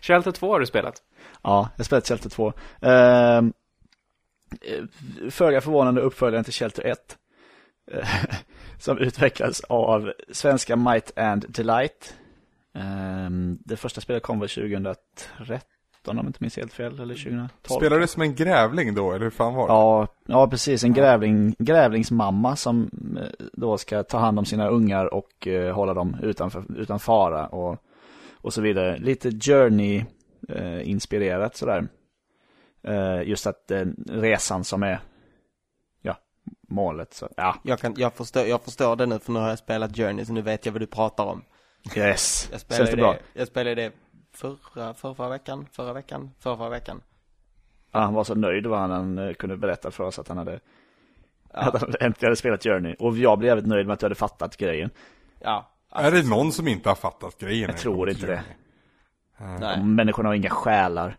[0.00, 1.02] Shelter 2 har du spelat.
[1.42, 2.52] Ja, jag har spelat Shelter 2.
[2.80, 3.42] Eh,
[5.30, 7.18] föga förvånande uppföljaren till Shelter 1.
[7.90, 8.08] Eh,
[8.78, 12.14] som utvecklas av svenska Might and Delight.
[12.74, 13.30] Eh,
[13.64, 15.58] det första spelet kom väl 2013
[16.08, 17.48] om jag inte minns helt fel, eller 2012.
[17.78, 19.72] spelar du som en grävling då, eller hur fan var det?
[19.72, 20.84] Ja, ja precis.
[20.84, 25.94] En grävling, grävlingsmamma som eh, då ska ta hand om sina ungar och eh, hålla
[25.94, 27.76] dem utanför, utan fara och,
[28.34, 28.98] och så vidare.
[28.98, 31.88] Lite Journey-inspirerat sådär.
[32.88, 35.00] Eh, just att eh, resan som är
[36.02, 36.16] ja,
[36.68, 37.14] målet.
[37.14, 39.96] Så, ja, Jag kan, jag förstår, jag förstår det nu för nu har jag spelat
[39.96, 41.44] Journey så nu vet jag vad du pratar om.
[41.96, 42.48] yes.
[42.52, 43.12] Jag spelade det bra?
[43.12, 43.92] det, jag spelade det
[44.34, 47.00] förra, förra, veckan, förra veckan, förra, veckan.
[47.92, 50.38] Ja, han var så nöjd var han, han eh, kunde berätta för oss att han
[50.38, 50.60] hade,
[51.52, 51.60] Ja.
[51.60, 52.94] att han äntligen hade spelat Journey.
[52.98, 54.90] Och jag blev jävligt nöjd med att du hade fattat grejen.
[55.40, 55.70] Ja.
[55.90, 57.70] Är det någon som inte har fattat grejen?
[57.70, 58.44] Jag tror inte det.
[59.60, 59.82] Nej.
[59.82, 61.16] Människorna har inga själar.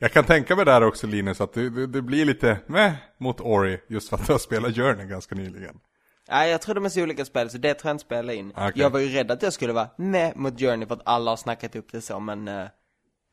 [0.00, 3.40] Jag kan tänka mig där också Linus, att det, det, det blir lite med mot
[3.40, 5.80] Ori, just för att du har spelat Journey ganska nyligen.
[6.28, 8.52] Nej, jag tror de är så olika spel, så det tror jag inte spela in.
[8.56, 8.72] Okej.
[8.74, 11.36] Jag var ju rädd att jag skulle vara med mot Journey för att alla har
[11.36, 12.66] snackat upp det så, men, eh,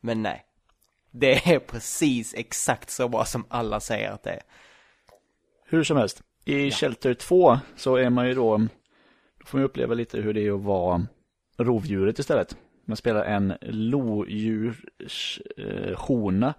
[0.02, 0.46] men nej.
[1.12, 4.42] Det är precis exakt så bra som alla säger att det är.
[5.66, 8.68] Hur som helst, i Shelter 2 så är man ju då, då
[9.46, 11.08] får man uppleva lite hur det är att vara
[11.58, 12.58] rovdjuret istället.
[12.86, 16.54] Man spelar en lodjurshona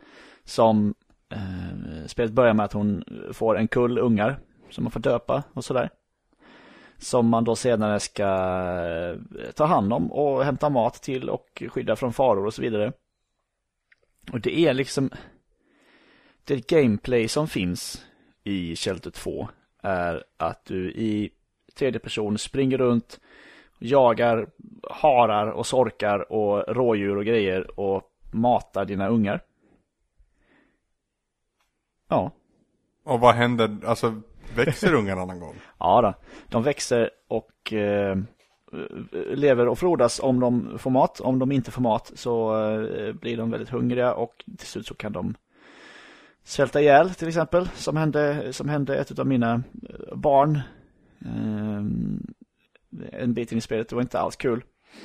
[0.45, 0.95] som
[1.31, 4.39] eh, spelet börjar med att hon får en kull ungar
[4.71, 5.91] som man får döpa och sådär.
[6.99, 11.97] Som man då senare ska eh, ta hand om och hämta mat till och skydda
[11.97, 12.93] från faror och så vidare.
[14.33, 15.11] Och det är liksom
[16.45, 18.07] det gameplay som finns
[18.45, 19.49] i Shelter 2
[19.83, 21.31] är att du i
[21.75, 23.21] tredje person springer runt,
[23.79, 24.47] jagar
[24.91, 28.03] harar och sorkar och rådjur och grejer och
[28.33, 29.41] matar dina ungar.
[32.09, 32.31] Ja,
[33.05, 34.21] Och vad händer, alltså
[34.57, 35.55] växer ungarna någon gång?
[35.79, 36.15] ja då.
[36.49, 38.17] De växer och eh,
[39.35, 41.21] lever och frodas om de får mat.
[41.21, 44.95] Om de inte får mat så eh, blir de väldigt hungriga och till slut så
[44.95, 45.35] kan de
[46.45, 47.69] svälta ihjäl till exempel.
[47.75, 50.61] Som hände, som hände ett av mina eh, barn.
[51.25, 51.83] Eh,
[53.13, 54.63] en bit in i spelet, det var inte alls kul.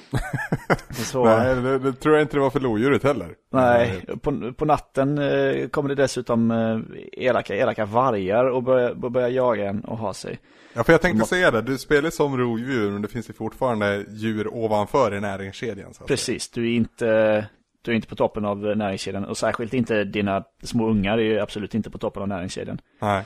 [0.90, 1.24] Så...
[1.26, 3.36] Nej, det, det, tror jag inte det var för lodjuret heller.
[3.52, 6.80] Nej, på, på natten eh, kommer det dessutom eh,
[7.26, 10.40] elaka, elaka vargar och börjar börja jaga en och ha sig.
[10.74, 14.06] Ja, för jag tänkte säga det, du spelar som rovdjur men det finns ju fortfarande
[14.10, 15.94] djur ovanför i näringskedjan.
[15.94, 17.46] Så Precis, du är inte
[17.82, 21.40] du är inte på toppen av näringskedjan och särskilt inte dina små ungar är ju
[21.40, 22.82] absolut inte på toppen av näringskedjan.
[23.02, 23.24] Nej.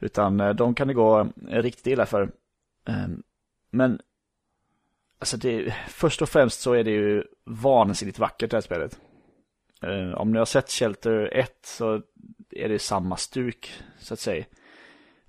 [0.00, 2.30] Utan eh, de kan det gå riktigt illa för.
[2.88, 3.22] Ehm,
[3.70, 3.98] men
[5.22, 9.00] Alltså det, först och främst så är det ju vansinnigt vackert det här spelet.
[9.84, 12.02] Uh, om ni har sett Shelter 1 så
[12.50, 14.44] är det samma stuk så att säga.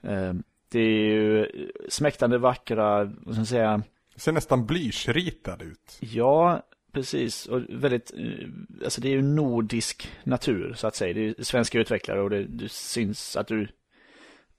[0.07, 0.33] Uh,
[0.69, 1.47] det är ju
[1.89, 3.83] smäktande vackra, vad ska man säga.
[4.13, 5.97] Det ser nästan blyschritad ut.
[5.99, 7.45] Ja, precis.
[7.45, 8.49] Och väldigt, uh,
[8.83, 11.13] alltså det är ju nordisk natur så att säga.
[11.13, 13.67] Det är svenska utvecklare och det, det syns att du,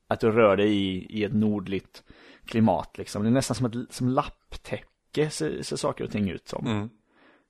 [0.08, 2.02] att du rör dig i, i ett nordligt
[2.46, 3.22] klimat liksom.
[3.22, 6.66] Det är nästan som ett som lapptäcke täcke ser, ser saker och ting ut som.
[6.66, 6.90] Mm.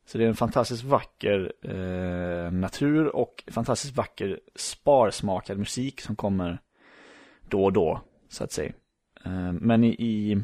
[0.06, 6.58] Så det är en fantastiskt vacker eh, natur och fantastiskt vacker sparsmakad musik som kommer
[7.48, 8.72] då och då, så att säga.
[9.24, 10.42] Eh, men i, i,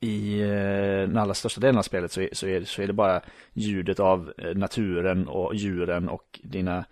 [0.00, 2.92] i eh, den allra största delen av spelet så är, så, är, så är det
[2.92, 3.20] bara
[3.52, 6.84] ljudet av eh, naturen och djuren och dina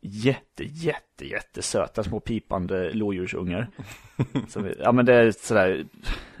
[0.00, 3.68] jätte, jätte, jättesöta små pipande lodjursungar.
[4.48, 5.86] Som, ja men det är sådär,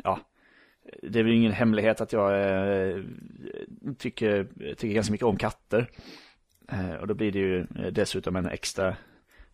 [0.04, 0.20] ja,
[1.02, 3.02] det är väl ingen hemlighet att jag eh,
[3.98, 5.90] tycker, tycker ganska mycket om katter.
[6.72, 8.96] Eh, och då blir det ju eh, dessutom en extra,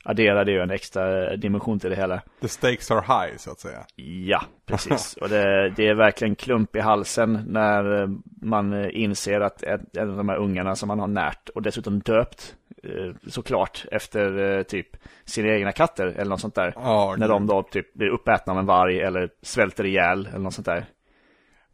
[0.05, 2.23] adderar det ju en extra dimension till det hela.
[2.41, 3.87] The stakes are high så att säga.
[4.27, 5.17] Ja, precis.
[5.21, 8.09] och det, det är verkligen klump i halsen när eh,
[8.43, 12.55] man inser att en av de här ungarna som man har närt och dessutom döpt
[12.83, 16.73] eh, såklart efter typ sina egna katter eller något sånt där.
[16.77, 20.55] Oh, när de då typ blir uppätna av en varg eller svälter ihjäl eller något
[20.55, 20.85] sånt där.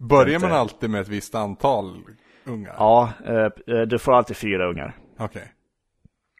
[0.00, 2.02] Börjar man alltid med ett visst antal
[2.44, 2.74] ungar?
[2.78, 4.96] Ja, eh, du får alltid fyra ungar.
[5.14, 5.24] Okej.
[5.26, 5.48] Okay.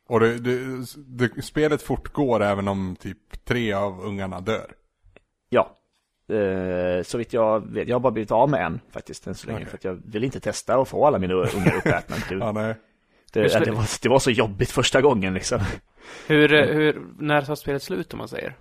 [0.09, 4.73] Och det, det, det, spelet fortgår även om typ tre av ungarna dör?
[5.49, 5.77] Ja.
[6.29, 9.47] Eh, så vitt jag vet, jag har bara blivit av med en faktiskt än så
[9.47, 9.59] länge.
[9.59, 9.71] Okay.
[9.71, 12.17] För att jag vill inte testa att få alla mina ungar uppätna.
[12.31, 12.75] ja, nej.
[13.33, 15.61] Det, det, var, det var så jobbigt första gången liksom.
[16.27, 18.57] Hur, hur, när tar spelet slut om man säger?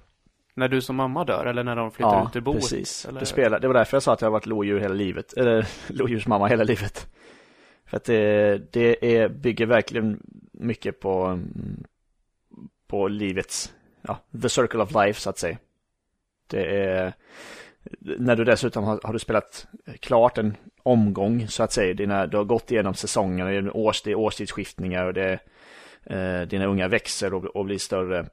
[0.53, 2.59] När du som mamma dör eller när de flyttar ja, ut ur boet?
[2.59, 3.07] precis.
[3.19, 5.33] Det, spelar, det var därför jag sa att jag har varit lodjur hela livet.
[5.33, 7.07] Eller lodjursmamma hela livet.
[7.85, 10.19] För att det, det är, bygger verkligen
[10.51, 11.39] mycket på,
[12.87, 15.57] på livets, ja, the circle of life så att säga.
[16.47, 17.13] Det är,
[17.99, 19.67] när du dessutom har, har du spelat
[19.99, 21.93] klart en omgång så att säga.
[21.93, 25.39] Dina, du har gått igenom säsongerna, det är, års, det är årstidsskiftningar och det
[26.03, 28.25] är, eh, dina unga växer och, och blir större.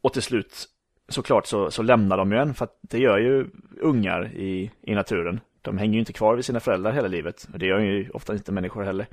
[0.00, 0.68] Och till slut
[1.08, 3.46] såklart så, så lämnar de ju en för att det gör ju
[3.80, 5.40] ungar i, i naturen.
[5.62, 7.48] De hänger ju inte kvar vid sina föräldrar hela livet.
[7.52, 9.06] Och det gör ju ofta inte människor heller.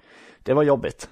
[0.44, 1.10] Det var jobbigt.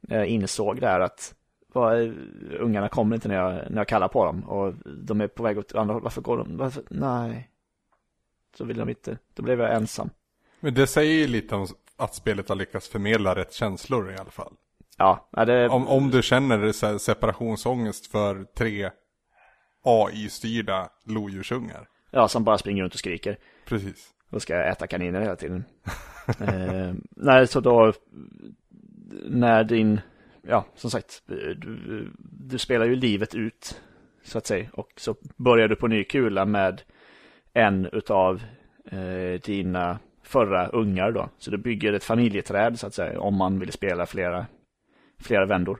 [0.00, 1.34] Jag insåg där att
[1.72, 2.14] vad,
[2.58, 4.44] ungarna kommer inte när jag, när jag kallar på dem.
[4.44, 6.02] Och de är på väg åt andra håll.
[6.02, 6.56] Varför går de?
[6.56, 6.82] Varför?
[6.90, 7.50] Nej.
[8.56, 9.18] Så vill de inte.
[9.34, 10.10] Då blev jag ensam.
[10.60, 11.66] Men det säger ju lite om
[11.96, 14.52] att spelet har lyckats förmedla rätt känslor i alla fall.
[14.96, 15.68] Ja, det...
[15.68, 18.90] om, om du känner separationsångest för tre
[19.82, 21.88] AI-styrda lodjursungar.
[22.10, 23.38] Ja, som bara springer runt och skriker.
[23.64, 24.08] Precis.
[24.30, 25.64] Och ska äta kaniner hela tiden.
[26.40, 27.92] eh, nej, så då
[29.24, 30.00] när din,
[30.42, 33.80] ja som sagt, du, du, spelar ju livet ut
[34.22, 34.68] så att säga.
[34.72, 36.82] Och så börjar du på ny kula med
[37.52, 38.42] en utav
[38.84, 41.28] eh, dina förra ungar då.
[41.38, 44.46] Så du bygger ett familjeträd så att säga om man vill spela flera,
[45.18, 45.78] flera vändor.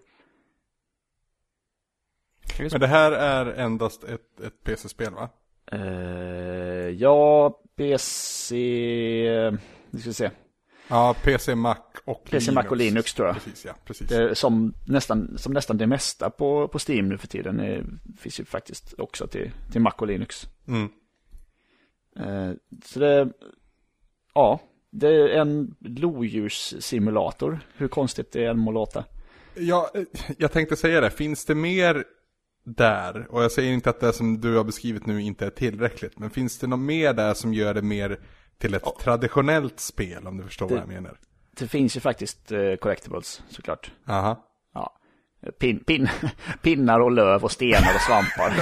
[2.59, 5.29] Men det här är endast ett, ett PC-spel va?
[5.73, 8.57] Uh, ja, PC...
[9.91, 10.31] Nu ska vi se.
[10.89, 12.55] Ja, PC, Mac och PC, Linux.
[12.55, 13.35] Mac och Linux tror jag.
[13.35, 13.73] Precis, ja.
[13.85, 14.09] Precis.
[14.09, 17.85] Det som, nästan, som nästan det mesta på, på Steam nu för tiden Det
[18.21, 20.47] finns ju faktiskt också till, till Mac och Linux.
[20.69, 20.89] Mm.
[22.21, 22.55] Uh,
[22.85, 23.33] så det,
[24.35, 24.61] ja,
[24.91, 27.61] det är en lodjurssimulator.
[27.77, 29.05] Hur konstigt det än må låta.
[29.55, 29.91] Ja,
[30.39, 31.11] jag tänkte säga det.
[31.11, 32.05] Finns det mer
[32.65, 36.19] där, och jag säger inte att det som du har beskrivit nu inte är tillräckligt,
[36.19, 38.19] men finns det något mer där som gör det mer
[38.59, 38.97] till ett ja.
[39.03, 41.19] traditionellt spel, om du förstår det, vad jag menar?
[41.59, 43.93] Det finns ju faktiskt uh, collectibles, såklart.
[44.09, 44.47] Aha.
[44.75, 44.97] Ja.
[45.59, 46.09] pin, pin,
[46.63, 48.53] pinnar och löv och stenar och svampar.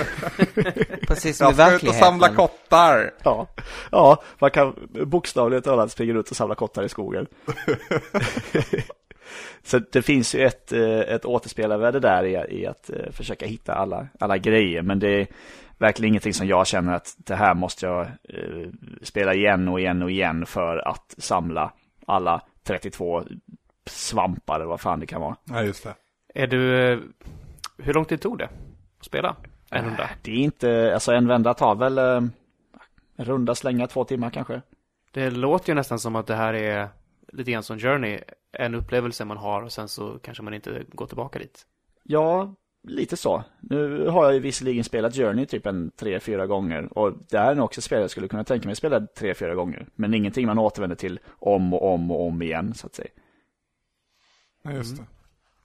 [1.07, 2.05] Precis som i Jag ska ut och verkligheten.
[2.05, 3.15] samla kottar.
[3.23, 3.47] Ja,
[3.91, 7.27] ja man kan bokstavligt talat springa ut och samla kottar i skogen.
[9.63, 13.75] Så det finns ju ett, eh, ett återspelarvärde där i, i att eh, försöka hitta
[13.75, 14.83] alla, alla grejer.
[14.83, 15.27] Men det är
[15.79, 18.69] verkligen ingenting som jag känner att det här måste jag eh,
[19.03, 21.73] spela igen och igen och igen för att samla
[22.07, 23.25] alla 32
[23.87, 25.37] svampar eller vad fan det kan vara.
[25.45, 25.95] Ja, just det.
[26.35, 26.59] Är du,
[27.79, 28.49] hur lång tid tog det
[28.99, 29.37] att spela?
[29.71, 30.11] En runda?
[30.23, 32.33] Det är inte, alltså en vända tar väl en
[33.17, 34.63] runda slänga två timmar kanske.
[35.13, 36.89] Det låter ju nästan som att det här är
[37.33, 38.21] lite grann som Journey.
[38.53, 41.67] En upplevelse man har och sen så kanske man inte går tillbaka dit.
[42.03, 43.45] Ja, lite så.
[43.61, 46.99] Nu har jag ju visserligen spelat Journey typ en tre, fyra gånger.
[46.99, 49.55] Och det är nog också ett spel jag skulle kunna tänka mig spela tre, fyra
[49.55, 49.89] gånger.
[49.95, 53.11] Men ingenting man återvänder till om och om och om igen så att säga.
[54.63, 55.05] Ja, just det.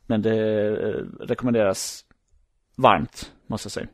[0.05, 2.05] Men det eh, rekommenderas
[2.75, 3.87] varmt, måste jag säga.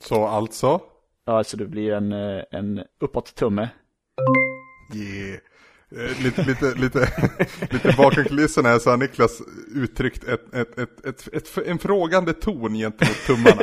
[0.00, 0.80] Så alltså?
[1.24, 3.68] Ja, alltså det blir en, eh, en uppåt-tumme.
[4.94, 5.40] Yeah.
[5.96, 6.98] Eh, Lite, lite, lite,
[7.70, 9.42] lite bakom kulisserna här så har Niklas
[9.74, 13.62] uttryckt ett, ett, ett, ett, ett, en frågande ton gentemot tummarna.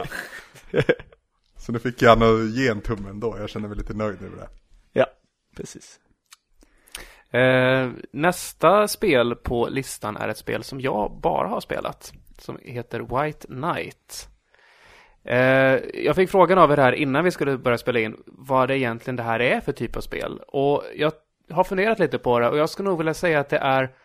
[1.57, 4.37] Så nu fick jag nog ge en tumme ändå, jag känner mig lite nöjd över
[4.37, 4.49] det.
[4.93, 5.05] Ja,
[5.55, 5.99] precis.
[7.31, 12.13] Eh, nästa spel på listan är ett spel som jag bara har spelat.
[12.37, 14.29] Som heter White Knight.
[15.23, 18.77] Eh, jag fick frågan av er här innan vi skulle börja spela in vad det
[18.77, 20.39] egentligen det här är för typ av spel.
[20.47, 21.11] Och jag
[21.49, 23.95] har funderat lite på det och jag skulle nog vilja säga att det är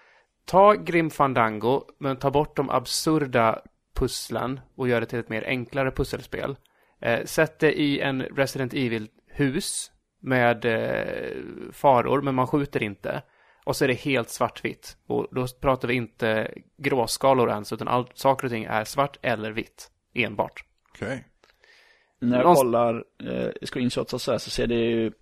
[0.45, 3.63] ta Grim Fandango men ta bort de absurda
[3.95, 6.57] pusslen och gör det till ett mer enklare pusselspel.
[7.01, 9.91] Eh, sätt det i en Resident Evil-hus
[10.23, 13.23] med eh, faror, men man skjuter inte.
[13.65, 14.97] Och så är det helt svartvitt.
[15.07, 19.51] Och då pratar vi inte gråskalor ens, utan allt, saker och ting är svart eller
[19.53, 19.91] vitt.
[20.15, 20.65] Enbart.
[20.95, 21.25] Okej.
[22.21, 25.13] När jag Någonst- kollar eh, screenshots och så här så ser det ju,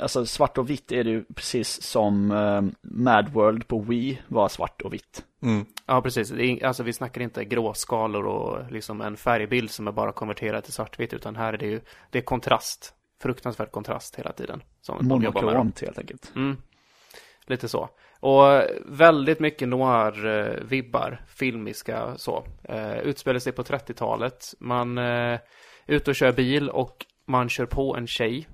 [0.00, 4.48] alltså svart och vitt är det ju precis som eh, Mad World på Wii var
[4.48, 5.24] svart och vitt.
[5.42, 5.66] Mm.
[5.86, 6.28] Ja, precis.
[6.28, 10.64] Det är, alltså vi snackar inte gråskalor och liksom en färgbild som är bara konverterad
[10.64, 11.80] till svartvitt, utan här är det ju,
[12.10, 12.94] det är kontrast.
[13.22, 14.62] Fruktansvärd kontrast hela tiden.
[14.80, 15.08] Som.
[15.08, 16.32] Monokront helt enkelt.
[16.36, 16.56] Mm.
[17.46, 17.88] Lite så.
[18.20, 22.46] Och väldigt mycket noir-vibbar, filmiska så.
[22.62, 24.54] Eh, utspelar sig på 30-talet.
[24.58, 25.40] Man eh, är
[25.86, 28.48] ute och kör bil och man kör på en tjej.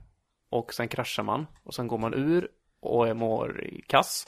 [0.50, 1.46] Och sen kraschar man.
[1.62, 2.48] Och sen går man ur
[2.80, 4.26] och mår i kass.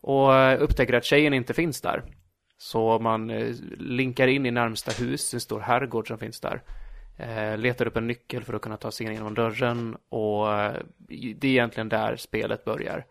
[0.00, 2.04] Och eh, upptäcker att tjejen inte finns där.
[2.58, 6.62] Så man eh, linkar in i närmsta hus, en stor herrgård som finns där.
[7.18, 10.46] Eh, letar upp en nyckel för att kunna ta sig in genom dörren och
[11.08, 13.06] det är egentligen där spelet börjar.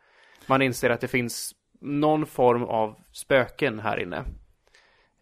[0.47, 4.23] Man inser att det finns någon form av spöken här inne.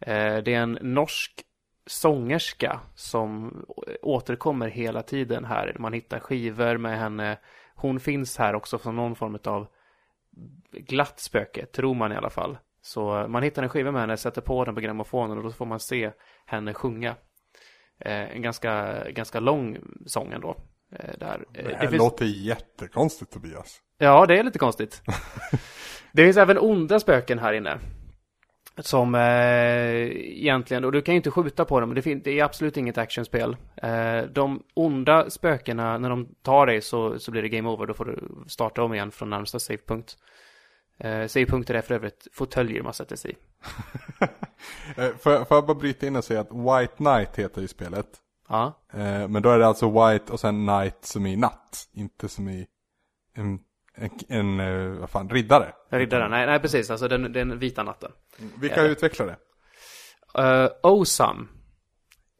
[0.05, 1.43] Det är en norsk
[1.85, 3.65] sångerska som
[4.01, 5.75] återkommer hela tiden här.
[5.79, 7.39] Man hittar skivor med henne.
[7.75, 9.67] Hon finns här också som någon form av
[10.71, 12.57] glatt spöke, tror man i alla fall.
[12.81, 15.65] Så man hittar en skiva med henne, sätter på den på grammofonen och då får
[15.65, 16.11] man se
[16.45, 17.15] henne sjunga.
[17.99, 20.57] Eh, en ganska, ganska lång sång ändå.
[20.95, 21.45] Eh, där.
[21.53, 23.79] Eh, Det här låter jättekonstigt Tobias.
[23.97, 25.01] Ja, det är lite konstigt.
[26.11, 27.79] det finns även onda spöken här inne.
[28.77, 29.21] Som eh,
[30.41, 32.97] egentligen, och du kan ju inte skjuta på dem, det, fin- det är absolut inget
[32.97, 33.55] actionspel.
[33.75, 37.93] Eh, de onda spökena, när de tar dig så, så blir det game over, då
[37.93, 40.17] får du starta om igen från närmsta savepunkt.
[40.97, 43.35] Eh, savepunkter är för övrigt fåtöljer man sätter sig i.
[44.97, 48.07] Eh, Får får jag bara bryta in och säga att White Knight heter ju spelet.
[48.49, 51.87] Ja, Eh, Men då är det alltså White och sen Knight som i natt.
[51.93, 52.67] Inte som i
[53.35, 53.59] en,
[53.95, 55.73] en, en eh, vad fan, riddare.
[55.89, 56.31] riddaren.
[56.31, 58.11] Nej, nej precis, alltså den, den vita natten.
[58.61, 59.37] Vilka utvecklar det?
[60.41, 61.49] Uh, Osam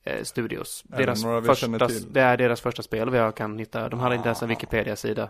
[0.04, 0.84] eh, Studios.
[0.92, 1.68] Är det Deras några vi första,
[2.10, 3.90] det är deras första spel vad jag kan hitta.
[3.90, 5.30] De hade inte ens en Wikipedia-sida.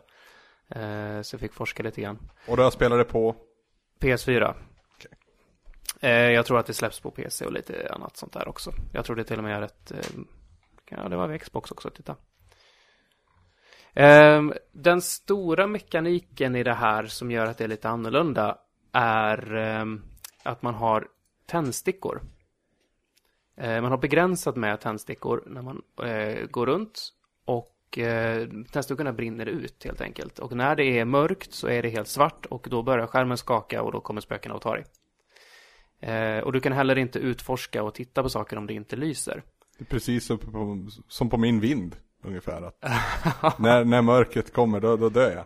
[0.70, 2.30] Eh, så jag fick forska lite grann.
[2.48, 3.36] Och då spelar det på?
[4.00, 4.54] PS4.
[4.96, 5.12] Okej.
[6.00, 8.72] Eh, jag tror att det släpps på PC och lite annat sånt där också.
[8.94, 9.92] Jag tror det till och med är ett...
[9.92, 10.22] Eh,
[10.90, 12.16] ja, det var Xbox också, titta.
[13.96, 18.58] Ehm, den stora mekaniken i det här som gör att det är lite annorlunda
[18.92, 20.02] är ehm,
[20.44, 21.08] att man har
[21.46, 22.22] tändstickor.
[23.58, 27.14] Ehm, man har begränsat med tändstickor när man eh, går runt
[27.46, 30.40] och eh, tändstickorna brinner ut helt enkelt.
[30.40, 33.84] Och när det är mörkt så är det helt svart och då börjar skärmen skaka
[33.84, 34.86] och då kommer spökena och tar dig.
[36.44, 39.44] Och du kan heller inte utforska och titta på saker om det inte lyser.
[39.78, 42.62] Det är precis som på, som på min vind ungefär.
[42.62, 42.80] Att
[43.60, 45.46] när, när mörkret kommer då, då dör jag.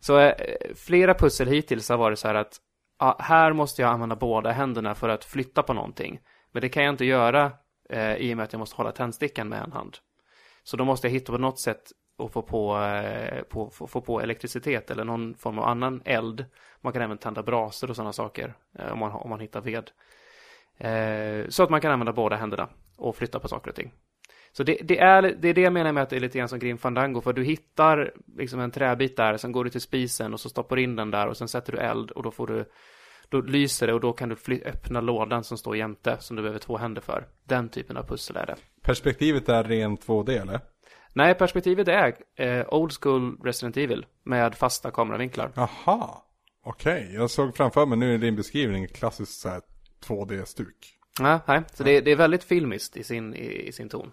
[0.00, 0.34] Så eh,
[0.74, 2.56] flera pussel hittills har varit så här att
[2.98, 6.20] ja, här måste jag använda båda händerna för att flytta på någonting.
[6.52, 7.52] Men det kan jag inte göra
[7.90, 9.96] Eh, I och med att jag måste hålla tändstickan med en hand.
[10.62, 11.82] Så då måste jag hitta på något sätt
[12.18, 16.44] att få på, eh, på, få, få på elektricitet eller någon form av annan eld.
[16.80, 19.90] Man kan även tända brasor och sådana saker eh, om, man, om man hittar ved.
[20.78, 23.92] Eh, så att man kan använda båda händerna och flytta på saker och ting.
[24.56, 26.48] Så det, det, är, det är det jag menar med att det är lite grann
[26.48, 30.32] som Grim Fandango, för du hittar liksom en träbit där, sen går du till spisen
[30.32, 32.46] och så stoppar du in den där och sen sätter du eld och då får
[32.46, 32.64] du
[33.28, 36.42] då lyser det och då kan du fly- öppna lådan som står jämte som du
[36.42, 37.26] behöver två händer för.
[37.44, 38.56] Den typen av pussel är det.
[38.82, 40.60] Perspektivet är rent 2D eller?
[41.14, 45.52] Nej, perspektivet är eh, Old School Resident Evil med fasta kameravinklar.
[45.54, 46.08] Jaha,
[46.64, 47.10] okej.
[47.14, 49.60] Jag såg framför mig nu i din beskrivning klassiskt så här
[50.06, 50.98] 2D-stuk.
[51.20, 51.62] Nej, nej.
[51.72, 54.10] så det, det är väldigt filmiskt i sin, i, i sin ton.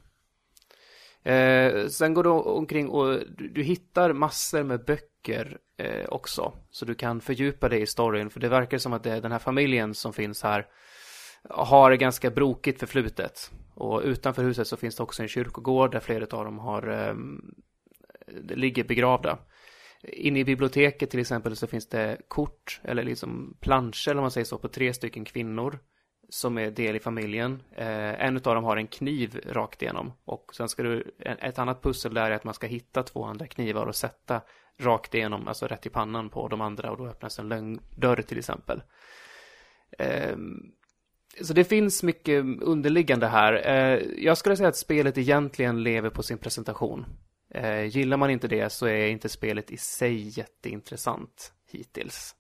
[1.24, 6.54] Eh, sen går du omkring och du, du hittar massor med böcker eh, också.
[6.72, 8.30] Så du kan fördjupa dig i storyn.
[8.30, 10.68] För det verkar som att det, är den här familjen som finns här
[11.50, 13.52] har ganska brokigt förflutet.
[13.74, 17.16] Och utanför huset så finns det också en kyrkogård där flera av dem har, eh,
[18.56, 19.38] ligger begravda.
[20.04, 24.46] Inne i biblioteket till exempel så finns det kort eller liksom planscher om man säger
[24.46, 25.80] så på tre stycken kvinnor
[26.34, 27.64] som är del i familjen.
[27.76, 31.82] Eh, en av dem har en kniv rakt igenom och sen ska du, ett annat
[31.84, 34.42] pussel där är att man ska hitta två andra knivar och sätta
[34.80, 38.38] rakt igenom, alltså rätt i pannan på de andra och då öppnas en lögndörr till
[38.38, 38.82] exempel.
[40.00, 40.36] Eh,
[41.42, 43.54] så det finns mycket underliggande här.
[43.66, 47.06] Eh, jag skulle säga att spelet egentligen lever på sin presentation.
[47.50, 52.36] Eh, gillar man inte det så är inte spelet i sig jätteintressant hittills.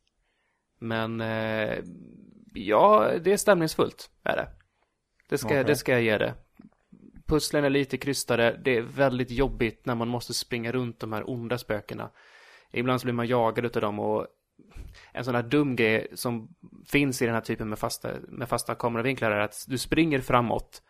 [0.80, 1.78] Men eh,
[2.54, 4.48] ja, det är stämningsfullt, är det.
[5.30, 5.64] Det ska, Okej.
[5.64, 6.34] det ska jag ge det.
[7.28, 8.60] Pusslen är lite krystade.
[8.64, 12.10] Det är väldigt jobbigt när man måste springa runt de här onda spökena.
[12.72, 14.28] Ibland så blir man jagad utav dem och
[15.12, 16.56] en sån här dum grej som
[16.88, 20.82] finns i den här typen med fasta, med fasta kameravinklar är att du springer framåt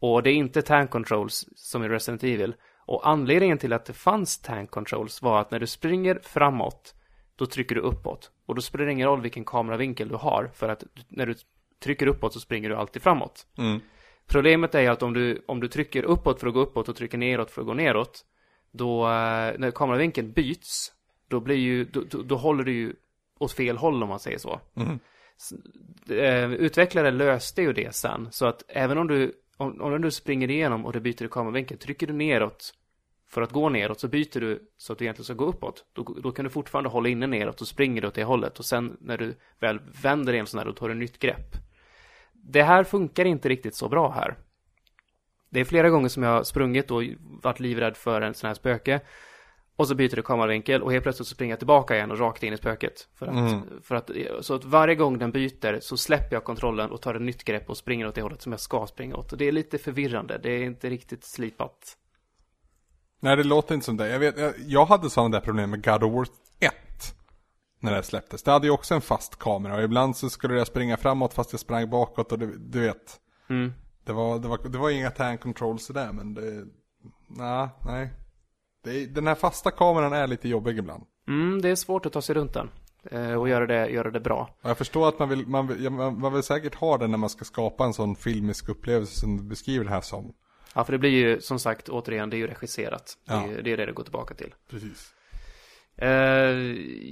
[0.00, 2.54] och det är inte tank controls som i Resident Evil.
[2.86, 6.94] Och anledningen till att det fanns tank controls var att när du springer framåt
[7.38, 8.30] då trycker du uppåt.
[8.46, 11.34] Och då spelar det ingen roll vilken kameravinkel du har för att när du
[11.82, 13.46] trycker uppåt så springer du alltid framåt.
[13.58, 13.80] Mm.
[14.26, 17.18] Problemet är att om du, om du trycker uppåt för att gå uppåt och trycker
[17.18, 18.24] neråt för att gå neråt
[18.70, 20.92] då, eh, när kameravinkeln byts
[21.28, 22.92] då blir ju, då, då, då håller du ju
[23.38, 24.60] åt fel håll om man säger så.
[24.76, 24.98] Mm.
[26.10, 30.50] Eh, Utvecklare löste ju det sen, så att även om du, om, om du springer
[30.50, 32.74] igenom och du byter i kameravinkel, trycker du neråt
[33.28, 35.84] för att gå neråt så byter du så att du egentligen ska gå uppåt.
[35.92, 38.64] Då, då kan du fortfarande hålla inne neråt och springer du åt det hållet och
[38.64, 41.56] sen när du väl vänder igen sån här, då tar du nytt grepp.
[42.32, 44.36] Det här funkar inte riktigt så bra här.
[45.50, 47.02] Det är flera gånger som jag har sprungit och
[47.42, 49.00] varit livrädd för en sån här spöke.
[49.76, 52.42] Och så byter du kameravinkel och helt plötsligt så springer jag tillbaka igen och rakt
[52.42, 53.08] in i spöket.
[53.14, 53.60] För att, Mm.
[53.82, 54.10] för att,
[54.40, 57.70] så att varje gång den byter så släpper jag kontrollen och tar ett nytt grepp
[57.70, 59.32] och springer åt det hållet som jag ska springa åt.
[59.32, 60.38] Och det är lite förvirrande.
[60.42, 61.96] Det är inte riktigt slipat.
[63.20, 64.08] Nej, det låter inte som det.
[64.08, 66.26] Jag, vet, jag, jag hade sådana där problem med God of War
[66.60, 66.74] 1.
[67.80, 68.42] När det släpptes.
[68.42, 71.52] Det hade ju också en fast kamera och ibland så skulle jag springa framåt fast
[71.52, 73.20] jag sprang bakåt och du, du vet.
[73.50, 73.72] Mm.
[74.04, 76.64] Det var, det var, det var inga tank controls där men det,
[77.28, 78.10] nej, nej.
[78.84, 81.04] Det, är- den här fasta kameran är lite jobbig ibland.
[81.28, 82.70] Mm, det är svårt att ta sig runt den.
[83.10, 84.56] Eh, och göra det, göra det bra.
[84.62, 87.44] Jag förstår att man vill, man vill, man vill säkert ha det när man ska
[87.44, 90.32] skapa en sån filmisk upplevelse som du beskriver det här som.
[90.78, 93.18] Ja, för det blir ju som sagt, återigen, det är ju regisserat.
[93.26, 93.62] Det är, Ja.
[93.62, 94.54] det är det det går tillbaka till.
[94.70, 95.14] Precis.
[95.96, 96.08] Eh,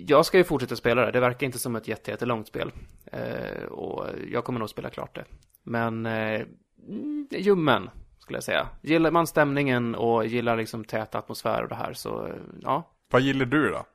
[0.07, 1.11] jag ska ju fortsätta spela det.
[1.11, 2.73] Det verkar inte som ett jätte, jättelångt spel.
[3.13, 5.25] Eh, och jag kommer nog spela klart det.
[5.63, 6.41] Men eh,
[6.89, 8.69] mm, ljummen, skulle jag säga.
[8.83, 12.97] Gillar man stämningen och gillar liksom tät atmosfär och det här så, eh, ja.
[13.11, 13.87] Vad gillar du då?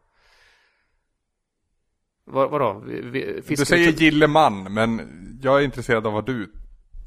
[2.26, 2.84] Vad, vadå?
[2.86, 5.02] Vi, Du säger gillar man, men
[5.44, 6.52] jag är intresserad av vad du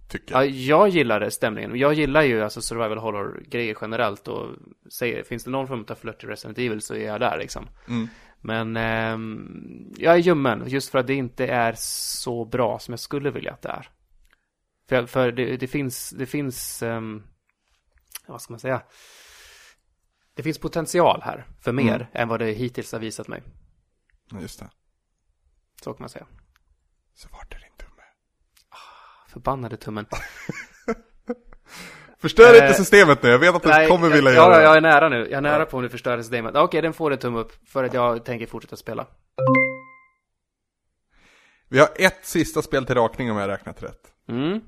[0.08, 0.34] tycker.
[0.34, 1.76] Ja, jag gillar det, stämningen.
[1.76, 4.48] Jag gillar ju alltså survival horror-grejer generellt och
[4.92, 7.68] säger, finns det någon form av flört i Resident Evil så är jag där liksom.
[7.88, 8.08] Mm.
[8.40, 13.00] Men ehm, jag är ljummen just för att det inte är så bra som jag
[13.00, 13.88] skulle vilja att det är.
[14.88, 17.22] För, för det, det finns, det finns, ehm,
[18.26, 18.82] vad ska man säga?
[20.34, 22.06] Det finns potential här för mer Mm.
[22.12, 23.42] än vad det hittills har visat mig.
[24.30, 24.70] Ja, Just det.
[25.84, 26.26] Så kan man säga.
[27.14, 27.73] Så vart är tumme?
[29.34, 30.06] Förbannade tummen.
[32.18, 34.58] Förstör Eh, inte systemet nu, jag vet att du Nej, kommer vilja jag, göra ja,
[34.58, 34.64] det.
[34.64, 35.16] jag är nära nu.
[35.16, 36.56] Jag är nära på om du förstör systemet.
[36.56, 39.06] Okej, den får en tumme upp för att jag tänker fortsätta spela.
[41.68, 44.12] Vi har ett sista spel till rakning om jag räknat rätt.
[44.28, 44.60] Mm.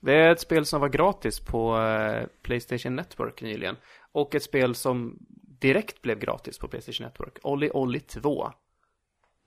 [0.00, 3.76] Det är ett spel som var gratis på eh, Playstation Network nyligen.
[4.12, 5.18] Och ett spel som
[5.60, 7.38] direkt blev gratis på Playstation Network.
[7.42, 8.52] Olli Olli 2.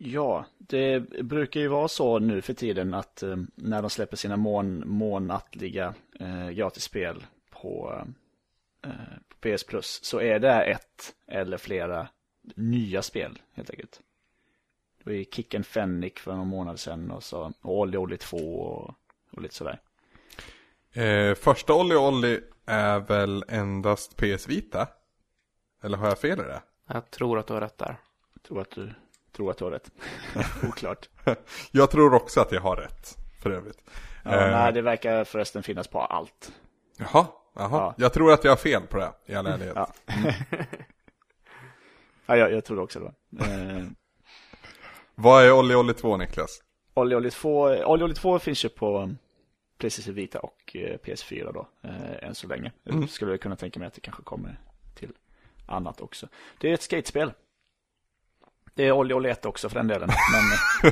[0.02, 4.38] Ja, det brukar ju vara så nu för tiden att eh, när de släpper sina
[4.38, 8.04] mån, månatliga eh, gratisspel på,
[8.86, 8.92] eh,
[9.28, 12.08] på PS Plus så är det ett eller flera
[12.56, 14.02] nya spel helt enkelt.
[14.98, 18.18] Det var ju Kick and Fennic för någon månad sedan och så och Olli Olli
[18.18, 18.96] 2 och,
[19.32, 19.80] och lite sådär.
[20.94, 24.88] Eh, första Olli Olli är väl endast PS Vita?
[25.84, 26.62] Eller har jag fel i det?
[26.88, 27.98] Jag tror att du har rätt där.
[28.34, 28.94] Jag tror att du,
[29.40, 29.92] tror att du har rätt.
[30.64, 31.10] Oklart.
[31.72, 33.84] Jag tror också att jag har rätt, för övrigt.
[34.24, 36.52] Ja, Eh, Nej, det verkar förresten finnas på allt.
[36.98, 37.70] Jaha, jaha.
[37.72, 37.94] Ja.
[37.98, 39.74] Jag tror att jag har fel på det, i all ärlighet.
[39.76, 39.94] Ja.
[42.26, 43.14] ja, jag, jag tror det också då.
[43.46, 43.84] Eh,
[45.16, 46.62] Vad är Olli Olli 2, Niklas?
[46.94, 49.16] Olli Olli 2, Olli Olli 2 finns ju på
[49.78, 52.72] Playstation Vita och eh, PS4 då, eh, än så länge.
[52.86, 53.02] Mm.
[53.02, 54.60] Jag skulle kunna tänka mig att det kanske kommer
[54.96, 55.14] till
[55.66, 56.28] annat också.
[56.58, 57.32] Det är ett skatespel.
[58.74, 60.10] Det är Olli Olli 1 också för den delen.
[60.32, 60.92] Men,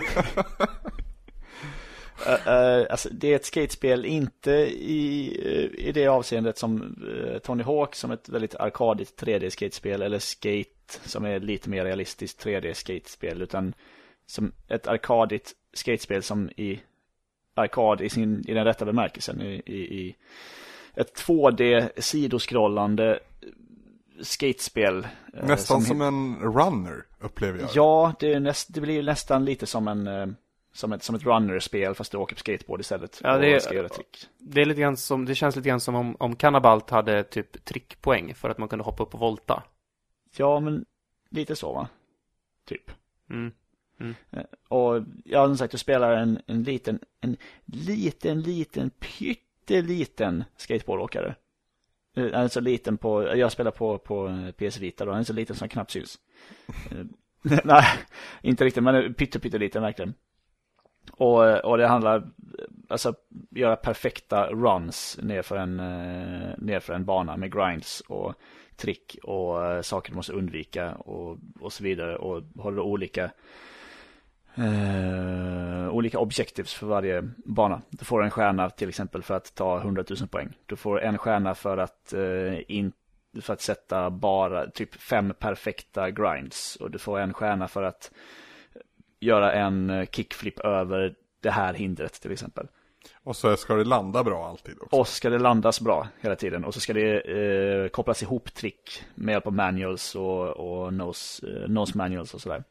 [2.26, 6.96] Eh, eh, alltså, det är ett skatespel, inte i, eh, i det avseendet som
[7.44, 13.42] Tony Hawk som ett väldigt arkadigt 3D-skatespel eller Skate som är lite mer realistiskt 3D-skatespel
[13.42, 13.74] utan
[14.26, 16.80] som ett arkadigt skatespel som i
[17.56, 20.16] arkad i, sin, i den rätta bemärkelsen i, i, i
[20.96, 23.20] ett 2D sidoskrollande
[24.22, 25.08] skatespel.
[25.34, 27.70] eh, Nästan som, en runner, upplever jag.
[27.74, 30.28] Ja, det, är näst, det blir nästan lite som en eh,
[30.74, 33.22] som ett, som ett runner-spel fast du åker på skateboard istället.
[33.24, 34.28] Ja, det är- och ska göra trick.
[34.40, 37.66] Det är lite grann som, det känns lite grann som om, om Cannabalt hade typ
[37.66, 39.64] trickpoäng för att man kunde hoppa upp och volta.
[40.38, 40.86] Ja, men
[41.30, 41.88] lite så va?
[42.66, 42.92] Typ.
[43.30, 43.52] Mm.
[44.68, 51.36] Och ja, som sagt, du spelar en, en liten, en liten, liten, pytteliten skateboardåkare.
[52.18, 55.20] Eh, han är så liten på, jag spelar på, på eh, PS Vita då, han
[55.20, 56.20] är så liten som knappt syns.
[56.92, 57.06] Eh,
[57.64, 57.86] nej,
[58.42, 60.14] inte riktigt, men pytte, pytteliten verkligen.
[61.12, 62.30] Och, och det handlar,
[62.88, 63.14] alltså
[63.50, 65.78] göra perfekta runs nerför en,
[66.58, 68.34] nerför en bana med grinds och
[68.76, 72.16] trick och saker du måste undvika och, och så vidare.
[72.16, 73.32] Och håller olika
[74.58, 77.82] eh, olika objectives för varje bana.
[77.90, 80.50] Du får en stjärna till exempel för att ta 100 000 poäng.
[80.66, 82.92] Du får en stjärna för att, eh, in,
[83.42, 86.76] för att sätta bara typ fem perfekta grinds.
[86.76, 88.12] Och du får en stjärna för att
[89.20, 92.68] göra en eh, kickflip över det här hindret till exempel.
[93.24, 94.96] Och så ska det landa bra alltid också.
[94.96, 96.66] Och ska det landas bra hela tiden.
[96.66, 101.48] Och så ska det eh, kopplas ihop trick med hjälp av manuals och, och nose,
[101.68, 102.64] nose manuals och sådär.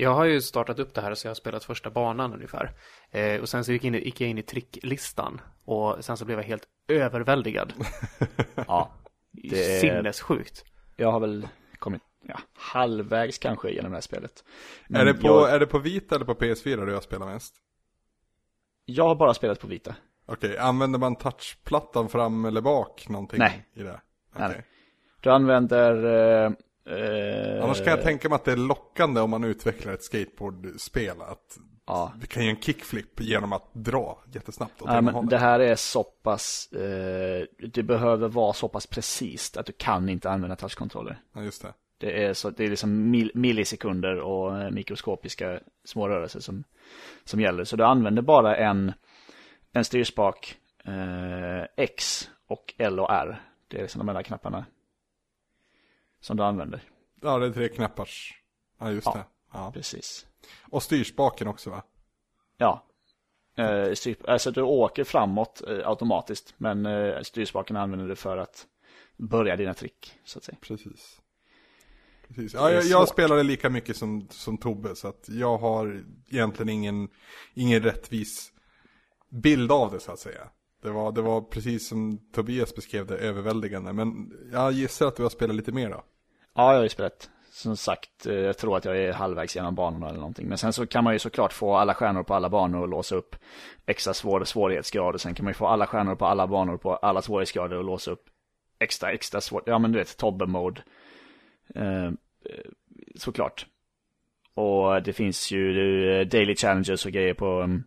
[0.00, 2.72] Jag har ju startat upp det här så jag har spelat första banan ungefär.
[3.10, 5.40] Eh, och sen så gick, in, gick jag in i tricklistan.
[5.64, 7.72] Och sen så blev jag helt överväldigad.
[8.66, 8.90] Ja,
[9.32, 10.64] Det är- Sinnessjukt.
[10.96, 11.48] jag har väl
[11.78, 14.44] kommit ja, halvvägs kanske genom det här spelet.
[14.88, 17.28] Men är, det på, jag, är det på Vita eller på PS4 du har spelat
[17.28, 17.54] mest?
[18.84, 19.94] jag har bara spelat på vita.
[20.26, 23.66] Okej, använder man touchplattan fram eller bak någonting Nej.
[23.74, 24.00] i det?
[24.36, 24.48] Nej.
[24.50, 24.64] Okej.
[25.20, 26.04] Du använder...
[26.44, 26.50] Eh,
[26.88, 31.22] eh, Annars kan jag tänka mig att det är lockande om man utvecklar ett skateboardspel
[31.22, 31.58] att
[31.88, 35.30] Ja, vi kan göra en kickflip genom att dra jättesnabbt åt men hållet.
[35.30, 40.08] det här är så pass, eh, det behöver vara så pass precis att du kan
[40.08, 41.18] inte använda touchkontroller.
[41.32, 41.72] Ja, just det.
[41.98, 46.64] Det är, så, det är liksom mil, millisekunder och eh, mikroskopiska små rörelser som,
[47.24, 47.64] som gäller.
[47.64, 48.92] Så du använder bara en,
[49.72, 53.42] en styrspak, eh, X och L och R.
[53.68, 54.64] Det är liksom de enda knapparna
[56.20, 56.82] som du använder.
[57.20, 58.34] Ja, det är tre knappars.
[58.80, 59.12] Ja, just Ja.
[59.14, 59.24] det.
[59.52, 59.72] Ja.
[59.74, 60.26] Precis.
[60.70, 61.82] Och styrspaken också va?
[62.56, 62.84] Ja.
[63.56, 68.66] Eh, styr, alltså du åker framåt eh, automatiskt, men eh, styrspaken använder du för att
[69.16, 70.58] börja dina trick, så att säga.
[70.60, 71.20] Precis.
[72.28, 72.54] Precis.
[72.54, 77.08] Ja, jag, jag spelade lika mycket som, som Tobbe, så att jag har egentligen ingen,
[77.54, 78.52] ingen rättvis
[79.30, 80.48] bild av det så att säga.
[80.82, 83.92] Det var, det var precis som Tobias beskrev det, överväldigande.
[83.92, 86.04] Men jag gissar att du har spelat lite mer då.
[86.54, 87.30] Ja, jag har ju spelat.
[87.50, 90.48] Som sagt, eh, jag tror att jag är halvvägs genom banorna eller någonting.
[90.48, 93.16] Men sen så kan man ju såklart få alla stjärnor på alla banor och låsa
[93.16, 93.36] upp
[93.86, 95.14] extra svår svårighetsgrad.
[95.14, 97.84] Och sen kan man ju få alla stjärnor på alla banor på alla svårighetsgrader och
[97.84, 98.24] låsa upp
[98.78, 99.62] extra, extra svårt.
[99.66, 100.82] Ja, men du vet, Tobbe-mode.
[101.74, 102.12] Eh, eh
[103.16, 103.66] såklart.
[104.54, 105.72] Och det finns ju
[106.10, 107.84] eh, daily challenges och grejer på, mm,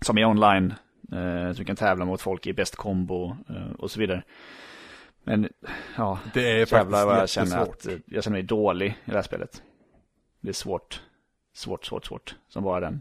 [0.00, 0.74] som är online.
[1.12, 4.22] Eh, så du kan tävla mot folk i bäst combo eh, och så vidare.
[5.24, 5.48] Men,
[5.96, 9.22] ja, Det är Jävlar vad jag känner att jag känner mig dålig i det här
[9.22, 9.62] spelet.
[10.40, 11.02] Det är svårt.
[11.54, 12.36] Svårt, svårt, svårt.
[12.48, 13.00] Som bara den.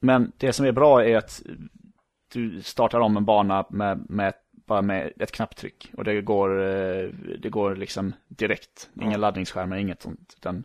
[0.00, 1.42] Men det som är bra är att
[2.32, 4.34] du startar om en bana med, med
[4.66, 5.90] bara med ett knapptryck.
[5.96, 7.08] Och det går, eh,
[7.38, 8.90] det går liksom direkt.
[9.00, 9.16] Inga Ja.
[9.16, 10.34] laddningsskärmar, inget sånt.
[10.36, 10.64] Utan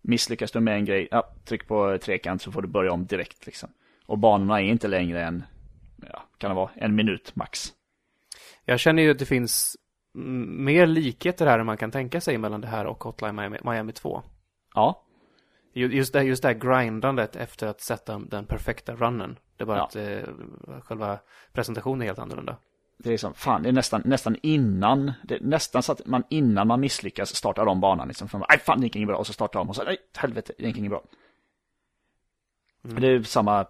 [0.00, 3.46] Misslyckas du med en grej, ja, tryck på trekant så får du börja om direkt
[3.46, 3.70] liksom.
[4.06, 5.44] Och banorna är inte längre än,
[6.12, 7.72] ja, kan det vara, en minut max.
[8.64, 9.76] Jag känner ju att det finns
[10.48, 13.92] mer likheter här än man kan tänka sig mellan det här och Hotline Miami, Miami
[13.92, 14.22] 2.
[14.74, 15.02] Ja,
[15.72, 19.38] Ju- Just det, just det här grindandet efter att sätta den perfekta runnen.
[19.56, 19.84] Det är bara Ja.
[19.84, 20.34] att eh,
[20.82, 21.18] själva
[21.52, 22.56] presentationen är helt annorlunda.
[22.98, 26.22] det är som, fan, det är nästan, nästan innan, det är nästan så att man
[26.30, 28.28] innan man misslyckas startar om banan liksom.
[28.28, 29.16] För man, Nej, fan det gick inget bra.
[29.16, 31.04] Och så startar de och så, nej, helvete, det gick inget bra.
[32.84, 33.00] Mm.
[33.00, 33.66] Det är samma,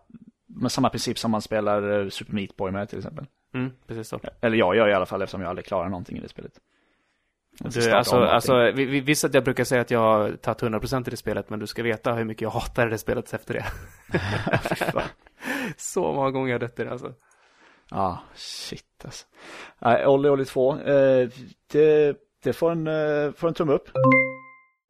[0.46, 3.26] med samma princip som man spelar eh, Super Meat Boy med till exempel.
[3.54, 4.20] Mm, precis så.
[4.40, 6.52] Eller jag gör i alla fall eftersom jag aldrig klarar någonting i det spelet.
[7.58, 11.08] Du, alltså, alltså, vi- vi- visst att jag brukar säga att jag har tagit 100%
[11.08, 13.64] i det spelet, men du ska veta hur mycket jag hatar det spelet efter det.
[15.76, 17.12] så många gånger jag dött i det alltså.
[17.90, 19.26] Ja, shit alltså.
[19.78, 20.78] Nej, Olli Olli 2.
[20.78, 21.28] Eh,
[21.72, 23.88] det, det får en, eh, får en tumme upp.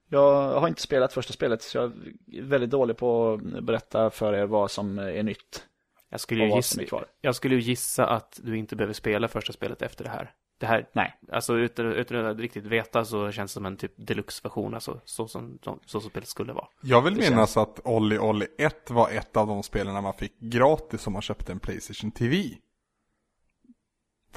[0.09, 1.93] Jag har inte spelat första spelet så jag
[2.33, 5.67] är väldigt dålig på att berätta för er vad som är nytt
[6.09, 7.07] Jag skulle, ju gissa, som är kvar.
[7.21, 10.33] jag skulle ju gissa att du inte behöver spela första spelet efter det här.
[10.59, 11.15] Det här, Nej.
[11.33, 15.29] alltså utan, utan att riktigt veta så känns det som en typ deluxe-version, alltså så
[15.29, 16.67] som, så, så som spelet skulle vara.
[16.83, 20.39] Jag vill Det minnas att Olli Olli 1 var ett av de spelen man fick
[20.39, 22.43] gratis om man köpte en Playstation TV.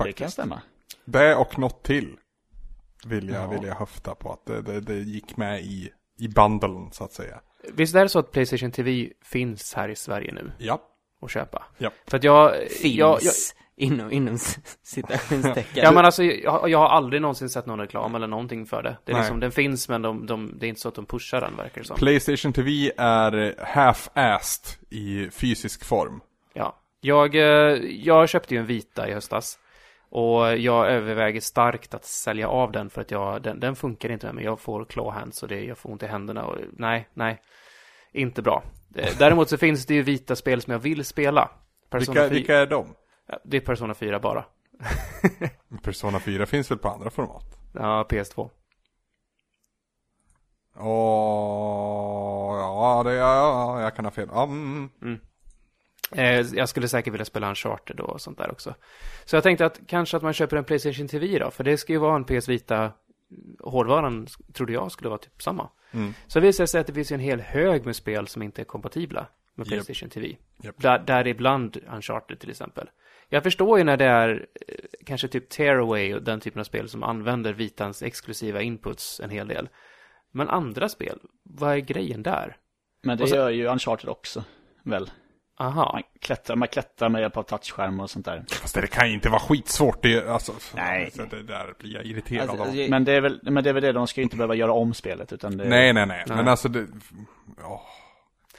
[0.04, 0.62] Det kan stämma.
[1.06, 2.18] Det och något till
[3.06, 3.48] vill jag, Ja.
[3.48, 5.90] vill jag höfta på att det, det, det gick med i,
[6.20, 7.40] i bundlen så att säga.
[7.74, 10.82] Visst är det så att Playstation TV finns här i Sverige nu Ja.
[11.22, 11.64] att köpa?
[11.78, 11.92] Ja.
[12.08, 12.56] För att jag...
[12.70, 13.34] Finns Jag, jag,
[13.76, 14.38] inom, inom
[14.84, 15.64] citationstecken.
[15.84, 18.98] ja men alltså, jag, jag har aldrig någonsin sett någon reklam eller någonting för det.
[19.06, 19.22] Det är Nej.
[19.24, 21.82] liksom, den finns men de, de, det är inte så att de pushar den verkar
[21.82, 21.98] det som.
[21.98, 26.22] Playstation TV är half-assed i fysisk form.
[26.54, 26.76] Ja.
[27.02, 27.42] Jag, eh,
[27.84, 29.60] jag köpte ju en vita i höstas.
[30.10, 34.26] Och jag överväger starkt att sälja av den för att jag, den, den funkar inte
[34.26, 34.44] med mig.
[34.44, 37.42] Jag får claw hands och det, jag får ont i händerna och nej, nej.
[38.12, 38.64] Inte bra.
[38.96, 41.50] Eh, Däremot så finns det ju vita spel som jag vill spela.
[41.90, 42.96] Persona Vilka, 4 vilka är de?
[43.44, 44.46] Det är Persona 4 bara.
[45.84, 47.58] Persona 4 finns väl på andra format?
[47.74, 48.50] Ja, PS2.
[50.82, 54.30] Åh, ja, det, ja, jag kan ha fel.
[54.32, 55.20] Ja, mm, mm.
[56.54, 58.76] Jag skulle säkert vilja spela Uncharted och sånt där också.
[59.26, 61.94] Så jag tänkte att kanske att man köper en Playstation TV då, för det ska
[61.94, 62.92] ju vara en PS Vita.
[63.60, 65.70] Hårdvaran trodde jag skulle vara typ samma.
[65.92, 66.14] Mm.
[66.28, 68.66] Så visar det sig att det finns en hel hög med spel som inte är
[68.66, 69.72] kompatibla med Japp.
[69.86, 70.36] Playstation TV.
[70.64, 70.82] Japp.
[70.82, 72.90] Där, där ibland Uncharted till exempel.
[73.30, 74.76] Jag förstår ju när det är eh,
[75.06, 79.48] kanske typ Tearaway och den typen av spel som använder Vitans exklusiva inputs en hel
[79.48, 79.70] del.
[80.32, 82.58] Men andra spel, vad är grejen där?
[83.02, 84.44] Men det så- gör ju Uncharted också,
[84.84, 85.10] väl?
[85.62, 85.92] Aha.
[85.94, 88.46] Man klättrar, man klättrar med hjälp av touchskärm och sånt där.
[88.62, 90.04] Fast det kan ju inte vara skitsvårt.
[90.04, 91.12] Det, alltså, Nej.
[91.12, 92.68] Så det där blir jag irriterad Alltså, av.
[92.70, 94.56] alltså, Men det är väl, men det är väl det, de ska ju inte behöva
[94.56, 96.24] göra om spelet utan det Nej, nej, nej.
[96.28, 96.38] Nej.
[96.38, 96.88] Men alltså det...
[97.62, 97.82] ja.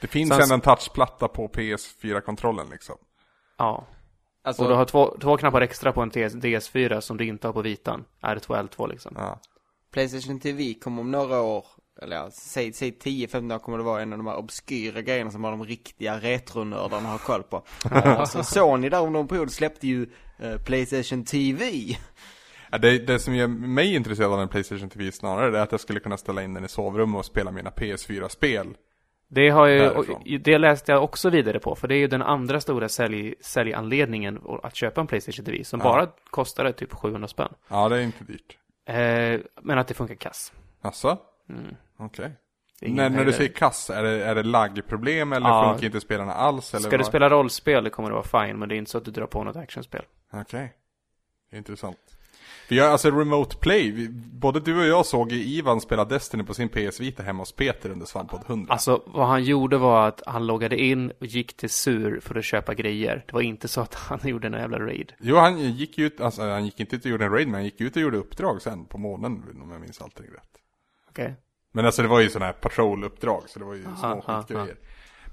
[0.00, 2.96] Det finns Sen- ändå en touchplatta på PS4-kontrollen liksom.
[3.58, 3.86] Ja.
[4.44, 7.48] alltså, Och du har två, två knappar extra på en TS, DS4 som du inte
[7.48, 8.04] har på vitan.
[8.22, 9.14] R2, L2 liksom.
[9.18, 9.40] Ja.
[9.92, 11.64] Playstation TV kommer om några år,
[12.02, 15.30] eller ja, säg, säg 10-15 år kommer det vara en av de här obskyra grejerna
[15.30, 17.62] som bara de riktiga retronördarna har koll på.
[17.90, 20.06] alltså Sony där om någon period släppte ju
[20.38, 21.70] eh, Playstation TV.
[22.70, 25.80] Ja, Det, det som gör mig intresserad av en Playstation TV snarare är att jag
[25.80, 28.66] skulle kunna ställa in den i sovrummet och spela mina PS4-spel.
[29.32, 32.60] Det har ju, det läste jag också vidare på, för det är ju den andra
[32.60, 35.84] stora sälj, säljanledningen att köpa en Playstation TV, som Ja.
[35.84, 37.52] bara kostade typ 700 spänn.
[37.68, 38.56] Ja, det är inte dyrt.
[38.86, 40.52] Eh, men att det funkar kass.
[40.82, 41.18] Alltså?
[41.48, 41.74] Mm.
[42.00, 42.32] Okej.
[42.82, 45.70] Ingen När, när du säger kass, är det, är det laggproblem eller Ja.
[45.72, 46.74] funkar inte spelarna alls?
[46.74, 47.06] Eller Ska du vad?
[47.06, 49.44] spela rollspel, kommer det vara fine, men det är inte så att du drar på
[49.44, 50.02] något actionspel.
[50.32, 50.72] Okej.
[51.52, 51.98] Intressant.
[52.68, 54.08] Vi har alltså remote play.
[54.32, 57.52] Både du och jag såg ju Ivan spela Destiny på sin PS Vita hemma hos
[57.52, 58.72] Peter under Svamppodd 100.
[58.72, 62.44] Alltså, vad han gjorde var att han loggade in och gick till Sur för att
[62.44, 63.24] köpa grejer.
[63.26, 65.12] Det var inte så att han gjorde en jävla raid.
[65.18, 67.64] Jo, han gick ut, alltså han gick inte ut och gjorde en raid, men han
[67.64, 70.58] gick ut och gjorde uppdrag sen på månen, om jag minns allting rätt.
[71.10, 71.34] Okej?
[71.72, 74.76] Men alltså det var ju sådana här patrol-uppdrag, så det var ju små aha, skitgrejer.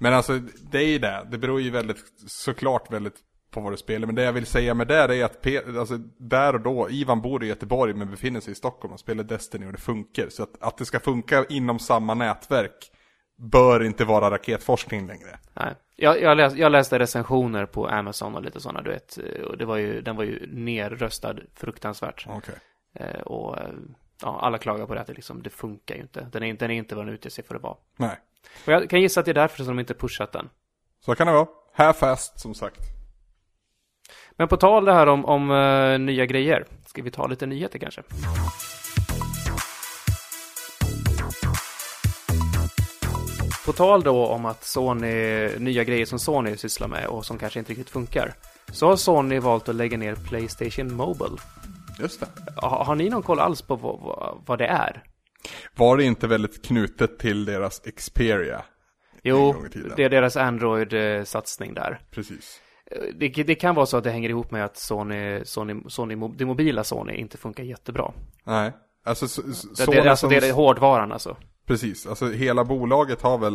[0.00, 0.38] Men alltså,
[0.70, 1.26] det är ju det.
[1.30, 3.16] Det beror ju väldigt, såklart väldigt
[3.50, 4.06] på vad du spelar.
[4.06, 7.22] Men det jag vill säga med det är att, Pe- alltså där och då, Ivan
[7.22, 10.28] bor i Göteborg men befinner sig i Stockholm och spelar Destiny och det funkar.
[10.28, 12.90] Så att, att det ska funka inom samma nätverk
[13.38, 15.38] bör inte vara raketforskning längre.
[15.54, 15.74] Nej.
[15.96, 19.18] Jag, jag, läs, jag läste recensioner på Amazon och lite sådana, du vet.
[19.46, 22.26] Och det var ju, den var ju nerröstad fruktansvärt.
[22.28, 22.54] Okej.
[22.94, 23.68] Eh, och eh,
[24.22, 26.28] ja, alla klagar på det att det, liksom, det funkar ju inte.
[26.32, 27.76] Den är, inte- den är inte vad den utger sig för att vara.
[27.96, 28.16] Nej.
[28.66, 30.48] Och jag kan gissa att det är därför som de inte pushat den.
[31.04, 31.46] Så kan det vara.
[31.72, 32.80] Här fast som sagt.
[34.30, 36.66] Men på tal det här om, om eh, nya grejer.
[36.86, 38.02] Ska vi ta lite nyheter kanske?
[43.66, 47.58] På tal då om att Sony, nya grejer som Sony sysslar med och som kanske
[47.58, 48.34] inte riktigt funkar.
[48.72, 51.36] Så har Sony valt att lägga ner Playstation Mobile.
[51.98, 52.26] Just det.
[52.56, 55.02] Har, har ni någon koll alls på vad, vad, det är?
[55.76, 58.62] Var det inte väldigt knutet till deras Xperia?
[59.22, 59.54] Jo,
[59.96, 62.00] det är deras Android-satsning där.
[62.10, 62.60] Precis.
[63.14, 66.44] Det, det kan vara så att det hänger ihop med att Sony, Sony, Sony, det
[66.46, 68.12] mobila Sony inte funkar jättebra.
[68.44, 68.72] Nej.
[69.04, 71.36] Alltså, s- s- Det, Sony det, alltså som- det är hårdvaran alltså.
[71.66, 73.54] Precis, alltså hela bolaget har väl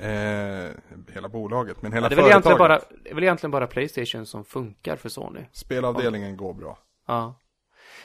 [0.00, 0.70] eh,
[1.14, 4.44] Hela bolaget, men hela Ja, det, företaget bara, det är väl egentligen bara Playstation som
[4.44, 5.40] funkar för Sony.
[5.52, 7.40] Spelavdelningen går bra Ja.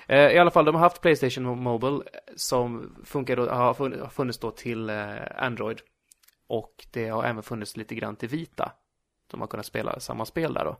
[0.10, 4.40] Eh, I alla fall, de har haft Playstation Mobile eh, som funkar då, har funnits
[4.40, 5.82] då till eh, Android.
[6.48, 8.72] Och det har även funnits lite grann till Vita.
[9.32, 10.78] De har kunnat spela samma spel där då.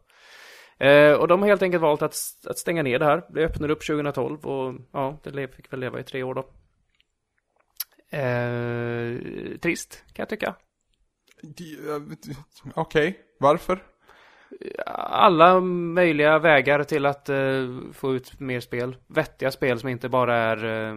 [0.86, 2.16] Eh, och de har helt enkelt valt att,
[2.46, 3.24] att stänga ner det här.
[3.30, 6.50] Det öppnade upp 2012 och ja, det fick väl leva i tre år då.
[8.18, 10.56] Eh, trist, kan jag tycka.
[11.44, 12.36] Okej, okay.
[12.76, 13.84] Okej, varför?
[14.86, 18.96] Alla möjliga vägar till att eh, få ut mer spel.
[19.08, 20.66] Vettiga spel som inte bara är...
[20.66, 20.96] eh,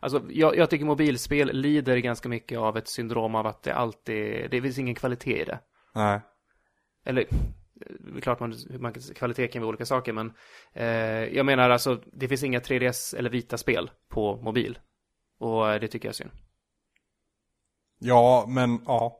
[0.00, 4.50] alltså, jag, jag tycker mobilspel lider ganska mycket av ett syndrom av att det alltid...
[4.50, 5.58] Det finns ingen kvalitet i det.
[5.94, 6.20] Nej
[7.04, 7.26] Eller,
[7.74, 10.32] det är klart man, man, kvalitet kan vara olika saker, men
[10.72, 14.78] eh, jag menar alltså, det finns inga 3DS eller vita spel på mobil.
[15.38, 16.30] Och eh, det tycker jag är synd.
[17.98, 19.19] Ja, men ja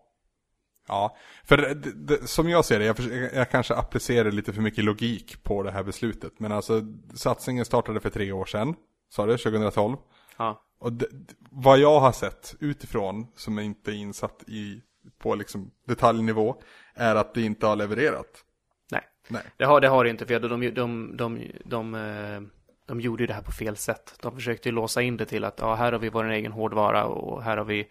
[0.90, 2.96] Ja, för det, det, som jag ser det, jag,
[3.34, 6.82] jag kanske applicerar lite för mycket logik på det här beslutet Men alltså,
[7.14, 8.74] satsningen startade för tre år sedan
[9.10, 9.36] Sa du?
[9.36, 9.96] 2012?
[10.36, 10.62] Ja.
[10.78, 11.06] Och det,
[11.50, 14.82] vad jag har sett utifrån, som är inte är insatt i,
[15.18, 16.62] på liksom detaljnivå,
[16.94, 18.44] är att det inte har levererat.
[18.92, 19.02] Nej.
[19.28, 19.42] Nej.
[19.56, 22.40] Det har det har inte, för de, de, de, de, de, eh,
[22.86, 24.14] de gjorde ju det här på fel sätt.
[24.22, 27.04] De försökte ju låsa in det till att ja, här har vi vår egen hårdvara
[27.04, 27.88] och här har vi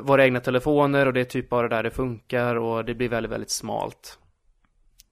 [0.00, 3.32] våra egna telefoner och det är typ bara där det funkar och det blir väldigt,
[3.32, 4.18] väldigt smalt.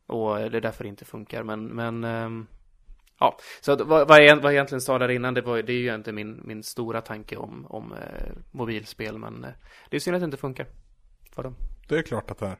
[0.06, 2.46] Och det är därför det inte funkar, men, men ehm,
[3.20, 3.38] ja.
[3.60, 5.78] Så att, vad, vad, jag, vad jag egentligen sa där innan, det, var, det är
[5.78, 9.50] ju inte min, min stora tanke om, om eh, mobilspel, men eh,
[9.90, 10.66] det är synd att det inte funkar
[11.34, 11.56] för dem.
[11.88, 12.56] Det är klart att det är.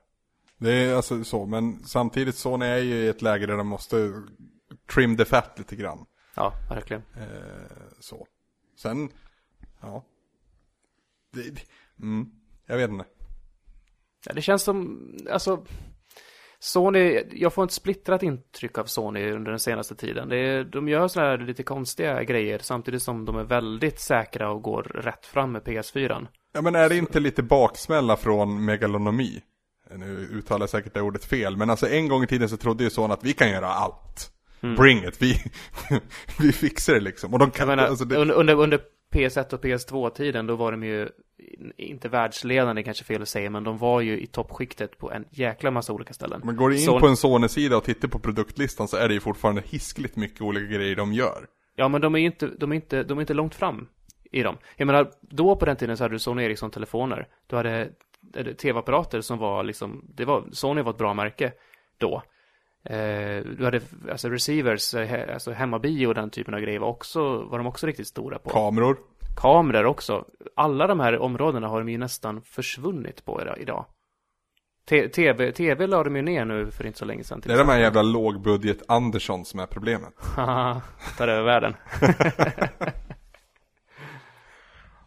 [0.59, 4.23] Det är alltså så, men samtidigt Sony är ju i ett läge där de måste
[4.95, 6.07] trim the fat lite grann.
[6.37, 7.03] Ja, verkligen.
[7.17, 8.27] Eh, så.
[8.83, 9.09] Sen,
[9.81, 10.05] ja.
[11.33, 11.65] Det-
[12.03, 12.27] mm,
[12.67, 13.05] jag vet inte.
[14.27, 15.67] Ja, det känns som, alltså
[16.59, 20.33] Sony, jag får ett splittrat intryck av Sony under den senaste tiden.
[20.33, 24.63] Är, de gör sådana här lite konstiga grejer samtidigt som de är väldigt säkra och
[24.63, 26.27] går rätt fram med PS4.
[26.53, 29.43] Ja men är det inte lite baksmälla från megalonomi?
[29.97, 32.85] Nu uttalar jag säkert det ordet fel, men alltså en gång i tiden så trodde
[32.85, 34.31] ju Sony att vi kan göra allt.
[34.61, 35.43] Bring it, vi,
[36.39, 37.33] vi fixar det liksom.
[37.33, 38.81] Och de kan, menar, alltså det, under, under
[39.15, 41.09] PS1 och PS2-tiden då var de ju
[41.77, 45.71] inte världsledande kanske fel att säga, men de var ju i toppskiktet på en jäkla
[45.71, 46.41] massa olika ställen.
[46.45, 49.15] men går du in Sony- på en Sony-sida och tittar på produktlistan så är det
[49.15, 51.47] ju fortfarande hiskligt mycket olika grejer de gör.
[51.77, 53.89] Ja, men de är ju inte, de är inte, de är inte långt fram
[54.33, 54.57] i dem.
[54.77, 57.29] Jag menar, då på den tiden så hade du Sony Ericsson-telefoner.
[57.47, 57.89] Du hade
[58.37, 61.53] eh, tv-apparater som var liksom, det var, Sony var ett bra märke
[61.99, 62.23] då.
[62.85, 63.81] Eh, du hade,
[64.11, 67.67] alltså receivers, eh, he, alltså hemmabio och den typen av grejer var också, var de
[67.67, 68.51] också riktigt stora på.
[68.51, 68.97] Kameror.
[69.37, 70.25] Kameror också.
[70.57, 73.85] Alla de här områdena har de ju nästan försvunnit på ida- idag.
[74.89, 77.41] T- TV, TV la de ju ner nu för inte så länge sedan.
[77.45, 80.13] Det är de här jävla lågbudget Andersson som är problemet.
[80.37, 80.83] Haha,
[81.19, 81.75] tar över världen.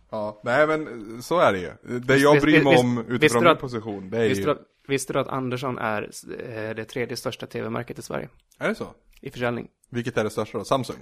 [0.09, 0.87] Ja, nej men
[1.21, 1.99] så är det ju.
[1.99, 4.55] Det jag bryr mig om utifrån min position, det är ju...
[4.87, 8.29] visste du att Andersson är eh, det tredje största tv-märket i Sverige?
[8.59, 8.87] Är det så?
[9.21, 9.67] I försäljning.
[9.89, 10.65] Vilket är det största då?
[10.65, 10.97] Samsung?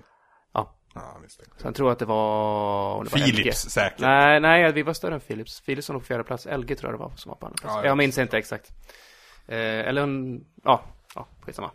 [0.54, 0.76] Ja.
[0.94, 1.42] Ja, visst.
[1.58, 3.04] Så jag tror att det var...
[3.04, 3.70] det var Philips LG.
[3.72, 4.00] säkert.
[4.00, 5.62] Nej, nej, vi var större än Philips.
[5.62, 6.46] Philips var nog på fjärde plats.
[6.46, 7.76] LG tror jag det var som var på andra plats.
[7.76, 8.72] Ja, jag jag minns inte exakt.
[9.48, 10.46] Eh, eller en...
[10.64, 10.84] Ja,
[11.16, 11.72] ja, skitsamma.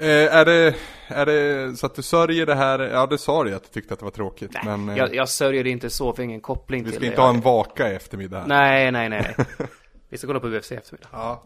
[0.00, 0.74] Eh, är, det,
[1.08, 2.78] är det så att du sörjer det här?
[2.78, 4.50] Ja, det sa du ju att du tyckte att det var tråkigt.
[4.54, 7.00] Nej, men eh, jag, jag sörjer det inte så, för ingen koppling vi till ska
[7.00, 7.06] det.
[7.06, 8.46] inte ha Jag- en vaka i eftermiddag här.
[8.46, 9.34] Nej, nej, nej.
[10.08, 11.08] Vi ska kolla på UFC i eftermiddag.
[11.12, 11.44] Ja,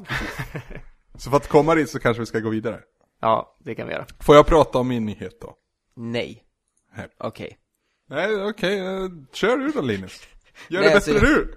[1.19, 2.81] Så för att komma dit så kanske vi ska gå vidare.
[3.21, 4.07] Ja, det kan vi göra.
[4.21, 5.55] Får jag prata om min nyhet då?
[5.97, 6.43] Nej.
[7.19, 7.59] Okej.
[8.09, 10.21] Nej, okej, eh, kör du då Linus.
[10.69, 11.55] Gör Nej, det bättre alltså- du.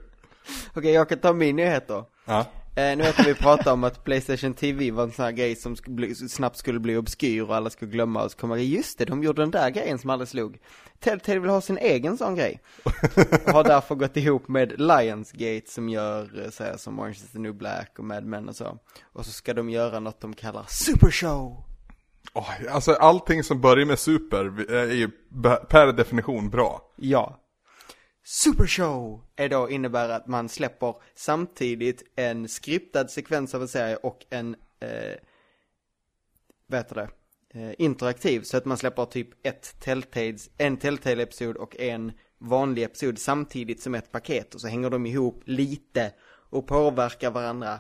[0.76, 2.10] Okej, jag kan ta min nyhet då.
[2.26, 2.46] Ja.
[2.76, 5.76] Eh, nu jag vi pratade om att Playstation TV var en sån här grej som
[5.76, 8.98] sk- bli, snabbt skulle bli obskyr och alla skulle glömma och så kommer det, just
[8.98, 10.58] det, de gjorde den där grejen som alla slog.
[11.00, 12.62] Telltale vill ha sin egen sån grej.
[13.46, 17.32] Och har därför gått ihop med Lionsgate som gör, eh, så här, som Orange is
[17.32, 18.78] the new black och Mad Men och så.
[19.14, 21.64] Och så ska de göra något de kallar Super Show.
[22.34, 25.10] Åh, alltså allting som börjar med super är ju
[25.70, 26.82] per definition bra.
[26.96, 27.40] Ja.
[28.26, 33.96] Super Show är då innebär att man släpper samtidigt en skriptad sekvens av en serie
[33.96, 35.18] och en, eh,
[36.68, 37.10] vad heter det,
[37.60, 38.42] eh, interaktiv.
[38.42, 43.96] Så att man släpper typ ett Telltales, en Telltale-episod och en vanlig episod samtidigt som
[43.96, 44.56] ett paket.
[44.56, 46.14] Och så hänger de ihop lite
[46.50, 47.80] och påverkar varandra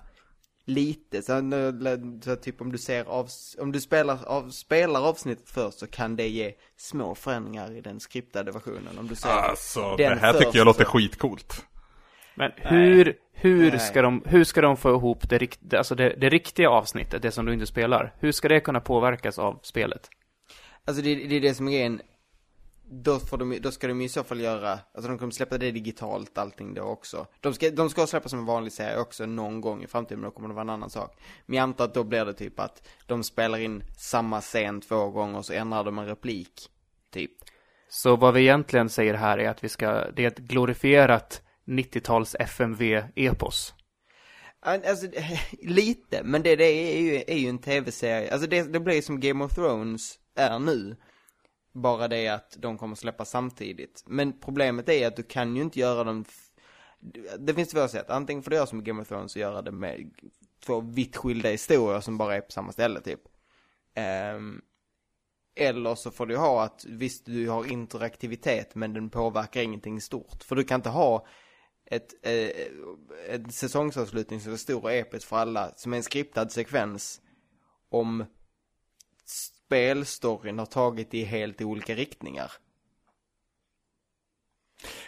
[0.65, 1.21] lite.
[1.21, 1.41] Så,
[2.23, 3.29] så typ om du ser av,
[3.59, 7.99] om du spelar, av, spelar avsnittet först så kan det ge små förändringar i den
[7.99, 8.97] skriptade versionen.
[8.99, 10.91] Om du ser Alltså, det här tycker jag låter så...
[10.91, 11.65] skitcoolt.
[12.35, 16.29] Men hur, hur, ska de, hur ska de få ihop det, rikt, alltså det, det
[16.29, 18.15] riktiga avsnittet, det som du inte spelar?
[18.19, 20.09] Hur ska det kunna påverkas av spelet?
[20.85, 22.01] Alltså det, det är det som är grejen
[23.01, 25.71] då, får de, då ska de i så fall göra, alltså de kommer släppa det
[25.71, 27.27] digitalt allting då också.
[27.39, 30.29] De ska, de ska släppa som en vanlig serie också någon gång i framtiden, men
[30.29, 31.21] då kommer det vara en annan sak.
[31.45, 35.09] Men jag antar att då blir det typ att de spelar in samma scen två
[35.09, 36.69] gånger och så ändrar de en replik,
[37.11, 37.31] typ.
[37.89, 42.35] Så vad vi egentligen säger här är att vi ska, det är ett glorifierat 90-tals
[42.39, 43.73] FMV-epos.
[44.61, 45.07] Alltså,
[45.61, 48.33] lite, men det, det är ju, är ju en tv-serie.
[48.33, 50.95] Alltså det, det blir som Game of Thrones är nu.
[51.73, 54.03] Bara det att de kommer släppa samtidigt.
[54.07, 56.25] Men problemet är att du kan ju inte göra dem
[57.39, 58.09] det finns två sätt.
[58.09, 60.11] Antingen får du göra som Game of Thrones och göra det med
[60.65, 63.21] två vitt skilda historier som bara är på samma ställe typ.
[64.35, 64.61] Um,
[65.55, 70.43] eller så får du ha att visst du har interaktivitet men den påverkar ingenting stort.
[70.43, 71.27] För du kan inte ha
[71.85, 72.49] ett, eh,
[73.29, 77.21] en säsongsavslutning som är stor och episk för alla som är en skriptad sekvens
[77.89, 78.25] om
[79.73, 82.51] spelstoryn har tagit i helt olika riktningar.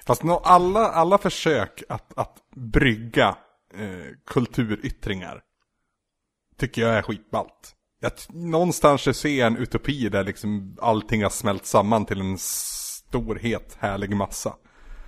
[0.06, 3.38] Fast no, alla, alla försök att, att brygga
[3.74, 5.42] eh, kulturyttringar
[6.58, 7.76] tycker jag är skitballt.
[8.00, 13.36] Jag, någonstans ser jag en utopi där liksom allting har smält samman till en stor,
[13.36, 14.56] het, härlig massa.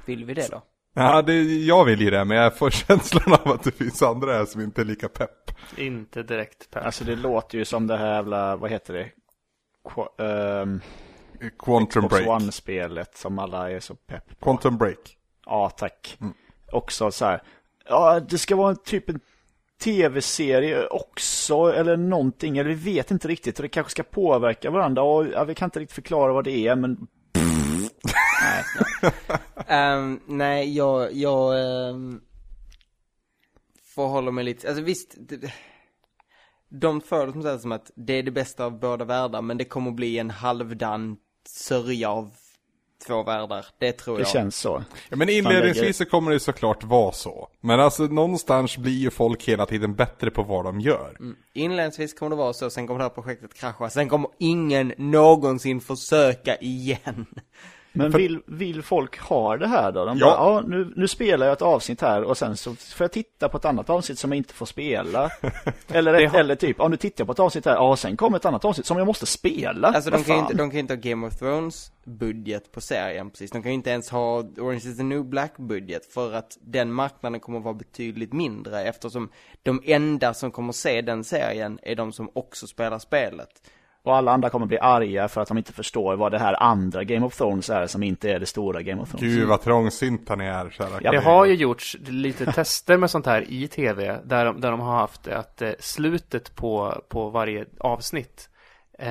[0.05, 0.61] Vill vi det då?
[0.93, 4.33] Ja, det, jag vill ju det, men jag får känslan av att det finns andra
[4.33, 5.51] här som inte är lika pepp.
[5.77, 6.85] Inte direkt pepp.
[6.85, 9.11] Alltså det låter ju som det här jävla, vad heter det?
[10.17, 10.81] Um,
[11.59, 12.27] Quantum Xbox Break.
[12.27, 14.45] One-spelet som alla är så pepp på.
[14.45, 15.17] Quantum Break.
[15.45, 16.17] Ja, tack.
[16.21, 16.33] Mm.
[16.71, 17.43] Också så här.
[17.89, 19.19] Ja, det ska vara en typ en
[19.83, 22.57] tv-serie också eller någonting.
[22.57, 23.59] Eller vi vet inte riktigt.
[23.59, 25.01] Och det kanske ska påverka varandra.
[25.01, 27.07] Och, ja, vi kan inte riktigt förklara vad det är, men...
[28.41, 29.93] nej.
[29.95, 31.55] um, nej, jag, jag
[31.89, 32.21] um,
[33.83, 34.67] får hålla mig lite...
[34.67, 35.15] Alltså visst...
[35.17, 35.53] Det,
[36.69, 39.57] de för det som säger som att det är det bästa av båda världar, men
[39.57, 41.17] det kommer bli en halvdan
[41.47, 42.31] sörja av
[43.07, 43.65] två världar.
[43.77, 44.27] Det tror det jag.
[44.27, 44.83] Det känns så.
[45.09, 47.49] Ja, men inledningsvis så kommer det såklart vara så.
[47.61, 51.15] Men alltså någonstans blir ju folk hela tiden bättre på vad de gör.
[51.19, 51.35] Mm.
[51.53, 53.89] Inledningsvis kommer det vara så, sen kommer det här projektet krascha.
[53.89, 57.25] Sen kommer ingen någonsin försöka igen.
[57.97, 60.05] Men vill, vill folk ha det här då?
[60.05, 60.25] De ja.
[60.25, 63.49] Bara, ja nu, nu spelar jag ett avsnitt här och sen så får jag titta
[63.49, 65.29] på ett annat avsnitt som jag inte får spela.
[65.87, 66.39] eller, har...
[66.39, 68.65] eller typ, ja nu tittar jag på ett avsnitt här, ja sen kommer ett annat
[68.65, 69.87] avsnitt som jag måste spela.
[69.87, 72.81] Alltså de kan, ju inte, de kan ju inte ha Game of Thrones budget på
[72.81, 73.51] serien precis.
[73.51, 76.93] De kan ju inte ens ha Orange is the new black budget för att den
[76.93, 79.29] marknaden kommer att vara betydligt mindre eftersom
[79.63, 83.49] de enda som kommer se den serien är de som också spelar spelet.
[84.03, 87.03] Och alla andra kommer bli arga för att de inte förstår vad det här andra
[87.03, 89.35] Game of Thrones är som inte är det stora Game of Thrones.
[89.35, 93.25] Gud vad trångsynta ni är, kära ja, Det har ju gjorts lite tester med sånt
[93.25, 97.65] här i tv, där de, där de har haft att eh, slutet på, på varje
[97.79, 98.49] avsnitt,
[98.99, 99.07] eh,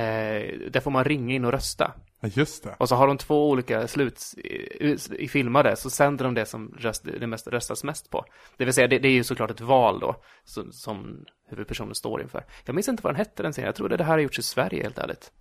[0.71, 1.93] där får man ringa in och rösta.
[2.35, 2.75] Just det.
[2.79, 6.75] Och så har de två olika slut i, i filmade, så sänder de det som
[6.79, 8.25] röst, det mest, röstas mest på.
[8.57, 12.23] Det vill säga, det, det är ju såklart ett val då, så, som huvudpersonen står
[12.23, 12.45] inför.
[12.65, 14.43] Jag minns inte vad den hette den serien, jag trodde det här har gjorts i
[14.43, 15.33] Sverige helt ärligt.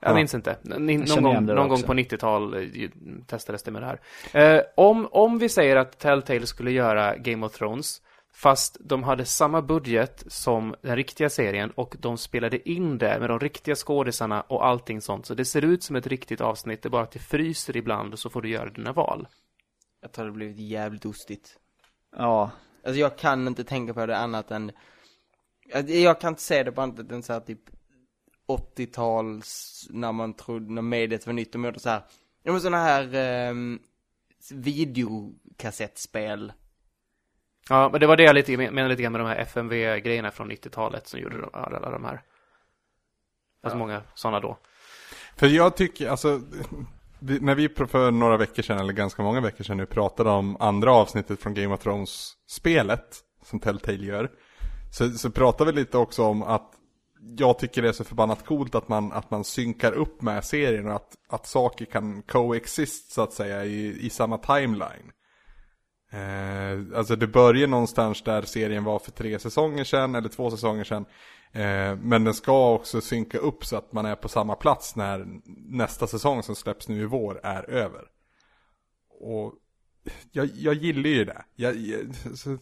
[0.00, 0.14] Jag ja.
[0.14, 0.56] minns inte.
[0.62, 2.90] Ni, någon gång, någon gång på 90-tal eh,
[3.26, 4.56] testades det med det här.
[4.56, 8.02] Eh, om, om vi säger att Telltale skulle göra Game of Thrones
[8.34, 13.30] Fast de hade samma budget som den riktiga serien och de spelade in det med
[13.30, 15.26] de riktiga skådisarna och allting sånt.
[15.26, 18.12] Så det ser ut som ett riktigt avsnitt, det är bara att det fryser ibland
[18.12, 19.28] och så får du göra dina val.
[20.00, 21.58] Jag tror det blivit jävligt ostigt.
[22.16, 22.50] Ja.
[22.84, 24.72] Alltså jag kan inte tänka på det annat än,
[25.86, 27.60] jag kan inte se det på annat än så här typ
[28.48, 32.02] 80-tals, när man trodde, när mediet var nytt, de gjorde så här,
[32.42, 33.54] ja men sådana här eh,
[34.50, 36.52] videokassettspel
[37.68, 40.50] Ja, men det var det jag lite, menade lite grann med de här FMV-grejerna från
[40.50, 42.22] 90-talet som gjorde alla, alla de här.
[43.62, 43.78] Alltså ja.
[43.78, 44.58] många sådana då.
[45.36, 46.40] För jag tycker, alltså,
[47.18, 50.56] vi, när vi för några veckor sedan, eller ganska många veckor sedan nu, pratade om
[50.60, 54.30] andra avsnittet från Game of Thrones-spelet, som Telltale gör,
[54.92, 56.72] så, så pratade vi lite också om att
[57.36, 60.86] jag tycker det är så förbannat coolt att man, att man synkar upp med serien
[60.86, 65.12] och att, att saker kan coexist så att säga i, i samma timeline.
[66.12, 70.84] Eh, alltså det börjar någonstans där serien var för tre säsonger sedan eller två säsonger
[70.84, 71.04] sedan.
[71.52, 75.26] Eh, men den ska också synka upp så att man är på samma plats när
[75.68, 78.02] nästa säsong som släpps nu i vår är över.
[79.20, 79.54] Och
[80.32, 81.44] jag, jag gillar ju det.
[81.54, 82.58] Jag, jag, så,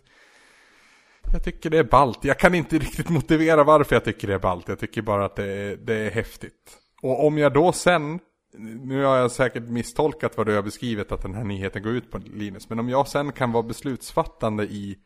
[1.33, 2.25] jag tycker det är ballt.
[2.25, 4.69] Jag kan inte riktigt motivera varför jag tycker det är ballt.
[4.69, 6.79] Jag tycker bara att det är, det är häftigt.
[7.03, 8.21] Och om jag då sen,
[8.59, 12.11] nu har jag säkert misstolkat vad du har beskrivit att den här nyheten går ut
[12.11, 12.69] på Linus.
[12.69, 14.99] Men om jag sen kan vara beslutsfattande i,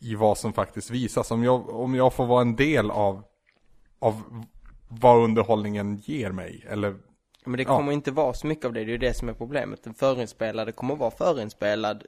[0.00, 1.30] i vad som faktiskt visas.
[1.30, 3.22] Om jag, om jag får vara en del av,
[3.98, 4.22] av
[4.88, 6.64] vad underhållningen ger mig.
[6.68, 6.96] Eller
[7.44, 7.76] Men det Ja.
[7.76, 9.82] kommer inte vara så mycket av det, det är ju det som är problemet.
[9.84, 12.04] Den förinspelade kommer vara förinspelad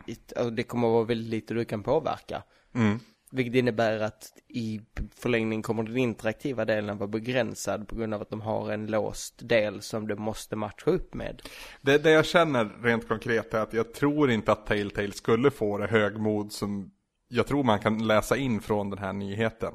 [0.52, 2.42] det kommer vara väldigt lite du kan påverka.
[2.74, 3.00] mm,
[3.30, 4.80] Vilket innebär att i
[5.14, 9.48] förlängning kommer den interaktiva delen vara begränsad på grund av att de har en låst
[9.48, 11.42] del som du måste matcha upp med.
[11.80, 15.78] Det, det jag känner rent konkret är att jag tror inte att Telltale skulle få
[15.78, 16.90] det högmod som
[17.28, 19.72] jag tror man kan läsa in från den här nyheten.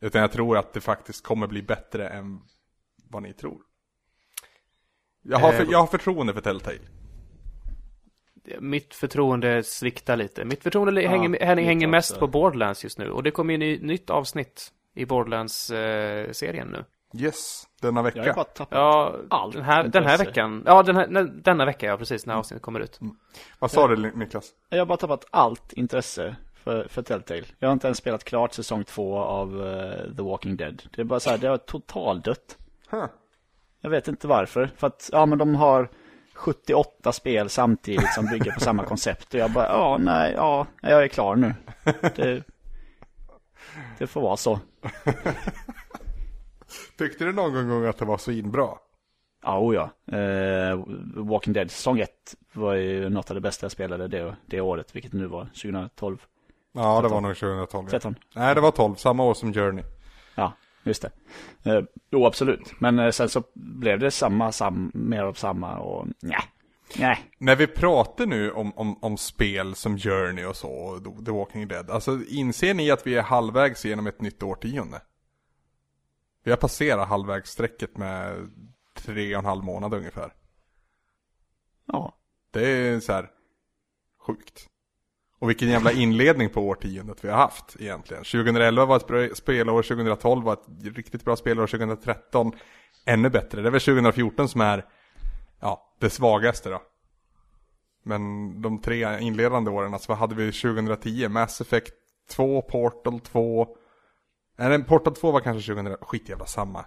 [0.00, 2.40] Utan jag tror att det faktiskt kommer bli bättre än
[3.10, 3.62] vad ni tror.
[5.22, 6.78] Jag har, för, Eh, jag har förtroende för Telltale.
[8.60, 10.44] Mitt förtroende sviktar lite.
[10.44, 13.10] Mitt förtroende Ja, hänger, hänger, mest på Borderlands just nu.
[13.10, 16.84] Och det kommer ju ny, nytt avsnitt i Borderlands-serien nu.
[17.14, 18.32] Yes, denna Jag har vecka.
[18.36, 20.62] bara tappat Ja, allt den här, den här veckan.
[20.66, 23.00] Ja, den här, den- denna vecka, ja precis, när avsnittet kommer ut.
[23.58, 24.50] Vad sa du Niklas?
[24.68, 27.42] Jag har bara tappat allt intresse för, för Telltale.
[27.58, 30.82] Jag har inte ens spelat klart säsong två av eh, The Walking Dead.
[30.96, 32.58] Det är bara så här, det har totaldött.
[32.90, 33.06] Huh.
[33.80, 34.70] Jag vet inte varför.
[34.76, 35.90] För att, ja men de har
[36.34, 39.34] 78 spel samtidigt som bygger på samma koncept.
[39.34, 41.54] Och jag bara, ja nej, ja, jag är klar nu.
[42.16, 42.42] Det,
[43.98, 44.58] det får vara så.
[46.98, 48.68] Tyckte du någon gång att det var så inbra?
[49.44, 49.90] Ja, oh ja.
[50.18, 50.80] Eh,
[51.14, 52.10] Walking Dead säsong 1
[52.52, 56.18] var ju något av det bästa jag spelade det, det året, vilket nu var 2012,
[56.72, 57.84] Ja, det var nog 2012.
[57.86, 57.90] ja.
[57.90, 58.14] 13.
[58.34, 59.84] Nej, det var 12, samma år som Journey.
[60.34, 60.52] Ja,
[60.82, 61.10] just det.
[61.70, 62.80] Eh, jo, absolut.
[62.80, 66.40] Men eh, sen så blev det samma, sam, mer av samma och nej.
[66.98, 67.30] Nej.
[67.38, 71.68] När vi pratar nu om, om, om spel som Journey och så, och The Walking
[71.68, 75.02] Dead, alltså inser ni att vi är halvvägs genom ett nytt årtionde?
[76.44, 78.50] Vi har passerat halvvägsstrecket med
[78.94, 80.34] tre och en halv månad ungefär.
[81.86, 82.16] Ja.
[82.50, 83.30] Det är så här
[84.18, 84.68] sjukt.
[85.42, 88.24] Och vilken jävla inledning på årtiondet vi har haft egentligen.
[88.24, 92.52] 2011 var ett bra spelår, 2012 var ett riktigt bra spelår, 2013
[93.04, 93.62] ännu bättre.
[93.62, 94.84] Det är väl 2014 som är,
[95.60, 96.82] ja, det svagaste då.
[98.04, 101.28] Men de tre inledande åren, alltså vad hade vi 2010?
[101.28, 101.94] Mass Effect
[102.30, 103.68] 2, Portal 2.
[104.58, 106.84] Nej, Portal 2 var kanske 2000, skit jävla samma.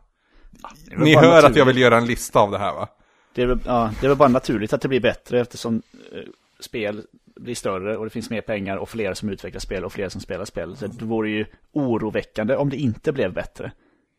[0.89, 1.67] väl Ni hör att jag naturligt.
[1.67, 2.87] vill göra en lista av det här va?
[3.33, 5.81] Det är, väl, ja, det är väl bara naturligt att det blir bättre eftersom
[6.13, 6.19] eh,
[6.59, 7.05] spel
[7.39, 10.21] blir större och det finns mer pengar och fler som utvecklar spel och fler som
[10.21, 10.75] spelar spel.
[10.77, 13.71] Så det vore ju oroväckande om det inte blev bättre.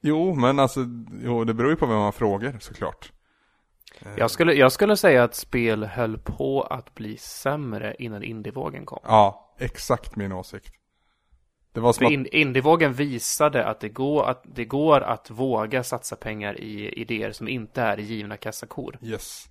[0.03, 0.81] Jo, men alltså,
[1.23, 3.13] jo, det beror ju på vem man frågar såklart.
[4.17, 9.01] Jag skulle, jag skulle säga att spel höll på att bli sämre innan indievågen kom.
[9.03, 10.75] Ja, exakt min åsikt.
[11.73, 15.83] Det var som att, in, indievågen visade att det, går att det går att våga
[15.83, 18.99] satsa pengar i idéer som inte är givna kassakor.
[19.03, 19.49] yes.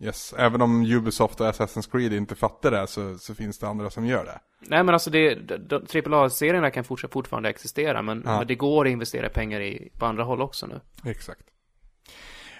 [0.00, 3.90] Yes, även om Ubisoft och Assassin's Creed inte fattar det så, så finns det andra
[3.90, 4.40] som gör det.
[4.60, 8.38] Nej men alltså det, de, de, AAA-serierna kan fortsätta fortfarande existera men, Ja.
[8.38, 10.80] men det går att investera pengar i, på andra håll också nu.
[11.04, 11.42] Exakt.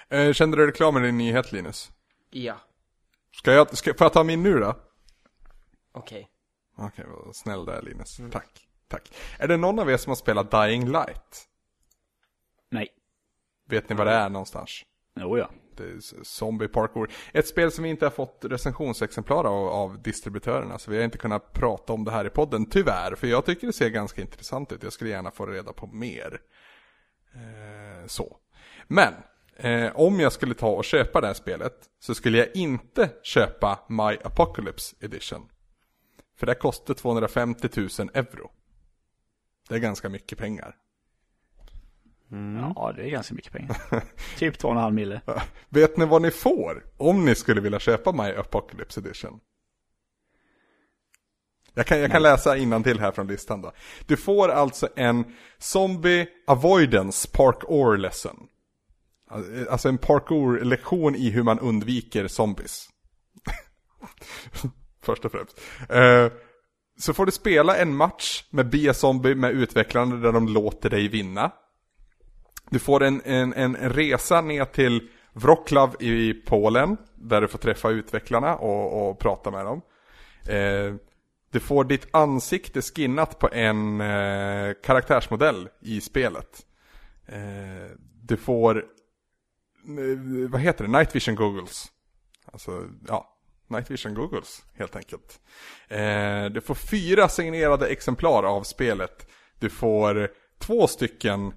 [0.08, 1.90] Eh, kände du dig klar med din nyhet Linus?
[2.30, 2.56] Ja,
[3.32, 4.76] Ska jag, ska, får jag ta min nu då?
[5.92, 6.28] okej.
[6.76, 8.20] Okej, vad snäll där Linus.
[8.32, 9.12] Tack, tack.
[9.38, 11.48] Är det någon av er som har spelat Dying Light?
[12.70, 12.88] Nej.
[13.68, 14.82] Vet ni vad det är någonstans?
[15.20, 15.50] Jo ja.
[15.80, 17.10] Eh, Zombie Parkour.
[17.32, 20.78] Ett spel som vi inte har fått recensionsexemplar av, av distributörerna.
[20.78, 23.14] Så vi har inte kunnat prata om det här i podden, tyvärr.
[23.14, 24.82] För jag tycker det ser ganska intressant ut.
[24.82, 26.40] Jag skulle gärna få reda på mer.
[27.34, 28.36] Eh, så.
[28.86, 29.14] Men,
[29.56, 31.74] eh, om jag skulle ta och köpa det här spelet.
[32.00, 35.48] Så skulle jag inte köpa My Apocalypse Edition.
[36.38, 38.50] För det kostar 250 000 euro.
[39.68, 40.76] Det är ganska mycket pengar.
[42.74, 43.76] Ja, det är ganska mycket pengar.
[44.38, 45.20] typ 2,5 mille.
[45.68, 49.40] Vet ni vad ni får om ni skulle vilja köpa My Apocalypse Edition?
[51.74, 53.72] Jag kan, jag kan läsa till här från listan då.
[54.06, 55.24] Du får alltså en
[55.58, 58.48] Zombie Avoidance Parkour Lesson.
[59.70, 62.88] Alltså en parkour-lektion i hur man undviker zombies.
[65.02, 65.60] Först och främst.
[65.88, 66.32] Eh,
[66.98, 71.08] så får du spela en match med Bia Zombie med utvecklarna där de låter dig
[71.08, 71.52] vinna.
[72.70, 77.90] Du får en, en, en resa ner till Wroclaw i Polen, där du får träffa
[77.90, 79.82] utvecklarna och, och prata med dem.
[80.48, 80.94] Eh,
[81.50, 86.66] du får ditt ansikte skinnat på en eh, karaktärsmodell i spelet.
[87.26, 91.86] Eh, du får, eh, vad heter det, Night Vision Googles.
[92.52, 93.36] Alltså, ja,
[93.66, 95.40] Night Vision Googles helt enkelt.
[95.88, 99.28] Eh, du får fyra signerade exemplar av spelet.
[99.58, 100.28] Du får
[100.58, 101.52] två stycken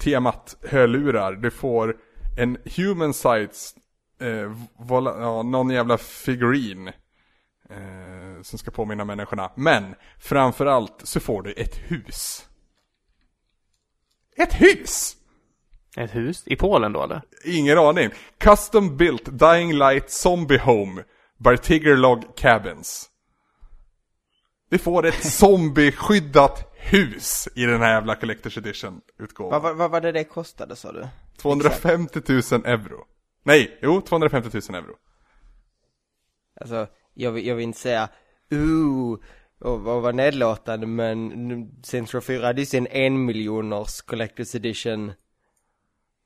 [0.00, 1.32] temat hörlurar.
[1.32, 1.96] Du får
[2.36, 3.76] en human size,
[4.20, 6.90] eh, vola, ja, någon jävla figurin.
[7.70, 9.52] Eh, som ska påminna människorna.
[9.54, 12.46] Men framförallt så får du ett hus.
[14.36, 15.16] Ett hus!
[15.96, 16.42] Ett hus?
[16.46, 17.22] I Polen då eller?
[17.44, 18.10] Ingen aning.
[18.38, 21.04] Custom built Dying Light Zombie Home
[21.38, 23.10] by Tiggerlog Cabins.
[24.70, 29.62] Vi får ett zombieskyddat hus i den här jävla Collector's Edition Vad, utgåvan.
[29.62, 31.08] vad, vad var det det kostade sa du?
[31.38, 33.06] 250 000 euro.
[33.42, 34.94] Nej, jo 250 000 euro.
[36.60, 38.08] Alltså, jag vill, jag vill inte säga
[38.50, 39.18] ooh,
[39.60, 41.30] och, och vara nedlåtande men
[41.92, 45.12] Row 4 hade ju sin en miljoners Collector's Edition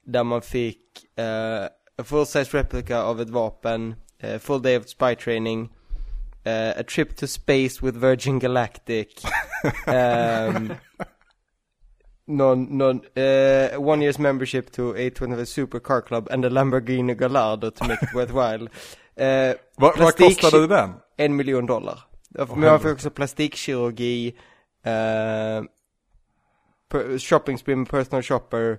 [0.06, 5.14] Där man fick eh, full size replica av ett vapen, eh, full day of spy
[5.14, 5.72] training
[6.45, 9.09] eh, A trip to space with Virgin Galactic
[9.87, 10.73] um,
[12.27, 17.85] någon, någon, eh, one year's membership to A25 Supercar Club and a Lamborghini Gallardo to
[17.85, 18.69] make it worthwhile
[19.16, 20.91] Va, vad plastik- kostade den?
[21.16, 21.99] en miljon dollar.
[22.49, 24.35] Men man får också plastikkirurgi,
[26.89, 28.79] per- shopping spree med personal shopper,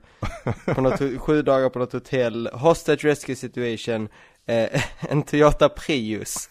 [0.76, 4.08] på något, sju dagar på något hotell, hostage rescue situation,
[4.46, 6.50] eh, en Toyota Prius.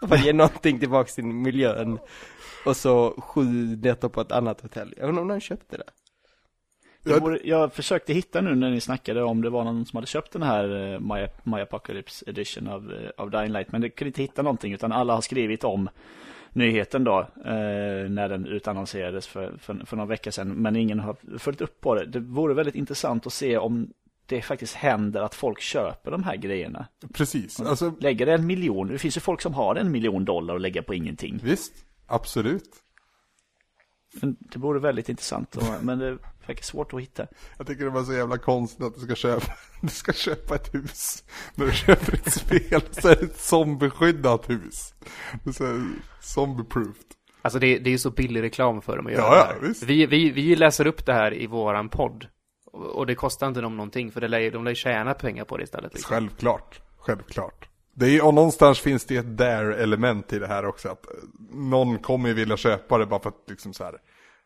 [0.00, 1.98] För att ge någonting tillbaks till miljön.
[2.64, 4.94] Och så sju nätter på ett annat hotell.
[4.96, 5.84] Jag undrar om någon köpte det.
[7.04, 10.06] Det vore, jag försökte hitta nu när ni snackade om det var någon som hade
[10.06, 13.72] köpt den här eh, My, My Apocalypse Edition av, eh, av Dying Light.
[13.72, 15.88] Men det kunde inte hitta någonting utan alla har skrivit om
[16.52, 17.18] nyheten då.
[17.44, 20.48] Eh, när den utannonserades för, för, för några veckor sedan.
[20.48, 22.06] Men ingen har följt upp på det.
[22.06, 23.92] Det vore väldigt intressant att se om
[24.28, 26.86] det faktiskt händer att folk köper de här grejerna.
[27.12, 28.88] Precis, alltså Lägger det en miljon.
[28.88, 31.40] Det finns ju folk som har en miljon dollar och lägga på ingenting.
[31.42, 31.72] visst,
[32.06, 32.70] absolut.
[34.22, 35.56] Men det vore väldigt intressant.
[35.82, 37.26] Men det verkar svårt att hitta.
[37.58, 39.52] Jag tycker det var så jävla konstigt att du ska köpa,
[39.82, 41.24] du ska köpa ett hus.
[41.54, 44.94] När du köper ett spel så är det ett zombieskyddat hus.
[45.44, 45.84] Det är så här
[46.22, 47.04] zombie-proofed.
[47.42, 49.44] Alltså det, det är ju så billig reklam för dem att göra Ja, det ja,
[49.60, 49.68] här.
[49.68, 49.82] visst.
[49.82, 52.26] Vi, vi, vi läser upp det här i våran podd.
[52.72, 55.56] Och, det kostar inte dem någonting, för det lär, de lär ju tjäna pengar på
[55.56, 55.94] det istället.
[55.94, 56.14] Liksom.
[56.14, 57.68] Självklart, självklart.
[57.94, 60.88] Det är, och någonstans finns det ett dare-element i det här också.
[60.88, 61.12] Att eh,
[61.50, 63.94] någon kommer ju vilja köpa det bara för att liksom så här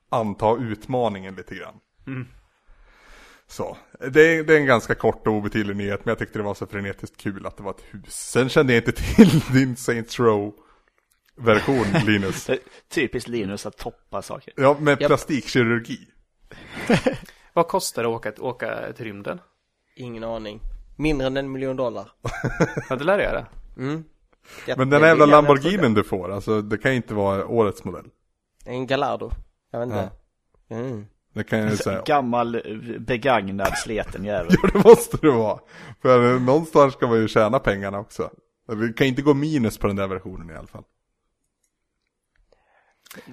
[0.09, 1.75] anta utmaningen lite grann.
[3.47, 6.43] Så, det är, det är en ganska kort och obetydlig nyhet, men jag tyckte det
[6.43, 8.15] var så frenetiskt kul att det var ett hus.
[8.15, 12.45] Sen kände jag inte till din Saints Row-version, Linus.
[12.45, 12.59] Det är
[12.89, 14.55] typiskt Linus att toppa saker.
[14.57, 15.99] Ja, med plastikkirurgi.
[17.53, 19.41] Vad kostar det att åka, åka till rymden?
[19.97, 20.61] Ingen aning.
[20.97, 22.13] Mindre än en miljon dollar.
[22.89, 23.47] Ja, det lär det göra.
[23.77, 24.05] Mm.
[24.77, 28.05] Men den här jävla Lamborghinin du får, alltså det kan ju inte vara årets modell.
[28.65, 29.31] En Gallardo.
[29.71, 30.11] Jag vet inte.
[30.69, 31.07] Mm.
[31.35, 32.03] Det kan jag ju säga.
[32.07, 32.61] Gammal eh,
[32.99, 34.53] begagnad sleten jävel.
[34.63, 35.59] Ja, det måste det vara.
[36.03, 38.31] För eh, någonstans ska man ju tjäna pengarna också.
[38.69, 40.85] Vi kan inte gå minus på den där versionen i alla fall.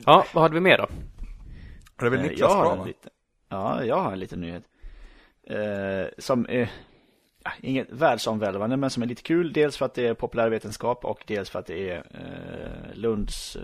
[0.05, 0.87] Ja, vad hade vi mer då?
[1.99, 3.11] Det är väl Niklas jag har liten,
[3.49, 4.63] Ja, jag har en liten nyhet.
[5.43, 6.69] Eh, som är
[7.61, 9.53] inget världsomvälvande men som är lite kul.
[9.53, 13.61] Dels för att det är populärvetenskap och dels för att det är eh, Lunds, eh,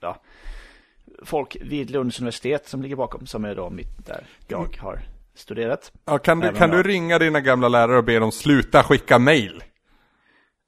[0.00, 0.20] ja,
[1.22, 3.26] folk vid Lunds universitet som ligger bakom.
[3.26, 5.00] Som är då mitt där jag har
[5.34, 5.92] studerat.
[6.04, 9.18] Ja, kan du, Även kan du ringa dina gamla lärare och be dem sluta skicka
[9.18, 9.62] mail?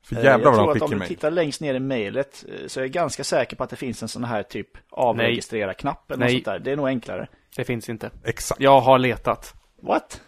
[0.03, 1.81] För Eh, jävlar jag vad tror de att skickar om du tittar längst ner i
[1.81, 4.69] mejlet eh, så är jag ganska säker på att det finns en sån här typ
[4.91, 6.35] avregistrera-knapp eller något Nej.
[6.35, 6.59] sånt där.
[6.59, 7.29] Det är nog enklare.
[7.57, 8.11] Det finns inte.
[8.25, 8.61] Exakt.
[8.61, 9.55] Jag har letat.
[9.83, 10.23] What?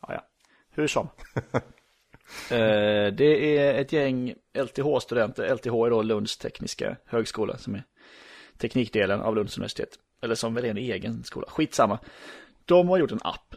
[0.00, 0.24] Ja, ja.
[0.70, 1.08] Hur som.
[2.50, 5.54] Eh, det är ett gäng LTH-studenter.
[5.54, 7.84] LTH är då Lunds tekniska högskola som är
[8.58, 9.88] teknikdelen av Lunds universitet.
[10.22, 11.46] Eller som väl är en egen skola.
[11.50, 11.98] Skitsamma.
[12.64, 13.54] De har gjort en app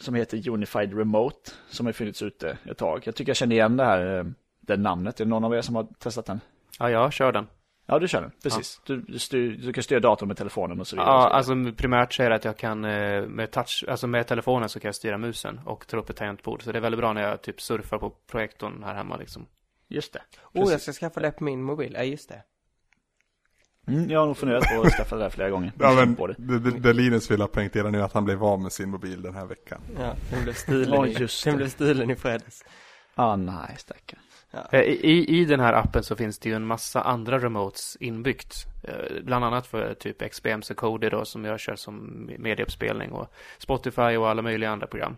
[0.00, 3.02] som heter Unified Remote som har funnits ute ett tag.
[3.04, 4.24] Jag tycker jag känner igen det här eh,
[4.60, 5.20] det namnet.
[5.20, 6.40] Är det någon av er som har testat den?
[6.78, 7.46] Ja, jag kör den.
[7.86, 8.30] Ja, du kör den.
[8.42, 8.80] Precis.
[8.86, 11.10] Du, du, styr, du kan styra datorn med telefonen och så vidare.
[11.10, 14.68] Ja, alltså primärt så är det att jag kan eh, med touch, alltså med telefonen
[14.68, 16.62] så kan jag styra musen och ta upp ett tangentbord.
[16.62, 19.46] Så det är väldigt bra när jag typ surfar på projektorn här hemma liksom.
[19.88, 20.22] Just det.
[20.54, 21.94] Oh, jag ska skaffa det på min mobil.
[21.96, 22.42] Ja, just det.
[23.92, 25.72] Mm, jag har nog funderat på att skaffa det där flera gånger.
[25.78, 26.58] Ja, men det.
[26.58, 29.22] det, det, Linus vill ha poängtera nu är att han blev av med sin mobil
[29.22, 29.80] den här veckan.
[29.98, 31.56] Ja, den blev stulen, Oj, i, just den det.
[31.56, 32.64] blev stulen i fredags.
[33.14, 34.20] Ah, nej, stackarn.
[34.72, 38.54] Eh, I, I den här appen så finns det ju en massa andra remotes inbyggt.
[38.84, 44.16] Eh, Bland annat för typ XBMC Cody då som jag kör som medieuppspelning och Spotify
[44.16, 45.16] och alla möjliga andra program.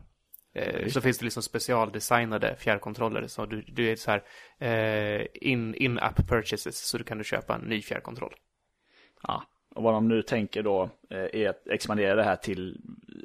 [0.55, 3.27] Eh, Så finns det liksom specialdesignade fjärrkontroller.
[3.27, 4.23] Så du, du är så här
[4.61, 8.33] eh, in, in-app purchases så du kan du köpa en ny fjärrkontroll.
[9.23, 9.43] Ja,
[9.75, 12.81] och vad de nu tänker då eh, är att expandera det här till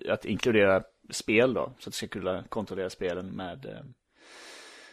[0.09, 1.71] att inkludera spel då.
[1.79, 3.85] Så att du ska kunna kontrollera spelen med, eh,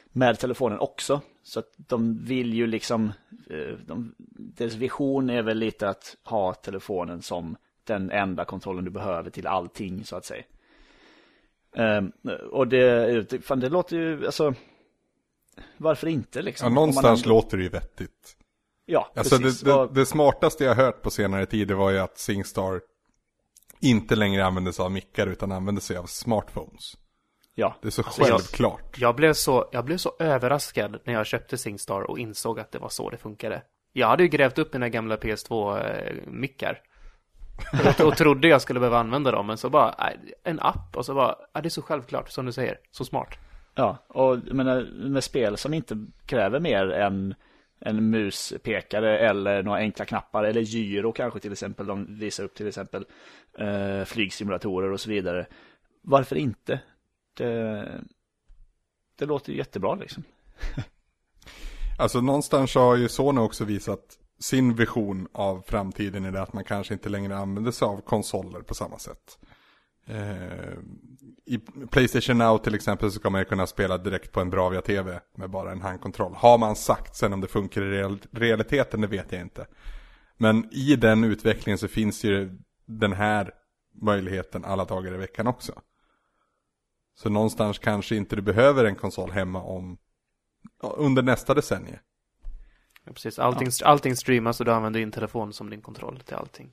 [0.06, 1.20] med telefonen också.
[1.42, 3.12] Så att de vill ju liksom,
[3.50, 8.90] eh, de, deras vision är väl lite att ha telefonen som den enda kontrollen du
[8.90, 10.44] behöver till allting så att säga.
[11.76, 12.12] Ehm,
[12.50, 14.54] och det, fan det låter ju, alltså,
[15.76, 16.66] varför inte liksom?
[16.66, 18.36] Ja, man någonstans ändå- låter det ju vettigt.
[18.86, 19.60] Ja, Alltså precis.
[19.60, 22.80] det, det, det smartaste jag hört på senare tid det var ju att Singstar
[23.80, 26.96] inte längre använder sig av mickar utan använder sig av smartphones.
[27.54, 27.76] ja.
[27.82, 28.98] Det är så Alltså, jag- självklart.
[28.98, 32.78] Jag blev, så, jag blev så överraskad när jag köpte Singstar och insåg att det
[32.78, 33.62] var så det funkade.
[33.92, 36.80] Jag hade ju grävt upp mina gamla PS2-mickar.
[38.00, 39.94] Och, och trodde jag skulle behöva använda dem, men så bara,
[40.44, 43.28] en app och så bara, ja, det är så självklart, som du säger, så smart.
[43.74, 47.34] Ja, och jag menar, med spel som inte kräver mer än
[47.84, 51.86] en muspekare eller några enkla knappar eller gyro kanske till exempel.
[51.86, 53.06] De visar upp till exempel
[53.58, 55.46] eh, flygsimulatorer och så vidare.
[56.02, 56.80] Varför inte?
[57.34, 57.88] Det,
[59.18, 60.22] det låter ju jättebra liksom.
[61.98, 66.64] Alltså någonstans har ju Sony också visat sin vision av framtiden i det att man
[66.64, 69.38] kanske inte längre använder sig av konsoler på samma sätt.
[70.06, 70.78] Eh,
[71.46, 71.58] i
[71.90, 75.20] Playstation Now till exempel så ska man ju kunna spela direkt på en Bravia TV
[75.36, 76.34] med bara en handkontroll.
[76.34, 79.66] Har man sagt, sen om det funkar i real realiteten det vet jag inte.
[80.36, 83.50] Men i den utvecklingen så finns ju den här
[84.02, 85.72] möjligheten alla dagar i veckan också.
[87.14, 89.98] Så någonstans kanske inte du behöver en konsol hemma om
[90.82, 91.98] ja, under nästa decennie.
[93.04, 96.72] Ja, precis, allting, allting streamas och du använder din telefon som din kontroll till allting.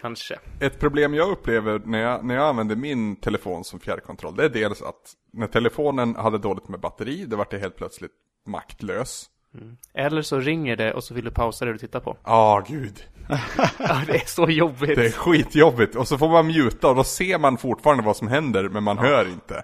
[0.00, 0.38] Kanske.
[0.60, 4.48] Ett problem jag upplever när jag, när jag använder min telefon som fjärrkontroll, det är
[4.48, 8.12] dels att när telefonen hade dåligt med batteri, det vart det helt plötsligt
[8.46, 9.26] maktlös.
[9.94, 12.16] Eller så ringer det och så vill du pausa det du tittar på.
[12.24, 13.04] Ja, ah, gud.
[13.78, 14.96] Ja, det är så jobbigt.
[14.96, 15.96] Det är skitjobbigt.
[15.96, 18.98] Och så får man muta och då ser man fortfarande vad som händer, men man
[18.98, 19.62] hör inte.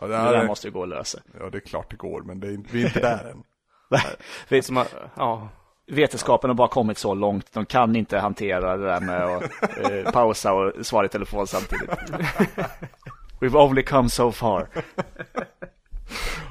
[0.00, 1.18] Ja, det, Det här där är, måste ju gå att lösa.
[1.40, 3.42] ja, det är klart det går, men det är, inte- vi är inte där än.
[4.48, 5.48] Vet, Som, att- ja,
[5.88, 7.52] vetenskapen har bara kommit så långt.
[7.52, 9.42] De kan inte hantera det där med att
[9.90, 11.90] eh, pausa och svara i telefon samtidigt.
[13.40, 14.68] We've only come so far.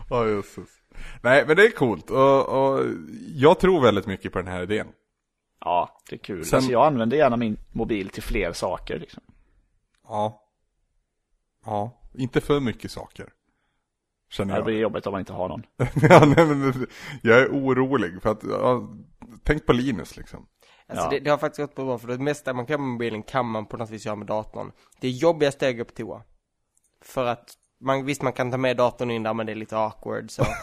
[0.10, 0.70] Ja, jösses.
[1.22, 2.10] Nej, men det är coolt.
[2.10, 2.86] Och, och
[3.36, 4.88] jag tror väldigt mycket på den här idén.
[5.60, 6.46] Ja, det är kul.
[6.46, 9.00] Sen- Alltså, jag använder gärna min mobil till fler saker.
[9.00, 9.24] Liksom.
[10.08, 10.44] Ja.
[11.66, 13.26] Ja, inte för mycket saker.
[14.30, 14.66] Känner Det jag.
[14.66, 15.64] blir jobbigt om man inte har någon.
[15.78, 16.88] ja, nej, men
[17.22, 18.90] jag är orolig för att, ja,
[19.44, 20.46] tänk på Linus liksom.
[20.90, 21.10] Alltså Ja.
[21.10, 23.66] det, det har faktiskt gått bra för det mesta man kan med mobilen kan man
[23.66, 24.72] på något vis göra med datorn.
[25.02, 26.22] Det jobbigaste är att gå på toa.
[27.02, 29.78] För att man, visst man kan ta med datorn in där men det är lite
[29.78, 30.44] awkward så.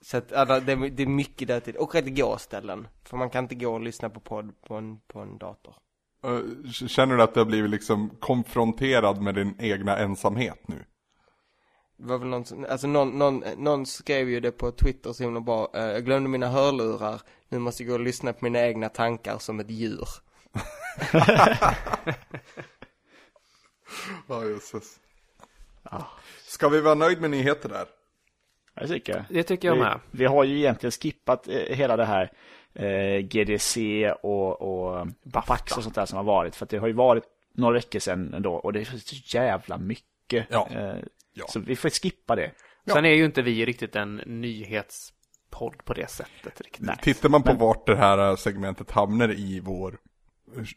[0.00, 1.76] så att, ja, det, är- det är mycket där till.
[1.76, 2.88] Och att gå ställen.
[3.04, 5.74] För man kan inte gå och lyssna på podd på en, på en dator.
[6.26, 6.40] Eh,
[6.70, 10.84] Känner du att du har blivit liksom konfronterad med din egna ensamhet nu?
[11.98, 15.40] Det var väl någon, alltså någon, någon, någon skrev ju det på Twitter så himla
[15.40, 15.70] bra.
[15.74, 17.20] Eh, jag glömde mina hörlurar.
[17.48, 20.08] Nu måste jag gå och lyssna på mina egna tankar som ett djur.
[24.28, 24.98] Ja, jösses.
[26.46, 27.86] Ska vi vara nöjd med nyheter där?
[28.74, 30.00] Jag tycker det tycker jag vi, med.
[30.10, 32.32] vi har ju egentligen skippat eh, hela det här
[32.76, 36.56] eh, GDC och, och Pax och sånt där som har varit.
[36.56, 37.24] För att det har ju varit
[37.54, 40.46] några veckor sedan ändå och det är så jävla mycket.
[40.50, 40.68] Ja.
[40.70, 40.94] Eh,
[41.38, 41.44] Ja.
[41.48, 42.50] Så vi får skippa det.
[42.92, 46.86] Sen är ju inte vi riktigt en nyhetspodd på det sättet riktigt.
[46.86, 46.96] Nej.
[47.02, 49.98] Tittar man på Men- vart det här segmentet hamnar i vår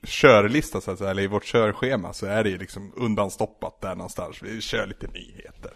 [0.04, 3.96] körlista så att säga, eller i vårt körschema så är det ju liksom undanstoppat där
[3.96, 4.44] någonstans.
[4.44, 5.72] Vi kör lite nyheter.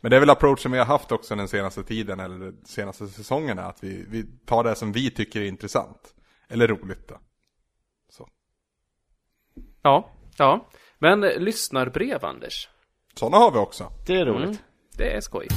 [0.00, 3.08] Men det är väl approachen vi har haft också den senaste tiden eller de senaste
[3.08, 6.14] säsongerna att vi, vi tar det som vi tycker är intressant.
[6.48, 7.18] Eller roligt då.
[8.10, 8.28] Så.
[9.82, 10.68] Ja, ja.
[10.98, 12.68] Men lyssnarbrev, Anders.
[13.14, 13.92] Sådana har vi också.
[14.06, 14.48] Det är roligt.
[14.48, 14.56] Mm,
[14.96, 15.48] det är skoj.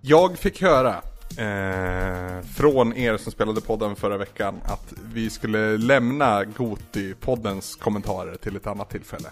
[0.00, 1.02] Jag fick höra
[1.36, 8.56] eh, från er som spelade podden förra veckan att vi skulle lämna Goti-poddens kommentarer till
[8.56, 9.28] ett annat tillfälle.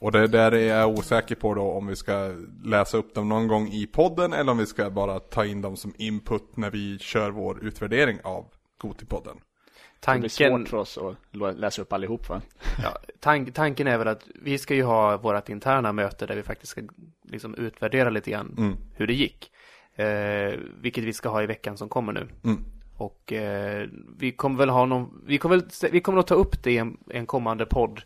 [0.00, 2.34] Och det där är jag osäker på då om vi ska
[2.64, 5.76] läsa upp dem någon gång i podden eller om vi ska bara ta in dem
[5.76, 8.46] som input när vi kör vår utvärdering av
[8.78, 9.36] Gotipodden.
[9.36, 12.42] Det blir Tanken, svårt för oss att läsa upp allihop va?
[12.82, 16.42] ja, tank, tanken är väl att vi ska ju ha vårt interna möte där vi
[16.42, 16.82] faktiskt ska
[17.22, 18.76] liksom utvärdera lite grann Mm.
[18.96, 19.50] hur det gick.
[19.96, 22.28] Eh, vilket vi ska ha i veckan som kommer nu.
[22.44, 22.64] Mm.
[22.96, 23.88] Och eh,
[24.18, 26.78] vi kommer väl ha någon, vi kommer väl, vi kommer att ta upp det i
[26.78, 28.02] en, en kommande podd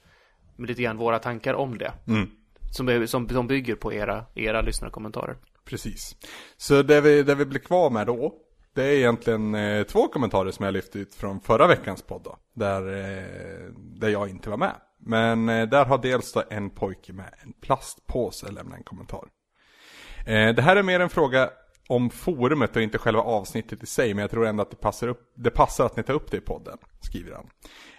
[0.56, 1.92] med lite grann våra tankar om det.
[2.06, 2.30] Mm.
[2.70, 5.36] Som, som, som bygger på era, era lyssnarkommentarer.
[5.64, 6.16] Precis.
[6.56, 8.34] Så det vi, det vi blir kvar med då,
[8.74, 12.36] det är egentligen eh, två kommentarer som jag lyft ut från förra veckans podd då.
[12.54, 14.74] Där, eh, där jag inte var med.
[15.00, 19.24] Men eh, där har dels då en pojke med en plastpåse lämnat en kommentar.
[20.26, 21.50] Eh, det här är mer en fråga
[21.88, 24.14] om forumet och inte själva avsnittet i sig.
[24.14, 26.36] Men jag tror ändå att det passar, upp, det passar att ni tar upp det
[26.36, 27.46] i podden, skriver han.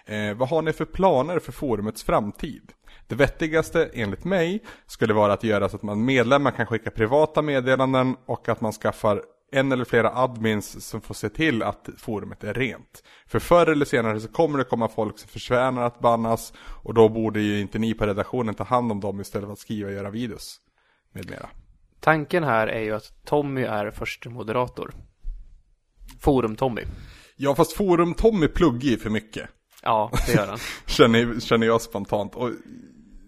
[0.06, 2.72] Eh, vad har ni för planer för forumets framtid?
[3.06, 7.42] Det vettigaste, enligt mig, skulle vara att göra så att man medlemmar kan skicka privata
[7.42, 9.22] meddelanden och att man skaffar
[9.52, 13.02] en eller flera admins som får se till att forumet är rent.
[13.26, 17.08] För förr eller senare så kommer det komma folk som förtjänar att bannas och då
[17.08, 19.94] borde ju inte ni på redaktionen ta hand om dem istället för att skriva och
[19.94, 20.60] göra videos.
[21.12, 21.48] Med mera.
[22.00, 24.94] Tanken här är ju att Tommy är första moderator.
[26.20, 26.82] Forum-Tommy.
[27.36, 29.48] Ja fast forum Tommy pluggar ju för mycket.
[29.82, 30.58] Ja, det gör han.
[30.86, 32.34] känner, känner jag spontant.
[32.34, 32.50] Och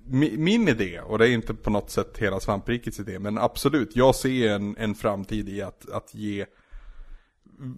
[0.06, 3.96] mi, min idé, och det är inte på något sätt hela svamprikets idé, men absolut,
[3.96, 6.46] jag ser en, en framtid i att, att ge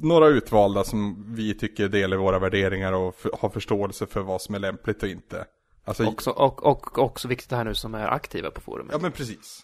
[0.02, 4.54] några utvalda som vi tycker delar våra värderingar och för, har förståelse för vad som
[4.54, 5.44] är lämpligt och inte.
[5.84, 8.92] Alltså, Också, och, och också viktigt här nu som är aktiva på forumet.
[8.92, 9.60] ja men precis.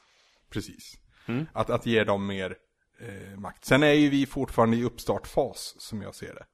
[0.51, 1.00] Precis.
[1.27, 1.47] Mm.
[1.53, 2.55] Att, att ge dem mer
[3.01, 3.65] eh, makt.
[3.65, 6.45] Sen är ju vi fortfarande i uppstartfas, som jag ser det.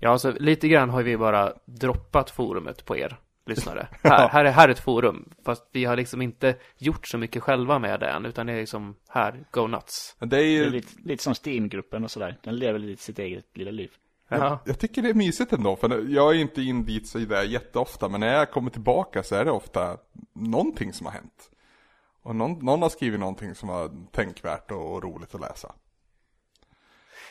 [0.00, 3.16] Ja, alltså lite grann har vi bara droppat forumet på er
[3.46, 3.88] lyssnare.
[4.02, 7.42] Här, här, är, här är ett forum, fast vi har liksom inte gjort så mycket
[7.42, 10.16] själva med det än, utan det är liksom här, go nuts.
[10.18, 10.64] Det är Det ju...
[10.64, 12.38] är lite, lite som Steam-gruppen och sådär.
[12.44, 13.90] Den lever lite sitt eget lilla liv.
[14.28, 14.58] Jag, Ja.
[14.64, 18.08] jag tycker det är mysigt ändå, för jag är inte in dit så där jätteofta,
[18.08, 19.96] men när jag kommer tillbaka så är det ofta
[20.34, 21.50] någonting som har hänt.
[22.22, 25.74] Och någon, någon har skrivit någonting som var tänkvärt och, och roligt att läsa.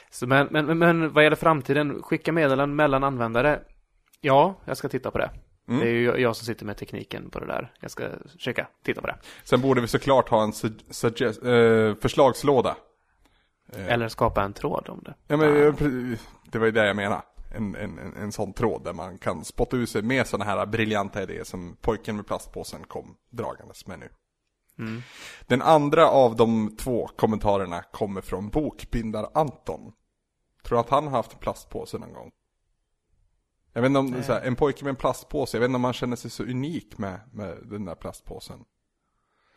[0.09, 3.61] Så men, men, men, vad gäller framtiden, skicka meddelanden mellan användare.
[4.22, 5.30] Ja, jag ska titta på det.
[5.68, 5.80] Mm.
[5.80, 7.73] Det är ju jag- som sitter med tekniken på det där.
[7.80, 8.03] Jag ska
[8.38, 9.18] försöka titta på det.
[9.43, 12.76] Sen borde vi såklart ha en sug- suggest, eh, förslagslåda.
[13.73, 15.13] Eh, Eller skapa en tråd om det.
[15.27, 16.18] Ja men eh, pre-
[16.51, 17.22] det var ju det jag menade.
[17.55, 20.65] En, en, en, en sån tråd där man kan spotta ut sig med sådana här
[20.65, 24.09] briljanta idéer som pojken med plastpåsen kom dragandes med nu.
[24.81, 25.01] Mm.
[25.47, 29.91] Den andra av de två kommentarerna kommer från Bokbindar-Anton.
[30.63, 32.31] Tror att han har haft en plastpåse någon gång?
[33.73, 35.93] Jag vet inte om, här, en pojke med en plastpåse, jag vet inte om han
[35.93, 38.59] känner sig så unik med, med den där plastpåsen.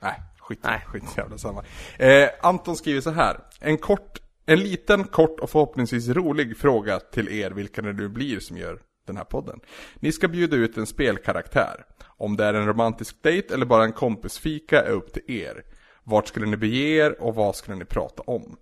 [0.00, 0.84] Nej, skit, Nej.
[0.86, 1.64] skit jävla samma.
[1.98, 3.40] Eh, Anton skriver så här.
[3.60, 8.40] En kort, en liten, kort och förhoppningsvis rolig fråga till er, vilka det nu blir
[8.40, 9.60] som gör den här podden.
[9.94, 11.84] Ni ska bjuda ut en spelkaraktär.
[12.06, 15.64] Om det är en romantisk dejt eller bara en kompisfika är upp till er.
[16.04, 18.56] Vart skulle ni bege er och vad skulle ni prata om?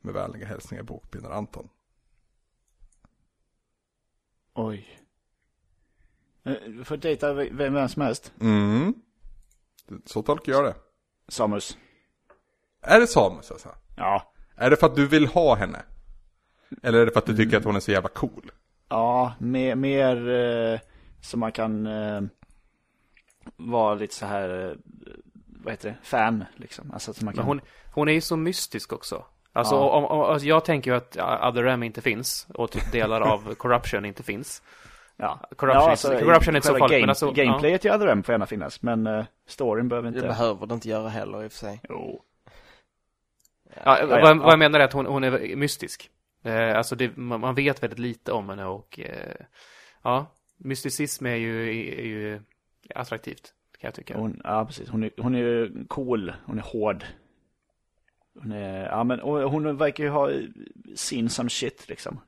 [0.00, 1.68] Med vänliga hälsningar Bokbindare Anton.
[4.54, 5.00] Oj.
[6.44, 8.32] Eh, Du får dejta vem, vem som helst.
[8.40, 8.94] Mm.
[10.06, 10.74] Så tolkar jag det.
[11.28, 11.78] Samus.
[12.82, 13.68] Är det Samus alltså?
[13.96, 14.32] Ja.
[14.56, 15.82] Är det för att du vill ha henne?
[16.82, 18.50] Eller är det för att du tycker att hon är så jävla cool?
[18.90, 20.80] Ja, mer, mer eh,
[21.20, 22.20] så man kan eh,
[23.56, 24.76] vara lite så här, eh,
[25.46, 26.90] vad heter det, fan liksom.
[26.92, 27.38] Alltså att man kan...
[27.44, 27.60] Men hon,
[27.94, 29.24] hon är ju så mystisk också.
[29.52, 29.90] Alltså, Ja.
[29.90, 33.20] om, om, alltså jag tänker ju att ja, Other M inte finns och typ delar
[33.20, 34.62] av Corruption inte finns.
[35.16, 35.40] ja.
[35.56, 38.06] Corruption ja, är inte- Corruption är inte så farligt, game, men alltså, Gameplayet i Other
[38.06, 40.28] M får gärna finnas, men eh, storyn behöver Det inte.
[40.28, 41.80] behöver det inte göra heller i och för sig.
[41.88, 42.22] Jo.
[43.84, 44.50] Ja, ja, vad, vad ja.
[44.50, 46.10] jag menar är att hon, hon är mystisk.
[46.42, 49.46] Eh, alltså det, man, man vet väldigt lite om henne och eh,
[50.02, 50.26] ja,
[50.56, 51.68] mysticism är ju,
[51.98, 52.40] är ju
[52.94, 54.18] attraktivt kan jag tycka.
[54.18, 54.88] Hon, ja, precis.
[54.88, 57.04] Hon är, hon är cool, hon är hård.
[58.42, 60.30] Hon är, ja men hon verkar ju ha
[60.94, 62.20] seen some shit liksom.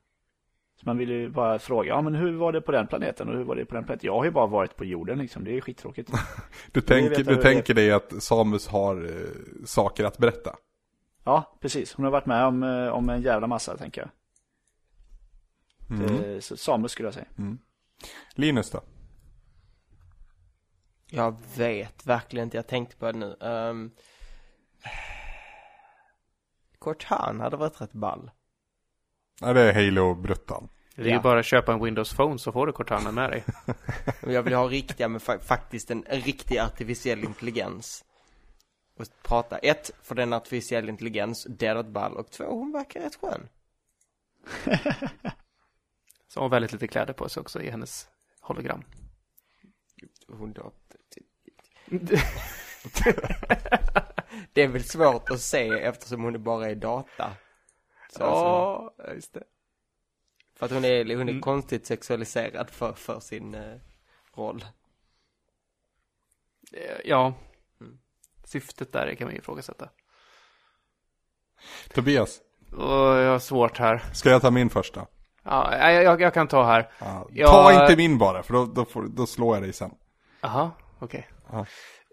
[0.80, 3.34] Så man vill ju bara fråga, ja men hur var det på den planeten och
[3.34, 4.06] hur var det på den planeten?
[4.06, 6.10] Jag har ju bara varit på jorden liksom, det är ju skittråkigt.
[6.72, 10.56] Du, tänker, du tänker dig att Samus har eh, saker att berätta?
[11.24, 11.94] Ja, precis.
[11.94, 14.10] Hon har varit med om, eh, om en jävla massa, tänker jag.
[15.98, 16.24] Mm.
[16.34, 17.26] Eh, Så Samus skulle jag säga.
[18.34, 18.80] Linus då?
[21.10, 23.36] Jag vet verkligen inte, jag tänkte på det nu.
[23.40, 23.90] Um,
[26.78, 28.30] Cortan hade varit rätt ball.
[29.40, 30.68] Ja, det är Halo-bruttan.
[30.96, 31.12] Det är Ja.
[31.14, 33.44] ju bara att köpa en Windows Phone så får du Cortana med dig.
[34.22, 38.04] Men jag vill ha riktiga, men fa- faktiskt en, en riktig artificiell intelligens.
[39.02, 43.48] Och prata, ett, för den artificiell intelligens, ett ball, och två, hon verkar rätt skön.
[46.28, 48.08] Så hon har väldigt lite kläder på sig också i hennes
[48.40, 48.84] hologram.
[50.28, 50.72] Hon då...
[54.52, 57.36] Det är väl svårt att se eftersom hon bara är data.
[58.10, 59.44] Så alltså, Ja, just det.
[60.54, 61.40] för att hon är, hon är Mm.
[61.40, 63.78] konstigt sexualiserad för, för sin eh,
[64.34, 64.64] roll.
[67.04, 67.34] Ja.
[68.52, 69.88] Syftet där kan man ju ifrågasätta.
[71.94, 72.40] Tobias,
[72.72, 72.88] Och
[73.18, 74.02] jag har svårt här.
[74.12, 75.06] ska jag ta min första?
[75.44, 76.90] Ja, jag, jag, jag kan ta här.
[77.30, 77.46] Ja.
[77.46, 79.90] Ta inte min bara, för då, då, får, då slår jag dig sen.
[80.40, 81.28] Jaha, okej.
[81.52, 81.66] Ja.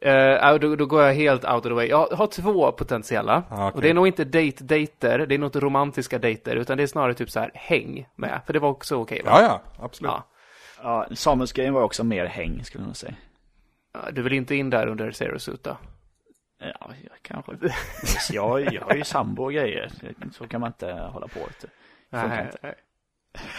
[0.10, 1.88] Eh, då, då går jag helt out of the way.
[1.88, 3.44] Jag har två potentiella.
[3.50, 3.76] Ja, okej.
[3.76, 6.88] Och det är nog inte date-dater, det är nog inte romantiska dejter, utan det är
[6.88, 8.42] snarare typ så här häng med.
[8.46, 9.32] För det var också okej va?
[9.34, 10.12] Ja, ja, absolut.
[10.12, 10.24] Ja.
[10.84, 13.16] Ja, Samuelsgrejen var också mer häng skulle jag nog säga.
[13.94, 15.78] Ja, Du vill inte in där under Zero Suit då?
[16.60, 17.52] Ja, jag kanske.
[18.34, 19.92] Jag, jag har ju sambo och grejer.
[20.32, 21.40] Så kan man inte hålla på.
[22.10, 22.58] Nej, inte.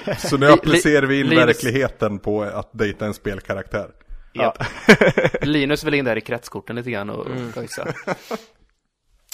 [0.05, 0.17] nej.
[0.19, 3.91] Så nu Li- applicerar vi in Linus- verkligheten på att dejta en spelkaraktär.
[4.35, 4.59] Japp.
[5.43, 7.53] Linus vill in där i kretskorten lite grann och Mm.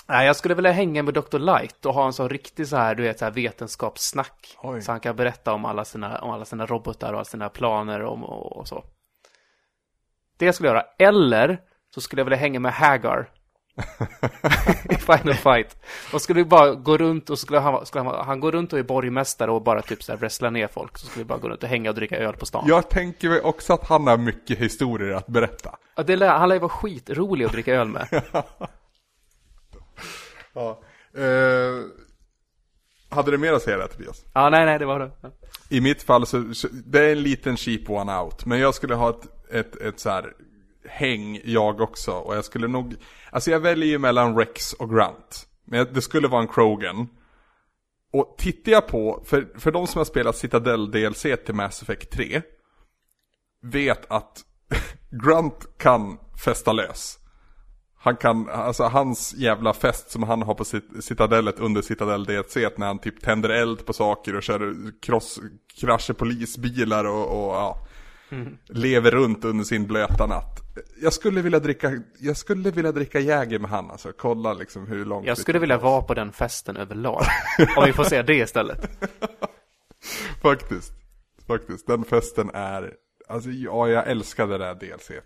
[0.09, 1.39] Nej, jag skulle vilja hänga med Dr.
[1.39, 4.57] Light och ha en sån riktig så här, du vet, så här vetenskapssnack.
[4.63, 4.83] Oj.
[4.83, 8.03] Så han kan berätta om alla sina, om alla sina robotar och alla sina planer
[8.03, 8.85] om, och, och så.
[10.39, 10.87] Det skulle jag göra.
[10.99, 11.61] Eller
[11.95, 13.31] så skulle jag vilja hänga med Hagar.
[14.91, 15.77] I Final Fight.
[16.13, 18.83] Och skulle bara gå runt och skulle han, skulle han, han gå runt och är
[18.83, 20.99] borgmästare och bara typ så här wrestla ner folk.
[20.99, 22.65] Så skulle vi bara gå runt och hänga och dricka öl på stan.
[22.67, 25.77] Jag tänker mig också att han har mycket historier att berätta.
[25.97, 28.23] Ja, det lär, han lär vara skitrolig att dricka öl med.
[30.57, 30.81] Ja.
[31.23, 31.85] Eh,
[33.09, 34.25] hade du mer att säga där Tobias?
[34.35, 35.11] Ja, nej, nej, det var det.
[35.23, 35.31] Ja.
[35.71, 38.47] I mitt fall så, så det är en liten cheap one out.
[38.47, 40.33] Men jag skulle ha ett, ett, ett så här
[40.89, 42.13] häng jag också.
[42.13, 42.95] Och jag skulle nog,
[43.31, 45.47] alltså jag väljer ju mellan Rex och Grant.
[45.65, 47.09] Men det skulle vara en Krogan.
[48.13, 52.11] Och tittar jag på, för, för de som har spelat Citadel DLC till Mass Effect
[52.11, 52.43] 3.
[53.63, 54.45] Vet att
[55.25, 57.19] Grant kan festa lös.
[57.99, 62.57] Han kan, alltså hans jävla fest som han har på cit- Citadellet under Citadel DLC
[62.77, 65.41] när han typ tänder eld på saker och kör cross,
[65.81, 67.87] kraschar polisbilar och, och ja,
[68.69, 70.61] lever runt under sin blöta natt.
[71.03, 75.05] Jag skulle vilja dricka, jag skulle vilja dricka Jäger med han alltså, kolla liksom hur
[75.05, 77.23] långt Jag skulle vilja vara på den festen överlag.
[77.77, 78.91] Om vi får se det istället.
[80.43, 80.93] Faktiskt,
[81.47, 82.95] faktiskt, den festen är,
[83.29, 85.11] alltså ja, jag älskar det där DLC.
[85.11, 85.21] Uh,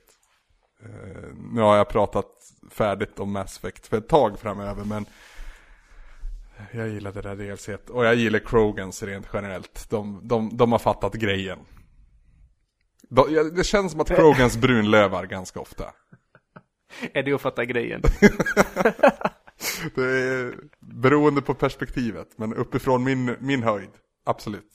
[1.52, 2.26] nu har jag pratat
[2.70, 5.06] färdigt om Mass Effect för ett tag framöver men
[6.72, 9.90] jag gillar det där DLC och jag gillar Krogans rent generellt.
[9.90, 11.58] De, de, de har fattat grejen.
[13.54, 15.84] Det känns som att Krogans brunlövar ganska ofta.
[17.14, 18.02] Är det att fatta grejen?
[19.94, 23.90] Det är beroende på perspektivet men uppifrån min, min höjd,
[24.24, 24.72] absolut.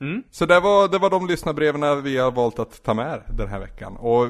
[0.00, 0.22] Mm.
[0.30, 3.60] Så det var, det var de lyssnarbreven vi har valt att ta med den här
[3.60, 3.96] veckan.
[3.96, 4.28] Och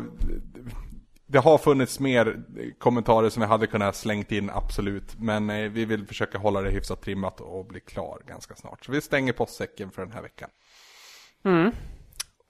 [1.27, 2.43] det har funnits mer
[2.79, 5.19] kommentarer som vi hade kunnat slängt in, absolut.
[5.19, 8.85] Men eh, vi vill försöka hålla det hyfsat trimmat och bli klar ganska snart.
[8.85, 10.51] Så vi stänger postsäcken för den här veckan.
[11.45, 11.71] Mm.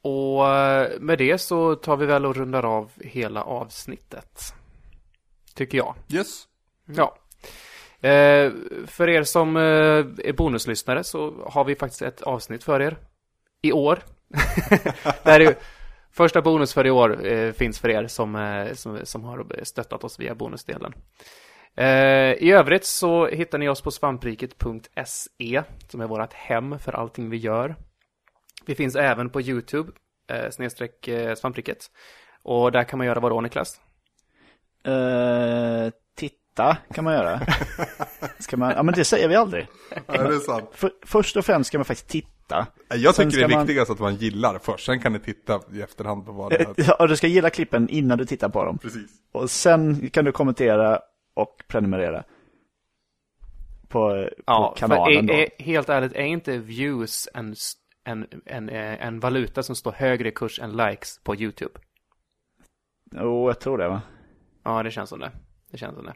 [0.02, 4.54] Och eh, med det så tar vi väl och rundar av hela avsnittet.
[5.54, 5.94] Tycker jag.
[6.12, 6.44] Yes.
[6.84, 7.16] Ja.
[8.08, 8.52] Eh,
[8.86, 9.62] för er som eh,
[10.28, 12.96] är bonuslyssnare så har vi faktiskt ett avsnitt för er.
[13.62, 13.98] I år.
[15.24, 15.54] det här är ju
[16.12, 20.04] första bonus för i år eh, finns för er som, eh, som, som har stöttat
[20.04, 20.92] oss via bonusdelen.
[21.76, 27.30] Eh, I övrigt så hittar ni oss på svampriket.se som är vårt hem för allting
[27.30, 27.76] vi gör.
[28.66, 29.92] Vi finns även på YouTube,
[30.30, 31.90] eh, snedstreck eh, svampriket.
[32.42, 33.80] Och där kan man göra vadå Niklas?
[34.86, 37.40] Eh, titta kan man göra.
[38.38, 39.66] Ska man, ja men det säger vi aldrig.
[40.06, 40.70] Ja, det är sant.
[40.72, 42.66] För, först och främst ska man faktiskt titta.
[42.94, 44.86] Jag tycker det är man- viktigast att man gillar först.
[44.86, 46.74] Sen kan ni titta i efterhand på vad det är.
[46.98, 48.78] Ja, du ska gilla klippen innan du tittar på dem.
[48.78, 49.10] Precis.
[49.32, 51.00] Och sen kan du kommentera
[51.34, 52.24] och prenumerera.
[53.88, 55.38] På, på Ja, kanalen för då.
[55.40, 57.54] är, är, helt ärligt, är inte views en,
[58.05, 61.81] en, en, eh, en valuta som står högre i kurs än likes på YouTube?
[63.12, 64.02] Jo, jag tror det va.
[64.64, 65.32] Ja, det känns som det.
[65.70, 66.14] Det känns som det.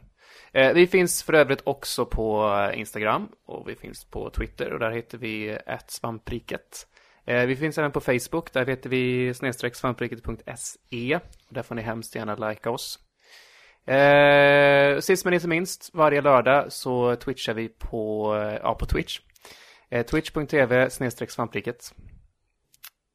[0.59, 4.91] Eh, vi finns för övrigt också på Instagram och vi finns på Twitter och där
[4.91, 5.57] heter vi
[5.87, 6.87] svampriket.
[7.25, 11.19] Eh, vi finns även på Facebook, där heter vi snedstreck svampriket.se.
[11.49, 12.99] Där får ni hemskt gärna likea oss.
[13.85, 19.19] Eh, sist men inte minst, varje lördag så twitchar vi på, eh, ja, på Twitch.
[19.89, 21.95] Eh, Twitch.tv snedstreck svampriket.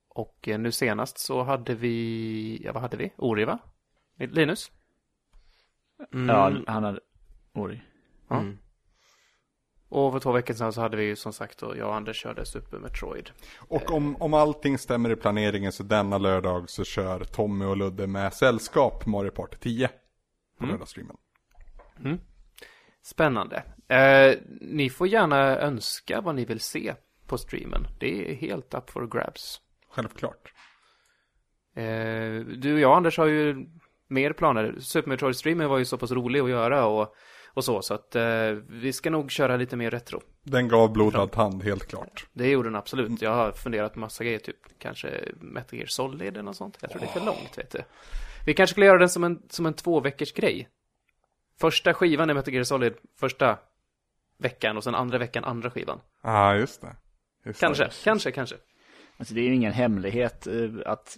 [0.08, 3.12] Och eh, nu senast så hade vi, ja vad hade vi?
[3.16, 3.58] Ori va?
[4.18, 4.70] Linus?
[6.12, 6.28] Mm.
[6.28, 7.00] Ja, han hade,
[7.52, 7.84] oj.
[8.28, 8.36] Ja.
[8.40, 8.58] Mm.
[9.88, 12.22] Och för två veckor sedan så hade vi ju som sagt då, jag och Anders
[12.22, 13.30] körde Super Metroid.
[13.56, 18.06] Och om, om allting stämmer i planeringen så denna lördag så kör Tommy och Ludde
[18.06, 20.70] med sällskap Mario Party 10 på Mm.
[20.70, 21.16] lördagsstreamen.
[23.02, 23.62] Spännande.
[23.88, 26.94] Eh, ni får gärna önska vad ni vill se
[27.26, 27.86] på streamen.
[28.00, 29.60] Det är helt up for grabs.
[29.90, 30.52] Självklart.
[31.76, 33.66] Eh, du och jag Anders har ju
[34.08, 34.74] mer planer.
[34.80, 37.14] Super Metroid-streamen var ju så pass rolig att göra och,
[37.54, 37.82] och så.
[37.82, 40.20] Så att eh, vi ska nog köra lite mer retro.
[40.42, 42.26] Den gav blodad tand, helt klart.
[42.32, 43.22] Det gjorde den absolut.
[43.22, 46.78] Jag har funderat massa grejer, typ kanske Metal Gear Solid eller något sånt.
[46.80, 47.82] Jag tror det är för långt, vet du.
[48.46, 50.68] Vi kanske skulle göra den som en, som en två veckors grej.
[51.60, 53.58] Första skivan är Metal Gear Solid första
[54.38, 56.00] veckan och sen andra veckan andra skivan.
[56.22, 56.96] Ja, ah, just det.
[57.44, 57.92] Just Kanske, det.
[58.04, 58.56] kanske, kanske.
[59.16, 61.16] Alltså det är ju ingen hemlighet eh, att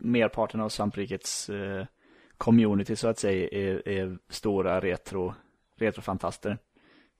[0.00, 1.86] merparten av Svamprikets eh,
[2.38, 5.34] community så att säga är, är stora retro,
[5.76, 6.58] retrofantaster.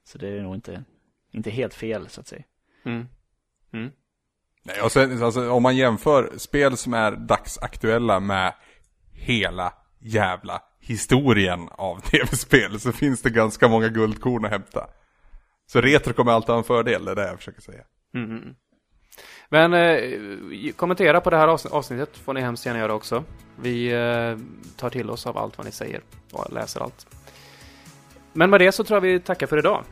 [0.04, 0.84] Så det är nog inte,
[1.32, 2.44] inte helt fel så att säga.
[2.84, 3.06] Mm.
[3.72, 3.90] Mm.
[4.62, 8.54] Nej, och sen, alltså, om man jämför spel som är dagsaktuella med
[9.12, 14.88] hela jävla historien av tv-spel så finns det ganska många guldkorn att hämta.
[15.66, 17.82] Så retro kommer alltid ha en fördel, det är det jag försöker säga.
[18.14, 18.54] Mm, mm.
[19.48, 23.24] Men eh, kommentera på det här avsn- avsnittet får ni hemskt gärna göra också.
[23.60, 24.36] Vi eh,
[24.76, 26.00] tar till oss av allt vad ni säger
[26.32, 27.06] och läser allt.
[28.32, 29.84] Men med det så tror jag vi tackar för idag.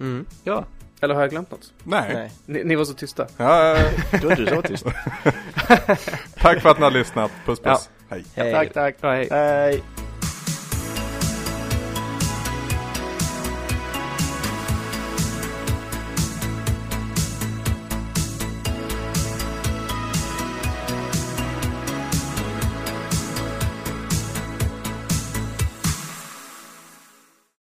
[0.00, 0.26] Mm.
[0.44, 0.64] Ja,
[1.00, 1.72] Eller har jag glömt något?
[1.84, 2.10] Nej.
[2.14, 2.32] Nej.
[2.46, 3.26] Ni, ni var så tysta.
[3.36, 3.78] Ja,
[4.22, 4.86] då är du så tyst.
[6.36, 7.30] tack för att ni har lyssnat.
[7.46, 7.90] Puss puss.
[8.10, 8.24] Hej.
[8.34, 8.52] Hej.
[8.52, 8.96] Tack, tack.
[9.00, 9.28] Ja, hej.
[9.30, 9.82] Hej.